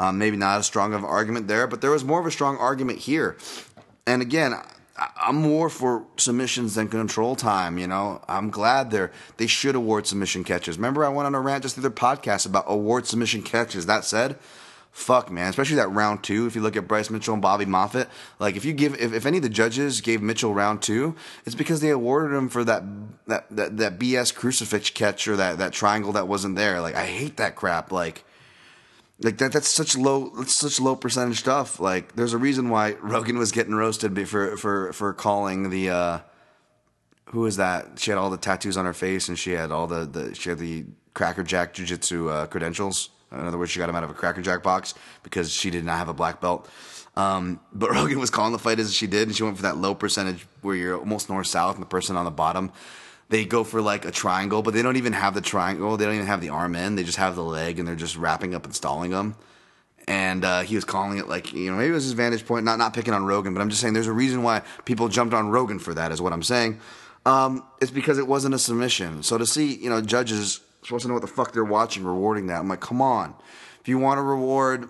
[0.00, 2.30] um, maybe not as strong of an argument there, but there was more of a
[2.30, 3.36] strong argument here.
[4.06, 4.54] And again,
[4.96, 7.76] I'm more for submissions than control time.
[7.76, 10.78] You know, I'm glad they're they should award submission catches.
[10.78, 13.84] Remember, I went on a rant just the other podcast about award submission catches.
[13.84, 14.38] That said,
[14.90, 16.46] fuck man, especially that round two.
[16.46, 18.08] If you look at Bryce Mitchell and Bobby Moffett,
[18.38, 21.14] like if you give if, if any of the judges gave Mitchell round two,
[21.44, 22.84] it's because they awarded him for that
[23.26, 26.80] that that, that BS crucifix catch or that that triangle that wasn't there.
[26.80, 27.92] Like I hate that crap.
[27.92, 28.24] Like
[29.20, 31.78] like that that's such low that's such low percentage stuff.
[31.78, 36.18] Like there's a reason why Rogan was getting roasted for for for calling the uh
[37.26, 37.98] who is that?
[37.98, 40.48] She had all the tattoos on her face and she had all the, the she
[40.48, 40.84] had the
[41.14, 43.10] Cracker Jack Jiu Jitsu uh, credentials.
[43.30, 45.84] In other words, she got them out of a Cracker Jack box because she did
[45.84, 46.68] not have a black belt.
[47.16, 49.76] Um, but Rogan was calling the fight as she did, and she went for that
[49.76, 52.72] low percentage where you're almost north south, and the person on the bottom
[53.30, 55.96] they go for like a triangle, but they don't even have the triangle.
[55.96, 56.96] They don't even have the arm in.
[56.96, 59.36] They just have the leg, and they're just wrapping up and stalling them.
[60.08, 62.64] And uh, he was calling it like you know maybe it was his vantage point.
[62.64, 65.32] Not not picking on Rogan, but I'm just saying there's a reason why people jumped
[65.32, 66.10] on Rogan for that.
[66.10, 66.80] Is what I'm saying.
[67.24, 69.22] Um, it's because it wasn't a submission.
[69.22, 72.48] So to see you know judges supposed to know what the fuck they're watching, rewarding
[72.48, 72.58] that.
[72.58, 73.34] I'm like, come on.
[73.80, 74.88] If you want to reward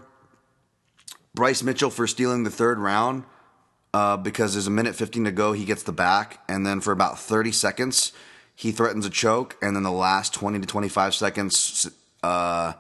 [1.35, 3.25] Bryce Mitchell for stealing the third round,
[3.93, 6.93] uh, because there's a minute 15 to go, he gets the back, and then for
[6.93, 8.13] about 30 seconds,
[8.61, 11.91] he threatens a choke, and then the last 20 to 25 seconds,
[12.23, 12.75] uh,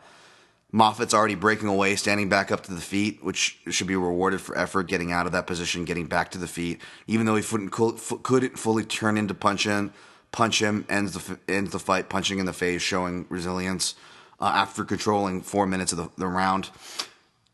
[0.71, 4.59] Moffett's already breaking away, standing back up to the feet, which should be rewarded for
[4.59, 6.83] effort, getting out of that position, getting back to the feet.
[7.07, 9.91] Even though he couldn't fully turn into punch in,
[10.33, 13.95] punch him, ends the ends the fight, punching in the face, showing resilience
[14.39, 16.69] uh, after controlling four minutes of the, the round.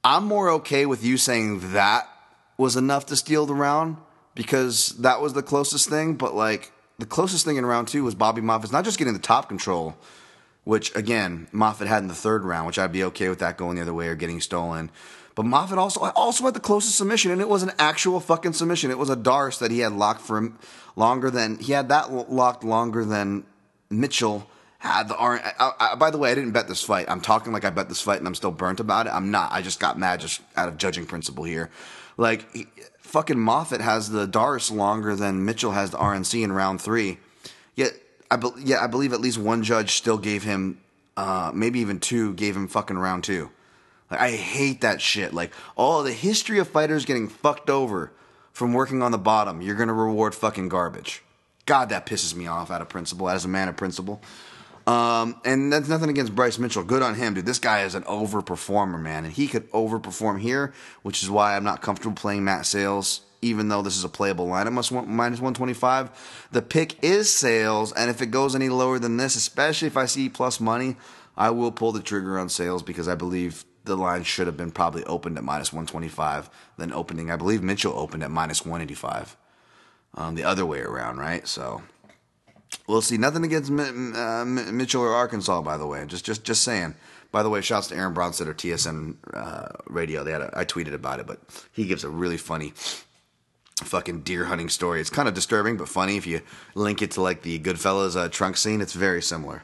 [0.03, 2.09] I'm more okay with you saying that
[2.59, 3.99] was enough to steal the round
[4.35, 8.15] because that was the closest thing, but like the closest thing in round two was
[8.15, 9.97] Bobby Moffett's not just getting the top control,
[10.65, 13.77] which again Moffett had in the third round, which I'd be okay with that going
[13.77, 14.91] the other way or getting stolen.
[15.35, 18.91] But Moffett also also had the closest submission, and it was an actual fucking submission.
[18.91, 20.53] It was a Darce that he had locked for
[20.97, 23.45] longer than he had that locked longer than
[23.91, 24.49] Mitchell
[25.07, 27.07] the by the way, I didn't bet this fight.
[27.09, 29.11] I'm talking like I bet this fight, and I'm still burnt about it.
[29.11, 29.53] I'm not.
[29.53, 31.71] I just got mad just out of judging principle here.
[32.17, 32.47] Like
[33.07, 37.19] fucking Moffett has the Darce longer than Mitchell has the RNC in round three.
[37.75, 37.93] Yet,
[38.31, 40.81] I be- yeah, I believe at least one judge still gave him,
[41.17, 43.51] uh, maybe even two, gave him fucking round two.
[44.11, 45.33] Like, I hate that shit.
[45.33, 48.13] Like, oh, the history of fighters getting fucked over
[48.53, 49.61] from working on the bottom.
[49.61, 51.23] You're gonna reward fucking garbage.
[51.65, 54.21] God, that pisses me off out of principle, as a man of principle.
[54.87, 56.85] Um, and that's nothing against Bryce Mitchell.
[56.85, 57.47] Good on him, dude.
[57.47, 60.73] This guy is an overperformer, man, and he could overperform here,
[61.03, 63.23] which is why I'm not comfortable playing Matt Sayles.
[63.43, 68.11] Even though this is a playable line at minus 125, the pick is Sayles, and
[68.11, 70.97] if it goes any lower than this, especially if I see plus money,
[71.37, 74.73] I will pull the trigger on Sayles because I believe the line should have been
[74.73, 77.31] probably opened at minus 125 than opening.
[77.31, 79.37] I believe Mitchell opened at minus 185.
[80.15, 81.47] Um, the other way around, right?
[81.47, 81.83] So
[82.87, 83.17] We'll see.
[83.19, 86.05] Nothing against uh, Mitchell or Arkansas, by the way.
[86.07, 86.95] Just, just, just saying.
[87.33, 90.23] By the way, shouts to Aaron Bronsteter or TSN uh, Radio.
[90.23, 91.41] They had a, I tweeted about it, but
[91.73, 92.73] he gives a really funny
[93.83, 95.01] fucking deer hunting story.
[95.01, 96.41] It's kind of disturbing, but funny if you
[96.75, 98.81] link it to like the Goodfellas uh, trunk scene.
[98.81, 99.63] It's very similar.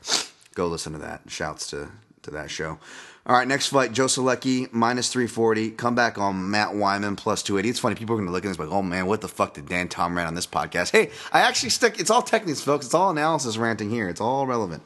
[0.54, 1.22] Go listen to that.
[1.28, 1.88] Shouts to
[2.22, 2.78] to that show.
[3.24, 5.70] All right, next fight, Joe Solecki, minus 340.
[5.70, 7.68] Come back on Matt Wiman, plus 280.
[7.68, 9.54] It's funny, people are going to look at this like, oh man, what the fuck
[9.54, 10.90] did Dan Tom rant on this podcast?
[10.90, 12.86] Hey, I actually stick, it's all techniques, folks.
[12.86, 14.08] It's all analysis ranting here.
[14.08, 14.82] It's all relevant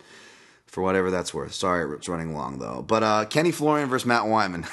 [0.67, 1.55] for whatever that's worth.
[1.55, 2.85] Sorry, it's running long though.
[2.87, 4.67] But uh, Kenny Florian versus Matt Wiman.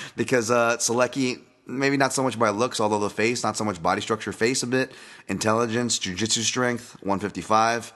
[0.16, 3.82] because uh, Solecki maybe not so much by looks, although the face, not so much
[3.82, 4.92] body structure, face a bit,
[5.26, 7.92] intelligence, jiu-jitsu strength, 155.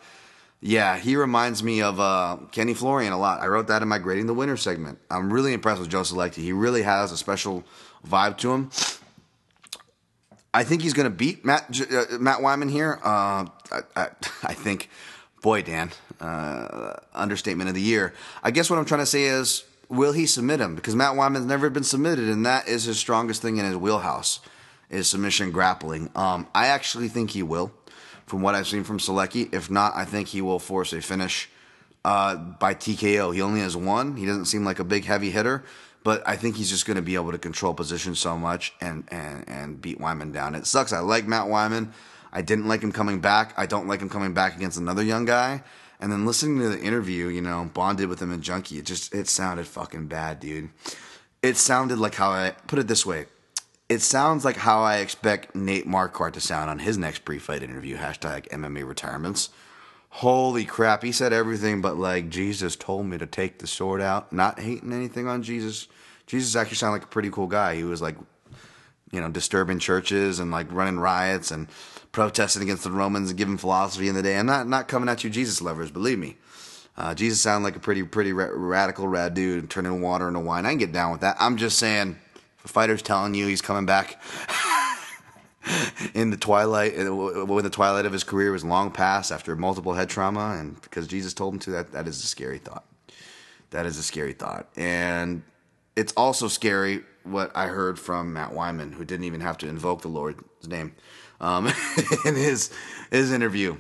[0.63, 3.41] Yeah, he reminds me of uh, Kenny Florian a lot.
[3.41, 4.99] I wrote that in my grading the winner segment.
[5.11, 6.37] I'm really impressed with Joe Solecki.
[6.37, 7.65] He really has a special
[8.07, 8.71] vibe to him.
[10.53, 12.99] I think he's going to beat Matt uh, Matt Wiman here.
[13.03, 14.09] Uh, I, I,
[14.43, 14.91] I, think,
[15.43, 18.13] boy, Dan, uh, understatement of the year.
[18.43, 20.75] I guess what I'm trying to say is, will he submit him?
[20.75, 24.41] Because Matt Wiman's never been submitted, and that is his strongest thing in his wheelhouse
[24.91, 26.11] is submission grappling.
[26.15, 27.73] Um, I actually think he will,
[28.31, 29.53] from what I've seen from Solecki.
[29.53, 31.51] If not, I think he will force a finish
[32.05, 33.35] uh, by TKO.
[33.35, 34.17] He only has one.
[34.17, 35.65] He doesn't seem like a big heavy hitter
[36.03, 39.05] but I think he's just going to be able to control position so much and,
[39.09, 40.55] and, and beat Wiman down.
[40.55, 40.93] It sucks.
[40.93, 41.93] I like Matt Wiman.
[42.33, 43.53] I didn't like him coming back.
[43.57, 45.63] I don't like him coming back against another young guy.
[46.01, 49.15] And then listening to the interview, you know, bonded with him in Junkie, it just
[49.15, 50.71] it sounded fucking bad, dude.
[51.43, 53.27] It sounded like how I put it this way.
[53.91, 57.97] It sounds like how I expect Nate Marquardt to sound on his next pre-fight interview.
[57.97, 59.51] Hashtag MMA retirements.
[60.11, 64.33] Holy crap, he said everything but like Jesus told me to take the sword out.
[64.33, 65.89] Not hating anything on Jesus.
[66.29, 67.75] Jesus actually sounded like a pretty cool guy.
[67.75, 68.15] He was like,
[69.11, 71.67] you know, disturbing churches and like running riots and
[72.13, 74.39] protesting against the Romans and giving philosophy in the day.
[74.39, 75.91] I'm not not coming at you, Jesus lovers.
[75.91, 76.37] Believe me,
[76.97, 80.65] uh, Jesus sounded like a pretty pretty ra- radical rad dude, turning water into wine.
[80.65, 81.37] I can get down with that.
[81.41, 82.19] I'm just saying,
[82.65, 84.21] a fighter's telling you he's coming back.
[86.15, 90.09] in the twilight, when the twilight of his career was long past after multiple head
[90.09, 92.85] trauma, and because Jesus told him to, that that is a scary thought.
[93.71, 95.43] That is a scary thought, and
[95.97, 100.03] it's also scary what I heard from Matt Wiman, who didn't even have to invoke
[100.03, 100.95] the Lord's name
[101.41, 101.67] um,
[102.25, 102.71] in his
[103.11, 103.77] his interview.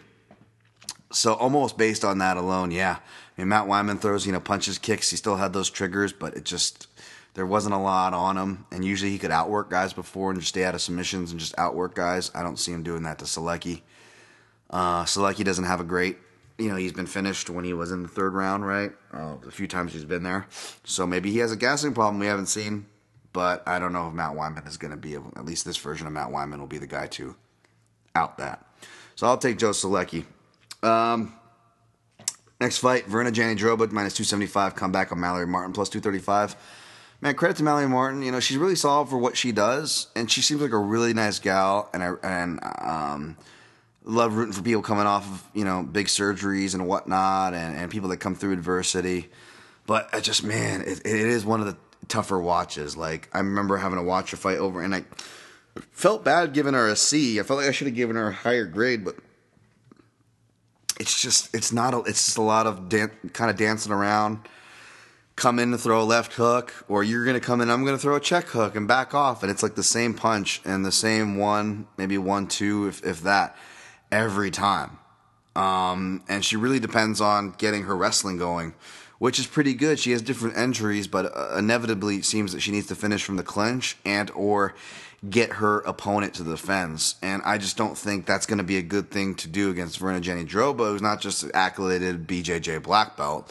[1.12, 2.98] So almost based on that alone, yeah.
[3.36, 5.10] I mean, Matt Wiman throws, you know, punches, kicks.
[5.10, 6.89] He still had those triggers, but it just
[7.34, 10.48] there wasn't a lot on him, and usually he could outwork guys before and just
[10.50, 12.30] stay out of submissions and just outwork guys.
[12.34, 13.82] I don't see him doing that to Solecki.
[14.68, 16.18] Uh, Solecki doesn't have a great,
[16.58, 18.92] you know, he's been finished when he was in the third round, right?
[19.12, 20.46] Uh, a few times he's been there.
[20.84, 22.86] So maybe he has a gassing problem we haven't seen,
[23.32, 25.76] but I don't know if Matt Wiman is going to be, able, at least this
[25.76, 27.36] version of Matt Wiman will be the guy to
[28.14, 28.64] out that.
[29.14, 30.24] So I'll take Joe Solecki.
[30.82, 31.34] Um,
[32.60, 36.56] next fight, Virna Jandiroba, minus 275, comeback on Mallory Martin, plus 235
[37.20, 38.22] man, credit to Mallory Martin.
[38.22, 41.14] You know, she's really solid for what she does, and she seems like a really
[41.14, 41.90] nice gal.
[41.92, 43.36] And I and um,
[44.04, 47.90] love rooting for people coming off of you know big surgeries and whatnot, and, and
[47.90, 49.28] people that come through adversity.
[49.86, 51.76] But I just man, it, it is one of the
[52.08, 52.96] tougher watches.
[52.96, 55.04] Like I remember having to watch her fight over, and I
[55.92, 57.40] felt bad giving her a C.
[57.40, 59.16] I felt like I should have given her a higher grade, but
[60.98, 64.40] it's just it's not a, it's just a lot of dan- kind of dancing around
[65.40, 67.96] come in to throw a left hook, or you're going to come in, I'm going
[67.96, 69.42] to throw a check hook and back off.
[69.42, 73.22] And it's like the same punch and the same one, maybe one, two, if, if
[73.22, 73.56] that,
[74.12, 74.98] every time.
[75.56, 78.74] Um, and she really depends on getting her wrestling going,
[79.18, 79.98] which is pretty good.
[79.98, 83.36] She has different entries, but uh, inevitably it seems that she needs to finish from
[83.36, 84.74] the clinch and or
[85.28, 87.14] get her opponent to the fence.
[87.22, 90.00] And I just don't think that's going to be a good thing to do against
[90.00, 93.50] Virna Jandiroba, who's not just an accoladed BJJ black belt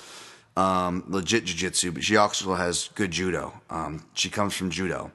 [0.56, 3.54] um, legit jiu-jitsu, but she also has good judo.
[3.70, 5.12] Um, she comes from judo.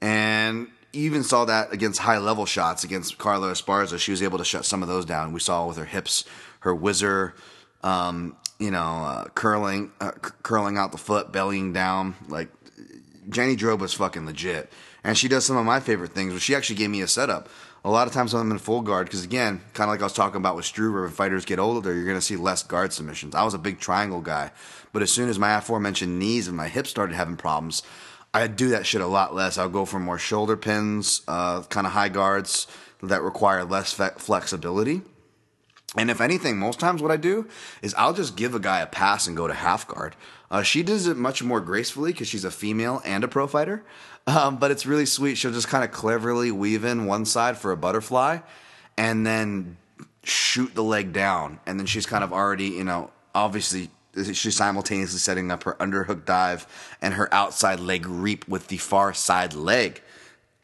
[0.00, 3.98] And even saw that against high level shots against Carla Esparza.
[3.98, 5.32] She was able to shut some of those down.
[5.32, 6.24] We saw with her hips,
[6.60, 7.34] her whizzer,
[7.82, 12.14] um, you know, uh, curling, uh, c- curling out the foot, bellying down.
[12.28, 12.48] Like
[13.28, 14.72] Jandiroba is fucking legit,
[15.02, 16.32] and she does some of my favorite things.
[16.32, 17.48] But she actually gave me a setup
[17.84, 20.04] a lot of times when I'm in full guard because again, kind of like I
[20.04, 22.92] was talking about with Struve, when fighters get older, you're going to see less guard
[22.92, 23.34] submissions.
[23.34, 24.52] I was a big triangle guy,
[24.92, 27.82] but as soon as my aforementioned knees and my hips started having problems,
[28.32, 29.58] I do that shit a lot less.
[29.58, 32.66] I'll go for more shoulder pins, uh, kind of high guards
[33.02, 35.02] that require less fe- flexibility.
[35.96, 37.46] And if anything, most times what I do
[37.82, 40.16] is I'll just give a guy a pass and go to half guard.
[40.50, 43.84] Uh, she does it much more gracefully because she's a female and a pro fighter.
[44.26, 45.36] Um, but it's really sweet.
[45.36, 48.38] She'll just kind of cleverly weave in one side for a butterfly
[48.96, 49.76] and then
[50.22, 51.58] shoot the leg down.
[51.66, 53.90] And then she's kind of already, you know, obviously
[54.32, 56.66] she's simultaneously setting up her underhook dive
[57.00, 60.00] and her outside leg reap with the far side leg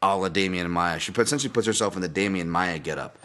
[0.01, 0.99] a la Demian Maya.
[0.99, 3.17] She essentially puts herself in the Demian Maya getup.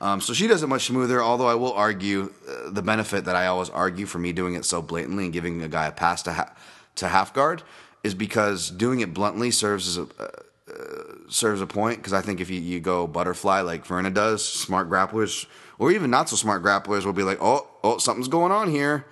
[0.00, 3.36] Um, so she does it much smoother, although I will argue uh, the benefit that
[3.36, 6.22] I always argue for me doing it so blatantly and giving a guy a pass
[6.22, 6.56] to, ha-
[6.96, 7.62] to half guard
[8.02, 10.28] is because doing it bluntly serves as a uh,
[10.68, 11.98] uh serves a point.
[11.98, 15.46] Because I think if you, you go butterfly like Virna does, smart grapplers
[15.82, 19.04] or even not so smart grapplers will be like, oh, oh, something's going on here.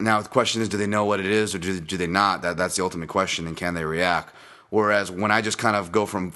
[0.00, 2.40] Now the question is, do they know what it is or do, do they not?
[2.40, 4.34] That that's the ultimate question, and can they react?
[4.70, 6.32] Whereas when I just kind of go from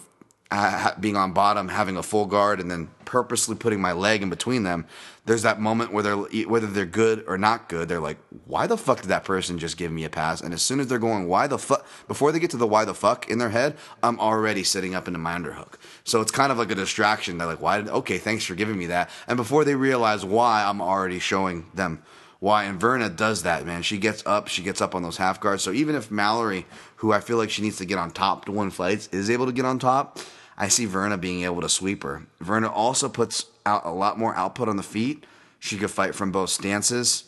[0.51, 4.31] uh, being on bottom, having a full guard, and then purposely putting my leg in
[4.31, 4.85] between them,
[5.24, 6.16] there's that moment where they're
[6.48, 9.77] whether they're good or not good, they're like, why the fuck did that person just
[9.77, 10.40] give me a pass?
[10.40, 12.85] And as soon as they're going, why the fuck, before they get to the why
[12.85, 15.74] the fuck in their head, I'm already sitting up into my underhook.
[16.02, 17.39] So it's kind of like a distraction.
[17.39, 19.10] They're like, why did, okay, thanks for giving me that.
[19.28, 22.02] And before they realize why, I'm already showing them
[22.40, 22.64] why.
[22.64, 23.82] And Virna does that, man.
[23.82, 25.62] She gets up, she gets up on those half guards.
[25.62, 26.66] So even if Mallory,
[26.97, 29.47] who I feel like she needs to get on top to win fights, is able
[29.47, 30.18] to get on top,
[30.61, 32.27] I see Virna being able to sweep her.
[32.45, 35.24] Virna also puts out a lot more output on the feet.
[35.59, 37.24] She could fight from both stances.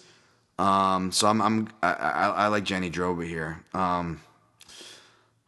[0.59, 3.65] Um, so I'm, I'm I, I, I, like Jandiroba here.
[3.73, 4.21] Um,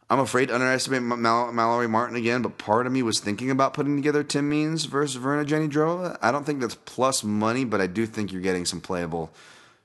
[0.09, 3.75] I'm afraid to underestimate Mal- Mallory Martin again, but part of me was thinking about
[3.75, 6.17] putting together Tim Means versus Virna Jenny Droba.
[6.23, 9.31] I don't think that's plus money, but I do think you're getting some playable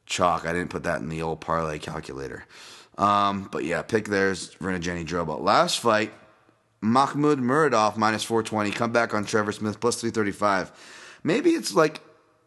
[0.06, 0.47] chalk.
[0.47, 2.47] I didn't put that in the old parlay calculator.
[2.97, 5.39] Um, but yeah, pick there's Virna Jenny Droba.
[5.39, 6.12] Last fight,
[6.81, 8.70] Mahmoud Muradov minus 420.
[8.70, 10.73] Come back on Trevor Smith plus 335.
[11.23, 12.01] Maybe it's like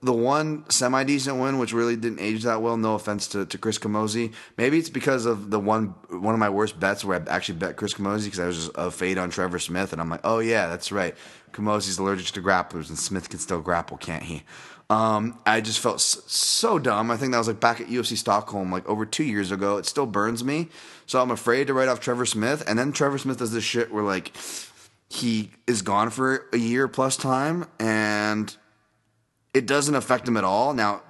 [0.04, 2.76] the one semi decent win, which really didn't age that well.
[2.76, 4.34] No offense to, to Chris Camozzi.
[4.58, 7.78] Maybe it's because of the one one of my worst bets where I actually bet
[7.78, 10.40] Chris Camozzi because I was just a fade on Trevor Smith, and I'm like, oh
[10.40, 11.16] yeah, that's right.
[11.54, 14.44] Camozzi's allergic to grapplers, and Smith can still grapple, can't he?
[14.90, 17.10] Um, I just felt so, dumb.
[17.10, 19.78] I think that was like back at UFC Stockholm, like over two years ago.
[19.78, 20.70] It still burns me,
[21.06, 22.64] so I'm afraid to write off Trevor Smith.
[22.68, 24.32] And then Trevor Smith does this shit where like
[25.10, 28.56] he is gone for a year plus time, and
[29.54, 30.74] it doesn't affect him at all.
[30.74, 31.02] Now,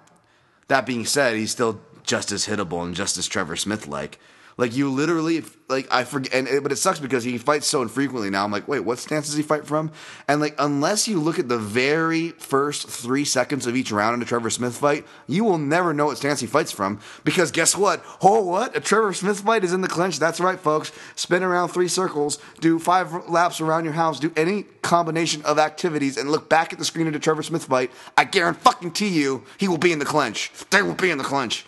[0.67, 4.19] that being said, he's still just as hittable and just as Trevor Smith like.
[4.57, 8.29] Like you literally, like I forget, and but it sucks because he fights so infrequently
[8.29, 8.43] now.
[8.43, 9.91] I'm like, wait, what stance does he fight from?
[10.27, 14.21] And like, unless you look at the very first three seconds of each round in
[14.21, 16.99] a Trevor Smith fight, you will never know what stance he fights from.
[17.23, 18.03] Because guess what?
[18.21, 18.75] Oh, what?
[18.75, 20.19] A Trevor Smith fight is in the clinch.
[20.19, 20.91] That's right, folks.
[21.15, 26.17] Spin around three circles, do five laps around your house, do any combination of activities,
[26.17, 27.91] and look back at the screen of the Trevor Smith fight.
[28.15, 30.51] I guarantee you, he will be in the clinch.
[30.69, 31.65] They will be in the clinch.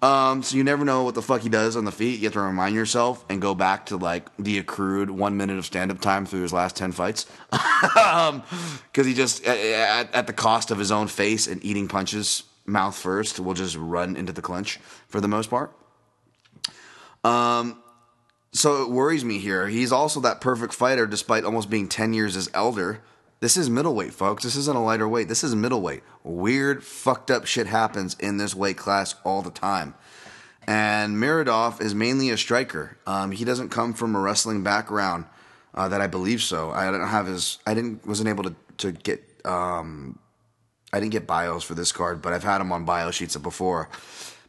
[0.00, 2.20] Um, so you never know what the fuck he does on the feet.
[2.20, 5.66] You have to remind yourself and go back to like the accrued one minute of
[5.66, 7.26] stand up time through his last 10 fights.
[7.96, 8.42] um,
[8.92, 12.96] cause he just, at, at the cost of his own face and eating punches mouth
[12.96, 15.72] first, will just run into the clinch for the most part.
[17.24, 17.82] Um,
[18.52, 19.66] so it worries me here.
[19.66, 23.00] He's also that perfect fighter despite almost being 10 years his elder.
[23.40, 24.42] This is middleweight, folks.
[24.42, 25.28] This isn't a lighter weight.
[25.28, 26.02] This is middleweight.
[26.24, 29.94] Weird, fucked up shit happens in this weight class all the time.
[30.66, 32.98] And Muradov is mainly a striker.
[33.06, 35.26] Um, he doesn't come from a wrestling background
[35.72, 36.70] uh, that I believe so.
[36.72, 37.58] I don't have his.
[37.64, 39.22] I didn't wasn't able to to get.
[39.44, 40.18] Um,
[40.92, 43.88] I didn't get bios for this card, but I've had him on bio sheets before.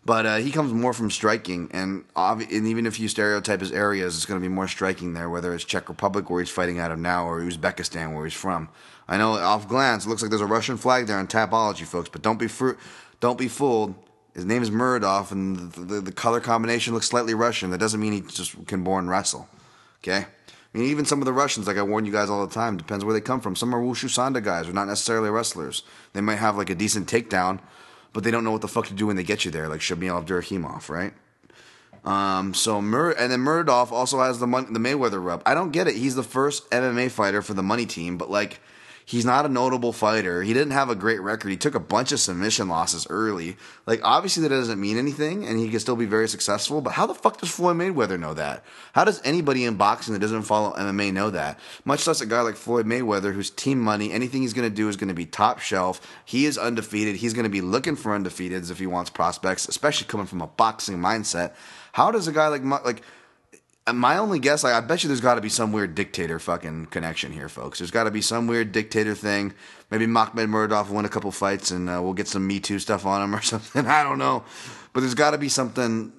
[0.05, 3.71] But uh, he comes more from striking, and, obvi- and even if you stereotype his
[3.71, 6.79] areas, it's going to be more striking there, whether it's Czech Republic, where he's fighting
[6.79, 8.69] out of now, or Uzbekistan, where he's from.
[9.07, 12.09] I know off glance, it looks like there's a Russian flag there on Tapology, folks,
[12.09, 12.73] but don't be fr-
[13.19, 13.93] don't be fooled.
[14.33, 17.71] His name is Muradov, and the, the, the, color combination looks slightly Russian.
[17.71, 19.49] That doesn't mean he just can born wrestle.
[20.01, 20.25] Okay?
[20.73, 22.77] I mean, even some of the Russians, like I warn you guys all the time,
[22.77, 23.55] depends where they come from.
[23.55, 25.81] Some are Wushu Sanda guys, are not necessarily wrestlers.
[26.13, 27.59] They might have like a decent takedown,
[28.13, 29.81] but they don't know what the fuck to do when they get you there, like
[29.81, 31.13] Shamil Abdurakhimov, right?
[32.05, 35.41] Um, so Mur- and then Muradov also has the mon- the Mayweather rub.
[35.45, 35.95] I don't get it.
[35.95, 38.61] He's the first MMA fighter for the money team, but like
[39.09, 40.43] He's not a notable fighter.
[40.43, 41.49] He didn't have a great record.
[41.49, 43.57] He took a bunch of submission losses early.
[43.87, 46.79] Like, obviously, that doesn't mean anything, and he can still be very successful.
[46.79, 48.63] But how the fuck does Floyd Mayweather know that?
[48.93, 51.59] How does anybody in boxing that doesn't follow MMA know that?
[51.85, 54.11] Much less a guy like Floyd Mayweather, whose team money.
[54.11, 55.99] Anything he's going to do is going to be top shelf.
[56.23, 57.15] He is undefeated.
[57.15, 60.47] He's going to be looking for undefeateds if he wants prospects, especially coming from a
[60.47, 61.53] boxing mindset.
[61.93, 63.01] How does a guy like like
[63.91, 66.87] my only guess, like, I bet you there's got to be some weird dictator fucking
[66.87, 67.79] connection here, folks.
[67.79, 69.53] There's got to be some weird dictator thing.
[69.91, 72.79] Maybe Makhmed Muradov will win a couple fights and uh, we'll get some Me Too
[72.79, 73.85] stuff on him or something.
[73.85, 74.43] I don't know.
[74.93, 76.11] But there's got to be something,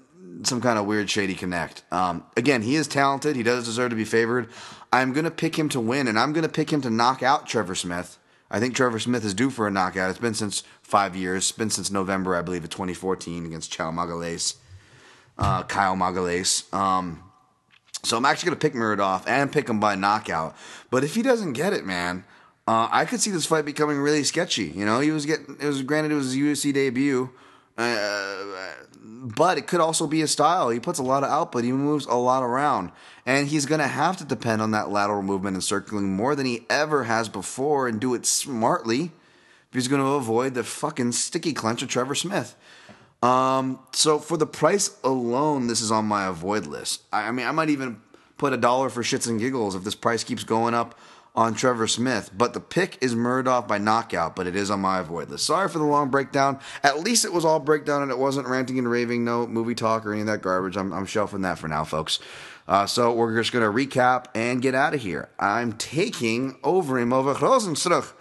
[0.42, 1.82] some kind of weird, shady connect.
[1.92, 3.36] Um, again, he is talented.
[3.36, 4.48] He does deserve to be favored.
[4.92, 7.22] I'm going to pick him to win, and I'm going to pick him to knock
[7.22, 8.18] out Trevor Smith.
[8.50, 10.10] I think Trevor Smith is due for a knockout.
[10.10, 11.44] It's been since five years.
[11.44, 14.56] It's been since November, I believe, of 2014 against Chow Magalhaes,
[15.38, 16.72] uh, Kyle Magalhaes.
[16.74, 17.22] Um,
[18.02, 20.56] so I'm actually going to pick Muradov and pick him by knockout.
[20.90, 22.24] But if he doesn't get it, man,
[22.66, 24.66] uh, I could see this fight becoming really sketchy.
[24.68, 27.30] You know, he was getting it was granted it was his UFC debut,
[27.76, 28.44] uh,
[29.02, 30.70] but it could also be his style.
[30.70, 31.64] He puts a lot of output.
[31.64, 32.92] He moves a lot around,
[33.26, 36.46] and he's going to have to depend on that lateral movement and circling more than
[36.46, 39.12] he ever has before, and do it smartly.
[39.70, 42.56] If he's going to avoid the fucking sticky clinch of Trevor Smith.
[43.22, 47.02] Um, so for the price alone, this is on my avoid list.
[47.12, 48.00] I, I mean, I might even
[48.38, 50.98] put a dollar for shits and giggles if this price keeps going up
[51.36, 52.30] on Trevor Smith.
[52.36, 55.46] But the pick is Muradov by knockout, but it is on my avoid list.
[55.46, 56.58] Sorry for the long breakdown.
[56.82, 60.06] At least it was all breakdown and it wasn't ranting and raving, no movie talk
[60.06, 60.76] or any of that garbage.
[60.76, 62.18] I'm, I'm shelving that for now, folks.
[62.66, 65.28] Uh, so we're just going to recap and get out of here.
[65.38, 68.12] I'm taking over Rozenstruik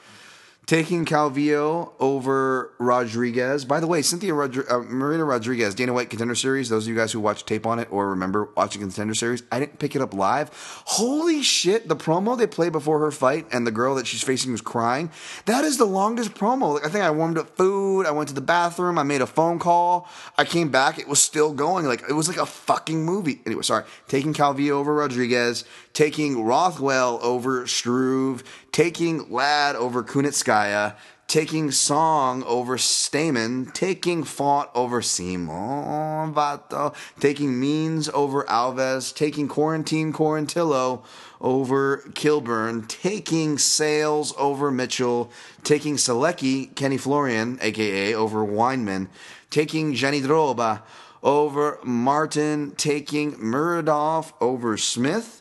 [0.69, 3.65] taking Calvillo over Rodriguez.
[3.65, 6.69] By the way, Cynthia Rodri- uh, Marina Rodriguez, Dana White Contender Series.
[6.69, 9.59] Those of you guys who watch tape on it or remember watching Contender Series, I
[9.59, 10.51] didn't pick it up live.
[10.85, 11.87] Holy shit!
[11.87, 15.09] The promo they play before her fight, and the girl that she's facing was crying.
[15.45, 16.75] That is the longest promo.
[16.75, 18.05] Like, I think I warmed up food.
[18.05, 18.99] I went to the bathroom.
[18.99, 20.07] I made a phone call.
[20.37, 20.99] I came back.
[20.99, 21.87] It was still going.
[21.87, 23.41] Like it was like a fucking movie.
[23.47, 23.85] Anyway, sorry.
[24.07, 25.65] Taking Calvillo over Rodriguez.
[25.93, 28.43] Taking Rothwell over Struve
[28.79, 30.95] taking Ladd over Kunitskaya,
[31.27, 40.13] taking Song over Stamann, taking Font over Simon Vato, taking Means over Alves, taking Quarantine
[40.13, 41.03] Quarantillo
[41.41, 45.29] over Kilburn, taking Sayles over Mitchell,
[45.65, 49.09] taking Solecki, Kenny Florian, aka over Wiman,
[49.49, 50.83] taking Jandiroba
[51.21, 55.38] over Martin, taking Muradov over Smith,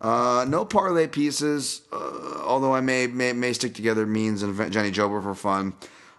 [0.00, 5.22] uh, no parlay pieces, uh, although I may, may may stick together Means and Jandiroba
[5.22, 5.74] for fun.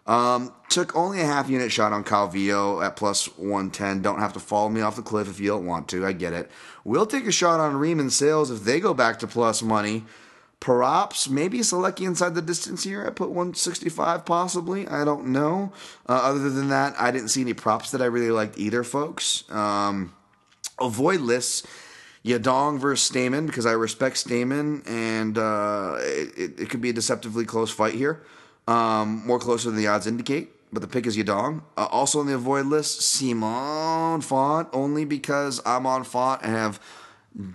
[0.05, 4.01] Um, took only a half unit shot on Calvillo at plus 110.
[4.01, 6.05] Don't have to follow me off the cliff if you don't want to.
[6.05, 6.49] I get it.
[6.83, 10.05] We'll take a shot on Ream Sayles if they go back to plus money.
[10.59, 13.05] Props, maybe Solecki inside the distance here.
[13.05, 14.87] I put 165 possibly.
[14.87, 15.71] I don't know.
[16.07, 19.43] Uh, other than that, I didn't see any props that I really liked either, folks.
[19.49, 20.13] Um,
[20.81, 21.65] avoid lists
[22.25, 27.45] Yadong versus Stamann because I respect Stamann and uh, it, it, could be a deceptively
[27.45, 28.21] close fight here.
[28.67, 31.63] Um, more closer than the odds indicate, but the pick is Yadong.
[31.77, 36.79] Uh, also on the avoid list, Simon Font, only because I'm on Font and have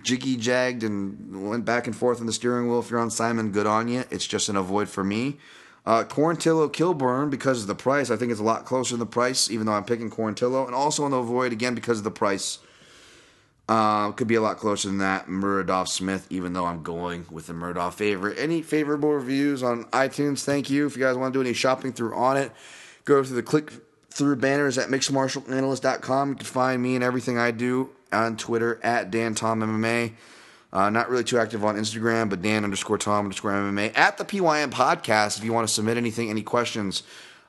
[0.01, 2.79] jiggy jagged and went back and forth on the steering wheel.
[2.79, 4.03] If you're on Simon, good on you.
[4.09, 5.37] It's just an avoid for me.
[5.85, 8.09] Uh, Quarantillo Kilburn because of the price.
[8.09, 10.65] I think it's a lot closer than the price, even though I'm picking Quarantillo.
[10.65, 12.57] And also on the avoid again because of the price.
[13.67, 15.27] Uh, could be a lot closer than that.
[15.27, 18.37] Muradov Smith, even though I'm going with the Muradov favorite.
[18.37, 20.43] Any favorable reviews on iTunes?
[20.43, 20.85] Thank you.
[20.85, 22.51] If you guys want to do any shopping through on it,
[23.05, 23.73] go through the click
[24.11, 26.29] through banners at mixedmartialanalyst.com.
[26.29, 30.13] You can find me and everything I do on Twitter at Dan Tom MMA.
[30.71, 34.25] Uh, not really too active on Instagram, but Dan underscore Tom underscore MMA at the
[34.25, 35.37] PYN podcast.
[35.37, 37.03] If you want to submit anything, any questions,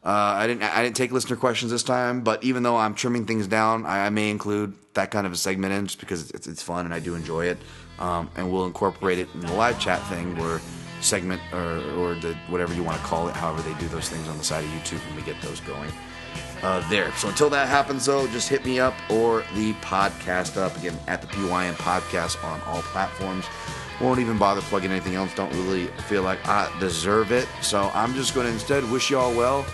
[0.07, 3.27] uh, I didn't I didn't take listener questions this time, but even though I'm trimming
[3.27, 6.47] things down, I, I may include that kind of a segment in just because it's,
[6.47, 7.59] it's fun and I do enjoy it.
[7.99, 10.61] Um, and we'll incorporate it in the live chat thing where
[11.01, 14.29] segment or, or the whatever you want to call it, however they do those things
[14.29, 15.91] on the side of YouTube when we get those going.
[16.63, 17.11] Uh, there.
[17.15, 21.21] So until that happens, though, just hit me up or the podcast up again at
[21.21, 23.45] the PYN podcast on all platforms.
[24.01, 25.35] Won't even bother plugging anything else.
[25.35, 27.49] Don't really feel like I deserve it.
[27.61, 29.67] So I'm just going to instead wish you all well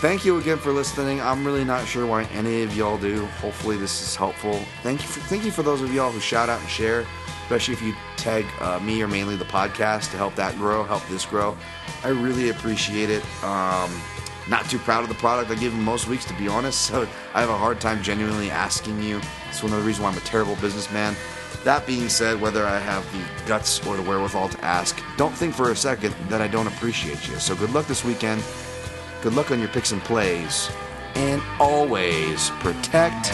[0.00, 1.22] Thank you again for listening.
[1.22, 3.24] I'm really not sure why any of y'all do.
[3.40, 4.60] Hopefully, this is helpful.
[4.82, 7.06] Thank you for, thank you for those of y'all who shout out and share,
[7.44, 11.02] especially if you tag uh, me or mainly the podcast to help that grow, help
[11.08, 11.56] this grow.
[12.04, 13.24] I really appreciate it.
[13.42, 13.90] Um,
[14.50, 16.90] not too proud of the product I give them most weeks, to be honest.
[16.96, 19.18] So I have a hard time genuinely asking you.
[19.48, 21.16] It's one of the reasons why I'm a terrible businessman.
[21.64, 25.54] That being said, whether I have the guts or the wherewithal to ask, don't think
[25.54, 27.36] for a second that I don't appreciate you.
[27.36, 28.42] So good luck this weekend.
[29.22, 30.70] Good luck on your picks and plays.
[31.14, 33.32] And always protect